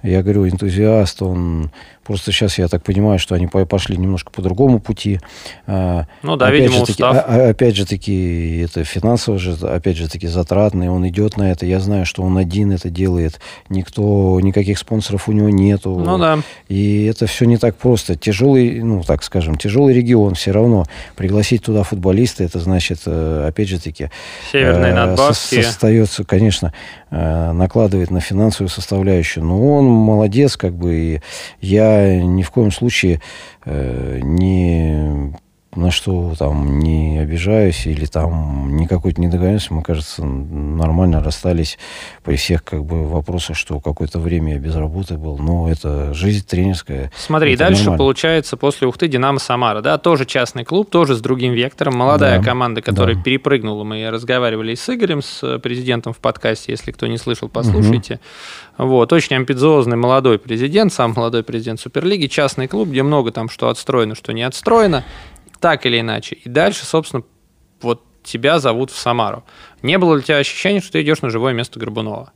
[0.04, 1.72] я говорю, энтузиаст, он
[2.06, 5.20] Просто сейчас я так понимаю, что они пошли немножко по другому пути.
[5.66, 9.54] А, ну да, опять видимо, же, таки, а, а, опять же таки, это финансово же,
[9.54, 11.66] опять же таки, затратный, он идет на это.
[11.66, 13.40] Я знаю, что он один это делает.
[13.70, 15.98] Никто, никаких спонсоров у него нету.
[15.98, 16.40] Ну да.
[16.70, 18.16] И это все не так просто.
[18.16, 20.86] Тяжелый, ну так скажем, тяжелый регион все равно.
[21.16, 24.12] Пригласить туда футболиста, это значит, э, опять же таки...
[24.52, 25.56] Северные э, надбавки.
[25.60, 26.72] Остается, конечно,
[27.10, 29.44] э, накладывает на финансовую составляющую.
[29.44, 31.22] Но он молодец, как бы, и
[31.62, 33.22] я ни в коем случае
[33.66, 35.34] э, не
[35.76, 41.78] на что там не обижаюсь или там ни какой-то недоговоренности, мы, кажется, нормально расстались
[42.24, 45.38] при всех как бы вопросах, что какое-то время я без работы был.
[45.38, 47.12] Но это жизнь тренерская.
[47.16, 47.98] Смотри, и дальше нормально.
[47.98, 52.44] получается после Ухты Динамо Самара, да, тоже частный клуб, тоже с другим вектором, молодая да,
[52.44, 53.22] команда, которая да.
[53.22, 53.84] перепрыгнула.
[53.84, 58.20] Мы разговаривали с Игорем, с президентом в подкасте, если кто не слышал, послушайте.
[58.78, 58.88] Угу.
[58.88, 63.70] Вот, очень амбициозный молодой президент, сам молодой президент Суперлиги, частный клуб, где много там что
[63.70, 65.04] отстроено, что не отстроено,
[65.60, 66.36] так или иначе.
[66.36, 67.24] И дальше, собственно,
[67.82, 69.44] вот тебя зовут в Самару.
[69.82, 72.32] Не было ли у тебя ощущения, что ты идешь на живое место Горбунова?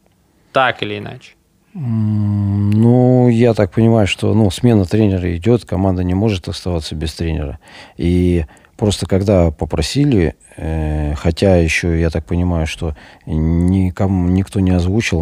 [0.54, 1.34] Так или иначе?
[1.74, 7.60] Ну, я так понимаю, что ну, смена тренера идет, команда не может оставаться без тренера.
[7.96, 8.46] И
[8.80, 12.96] просто когда попросили, э, хотя еще я так понимаю, что
[13.26, 15.20] никому, никто не озвучил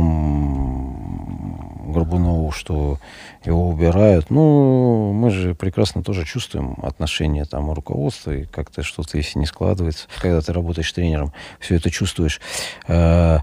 [1.87, 2.99] Горбунову, что
[3.43, 4.29] его убирают.
[4.29, 10.05] Ну, мы же прекрасно тоже чувствуем отношения там руководства, и как-то что-то, если не складывается,
[10.21, 12.39] когда ты работаешь тренером, все это чувствуешь.
[12.87, 13.39] Э,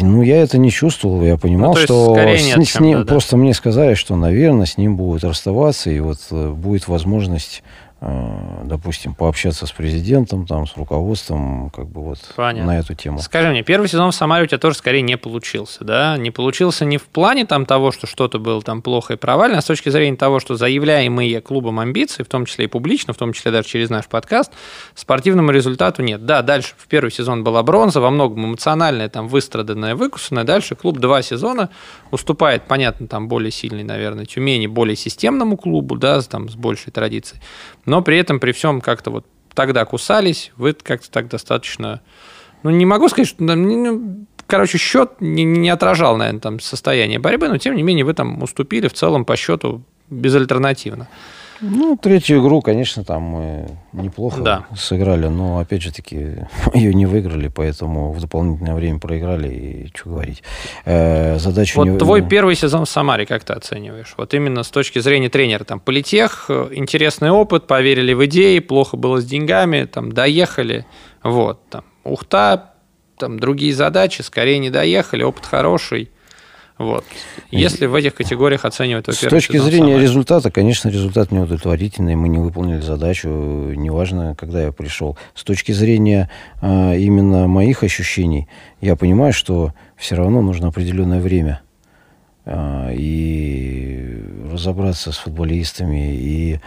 [0.00, 3.52] ну, я это не чувствовал, я понимал, ну, что с, с ним да, просто мне
[3.52, 7.62] сказали, что, наверное, с ним будут расставаться, и вот э, будет возможность
[8.64, 12.72] допустим, пообщаться с президентом, там, с руководством, как бы вот Понятно.
[12.72, 13.18] на эту тему.
[13.20, 16.16] Скажи мне, первый сезон в Самаре у тебя тоже скорее не получился, да?
[16.18, 19.62] Не получился не в плане там того, что что-то было там плохо и провально, а
[19.62, 23.32] с точки зрения того, что заявляемые клубом амбиции, в том числе и публично, в том
[23.32, 24.52] числе даже через наш подкаст,
[24.94, 26.26] спортивному результату нет.
[26.26, 30.44] Да, дальше в первый сезон была бронза, во многом эмоциональная, там, выстраданная, выкусанная.
[30.44, 31.70] Дальше клуб два сезона
[32.10, 37.40] уступает, понятно, там, более сильный, наверное, Тюмени, более системному клубу, да, там, с большей традицией.
[37.86, 42.00] Но при этом, при всем, как-то вот тогда кусались, вы как-то так достаточно...
[42.62, 43.42] Ну, не могу сказать, что...
[43.44, 48.14] Ну, короче, счет не, не отражал, наверное, там состояние борьбы, но, тем не менее, вы
[48.14, 51.08] там уступили в целом по счету безальтернативно.
[51.70, 54.66] Ну, третью игру, конечно, там мы неплохо да.
[54.76, 60.10] сыграли, но, опять же таки, ее не выиграли, поэтому в дополнительное время проиграли, и что
[60.10, 60.42] говорить.
[60.84, 61.98] Э, задачу вот не...
[61.98, 64.14] твой первый сезон в Самаре как ты оцениваешь?
[64.16, 65.64] Вот именно с точки зрения тренера.
[65.64, 70.84] Там политех, интересный опыт, поверили в идеи, плохо было с деньгами, там доехали,
[71.22, 72.74] вот, там, Ухта,
[73.16, 76.10] там другие задачи, скорее не доехали, опыт хороший.
[76.76, 77.04] Вот.
[77.52, 80.00] Если в этих категориях оценивать, С точки зрения самое...
[80.00, 82.16] результата, конечно, результат неудовлетворительный.
[82.16, 85.16] Мы не выполнили задачу, неважно, когда я пришел.
[85.34, 86.30] С точки зрения
[86.60, 88.48] а, именно моих ощущений,
[88.80, 91.60] я понимаю, что все равно нужно определенное время
[92.44, 94.20] а, и
[94.50, 96.60] разобраться с футболистами и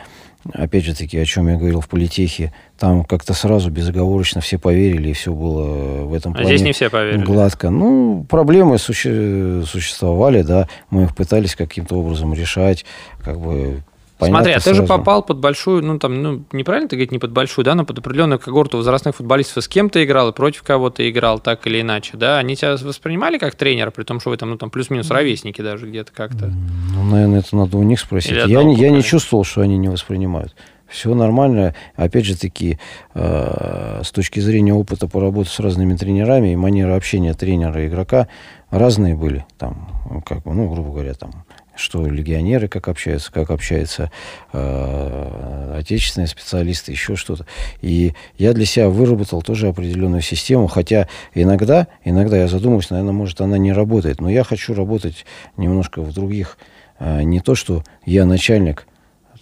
[0.54, 5.10] опять же таки, о чем я говорил в политехе, там как-то сразу безоговорочно все поверили,
[5.10, 7.24] и все было в этом плане а здесь не все поверили.
[7.24, 7.70] гладко.
[7.70, 12.86] Ну, проблемы суще- существовали, да, мы их пытались каким-то образом решать,
[13.24, 13.84] как бы
[14.18, 17.20] Понятно Смотри, а ты же попал под большую, ну там, ну неправильно ты говорить не
[17.20, 19.64] под большую, да, но под определенную когорту возрастных футболистов.
[19.64, 22.40] С кем ты играл и против кого ты играл, так или иначе, да?
[22.40, 25.88] Они тебя воспринимали как тренера, при том, что вы там, ну там плюс-минус ровесники даже
[25.88, 26.52] где-то как-то.
[26.94, 28.32] Ну, наверное, это надо у них спросить.
[28.32, 30.56] я, не, я не чувствовал, что они не воспринимают.
[30.88, 31.76] Все нормально.
[31.96, 32.80] Опять же таки,
[33.14, 38.30] э, с точки зрения опыта поработать с разными тренерами и манеры общения тренера и игрока
[38.72, 39.46] разные были.
[39.58, 41.46] Там, как, ну, грубо говоря, там
[41.78, 44.12] что легионеры как общаются, как общаются
[44.52, 47.46] э, отечественные специалисты, еще что-то.
[47.82, 53.40] И я для себя выработал тоже определенную систему, хотя иногда, иногда я задумываюсь, наверное, может,
[53.42, 55.26] она не работает, но я хочу работать
[55.56, 56.58] немножко в других,
[57.00, 58.88] э, не то, что я начальник,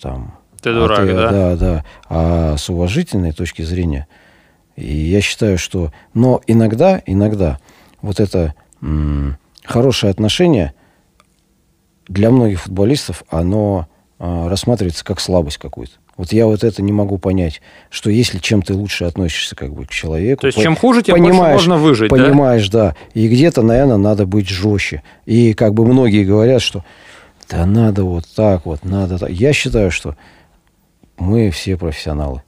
[0.02, 0.38] там...
[0.62, 1.32] Ты дурак, а ты, да?
[1.32, 4.08] Да, да, а с уважительной точки зрения.
[4.76, 5.94] И я считаю, что...
[6.14, 7.60] Но иногда, иногда
[8.02, 10.74] вот это м- хорошее отношение–
[12.08, 13.88] для многих футболистов оно
[14.20, 15.94] а, рассматривается как слабость какую-то.
[16.18, 19.86] Вот я вот это не могу понять, что если чем ты лучше относишься как бы
[19.86, 20.42] к человеку...
[20.42, 22.90] То есть, чем хуже, тем больше можно выжить, Понимаешь, да?
[22.90, 22.96] да.
[23.14, 25.04] И где-то, наверное, надо быть жестче.
[25.26, 26.86] И как бы многие говорят, что
[27.50, 29.30] да надо вот так вот, надо так.
[29.30, 30.16] Я считаю, что
[31.18, 32.44] мы все профессионалы.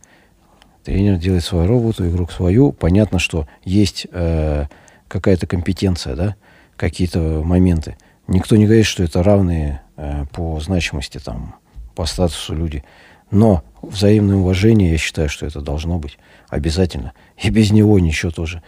[0.85, 2.71] Тренер делает свою работу, игрок свою.
[2.71, 4.65] Понятно, что есть э,
[5.09, 6.35] какая-то компетенция, да,
[6.77, 7.97] какие-то моменты.
[8.27, 11.55] Никто не говорит, что это равные э, по значимости, там,
[11.95, 12.83] по статусу люди.
[13.31, 16.17] Но взаимное уважение, я считаю, что это должно быть
[16.49, 17.13] обязательно.
[17.37, 18.61] И без него ничего тоже.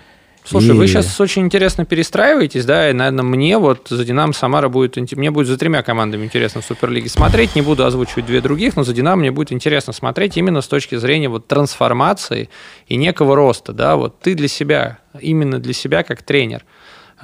[0.43, 0.71] Слушай, и...
[0.71, 5.29] вы сейчас очень интересно перестраиваетесь, да, и, наверное, мне вот за Динамо Самара будет, мне
[5.29, 8.93] будет за тремя командами интересно в Суперлиге смотреть, не буду озвучивать две других, но за
[8.93, 12.49] Динамо мне будет интересно смотреть именно с точки зрения вот трансформации
[12.87, 16.65] и некого роста, да, вот ты для себя, именно для себя как тренер,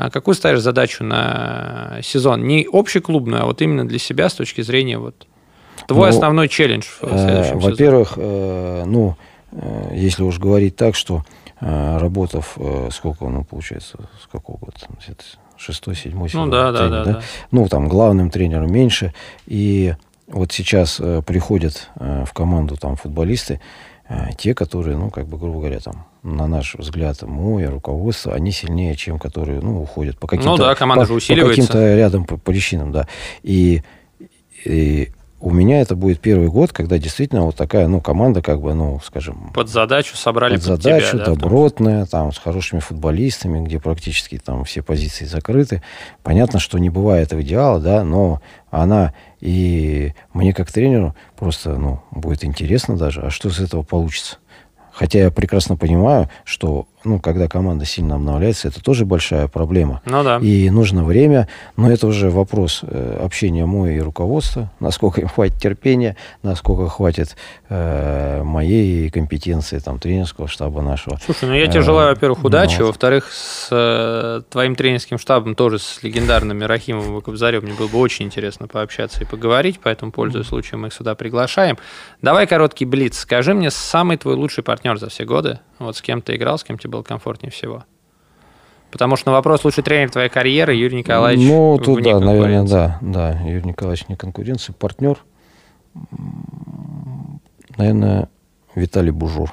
[0.10, 2.44] какую ставишь задачу на сезон?
[2.44, 5.28] Не общеклубную, а вот именно для себя с точки зрения вот
[5.88, 9.16] Твой ну, основной челлендж в э, следующем Во-первых, э, ну,
[9.52, 11.24] э, если уж говорить так, что
[11.62, 14.74] э, работав, э, сколько, ну, получается, с какого года?
[15.58, 16.50] Шестой, седьмой сезон.
[16.50, 17.22] Ну, да, тренер, да, да, да.
[17.52, 19.14] Ну, там, главным тренером меньше.
[19.46, 19.94] И
[20.28, 23.60] вот сейчас э, приходят э, в команду там футболисты, э,
[24.38, 28.96] те, которые, ну, как бы, грубо говоря, там, на наш взгляд, мой руководство, они сильнее,
[28.96, 30.52] чем которые, ну, уходят по каким-то...
[30.52, 31.62] Ну да, команда по, же усиливается.
[31.62, 33.08] По каким-то рядом по, по причинам, да.
[33.42, 33.82] И,
[34.64, 38.74] и у меня это будет первый год, когда действительно вот такая, ну, команда, как бы,
[38.74, 39.52] ну, скажем...
[39.54, 44.38] Под задачу собрали под, под задачу, тебя, да, добротная, там, с хорошими футболистами, где практически
[44.38, 45.82] там все позиции закрыты.
[46.24, 49.14] Понятно, что не бывает этого идеала, да, но она
[49.46, 54.38] и мне как тренеру просто, ну, будет интересно даже, а что из этого получится.
[54.92, 60.02] Хотя я прекрасно понимаю, что ну, когда команда сильно обновляется, это тоже большая проблема.
[60.06, 60.38] Ну да.
[60.38, 65.58] И нужно время, но это уже вопрос э, общения мой и руководства, насколько им хватит
[65.58, 67.36] терпения, насколько хватит
[67.70, 71.20] э, моей компетенции, там, тренерского штаба нашего.
[71.24, 75.56] Слушай, ну я тебе э, желаю, во-первых, удачи, ну, во-вторых, с э, твоим тренерским штабом,
[75.56, 80.12] тоже с легендарным Рахимом и Кобзарем, мне было бы очень интересно пообщаться и поговорить, поэтому,
[80.12, 81.78] пользуясь случаем, мы их сюда приглашаем.
[82.22, 83.20] Давай короткий блиц.
[83.20, 86.64] Скажи мне, самый твой лучший партнер за все годы, вот с кем ты играл, с
[86.64, 87.84] кем тебе было комфортнее всего?
[88.92, 92.98] Потому что на вопрос лучший тренер твоей карьеры Юрий Николаевич Ну, тут да, наверное, да,
[93.02, 93.32] да.
[93.42, 95.18] Юрий Николаевич не конкуренция, партнер.
[97.78, 98.30] Наверное,
[98.74, 99.52] Виталий Бужур.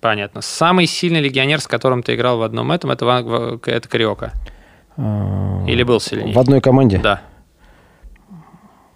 [0.00, 0.42] Понятно.
[0.42, 4.32] Самый сильный легионер, с которым ты играл в одном этом, это, это Кариока?
[4.96, 6.34] А, Или был сильнее?
[6.34, 6.98] В одной команде?
[6.98, 7.22] Да.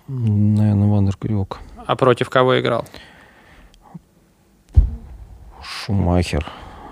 [0.08, 1.58] Наверное, Вандер Кариока.
[1.86, 2.84] А против кого играл?
[5.62, 6.44] Шумахер.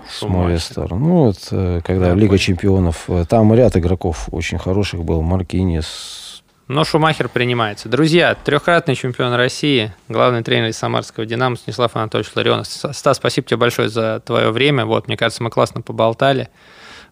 [0.09, 0.93] Смолестер.
[0.93, 2.39] Ну, это когда да, Лига понял.
[2.39, 3.05] чемпионов.
[3.09, 5.21] Э, там ряд игроков очень хороших был.
[5.21, 6.43] Маркинис.
[6.67, 7.87] Но Шумахер принимается.
[7.87, 12.67] Друзья, трехкратный чемпион России, главный тренер из Самарского «Динамо» Станислав Анатольевич Ларионов.
[12.67, 14.85] Стас, спасибо тебе большое за твое время.
[14.85, 16.49] Вот, мне кажется, мы классно поболтали.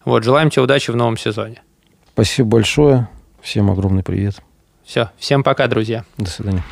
[0.03, 1.61] Вот, желаем тебе удачи в новом сезоне.
[2.13, 3.07] Спасибо большое.
[3.41, 4.35] Всем огромный привет.
[4.83, 6.03] Все, всем пока, друзья.
[6.17, 6.63] До свидания.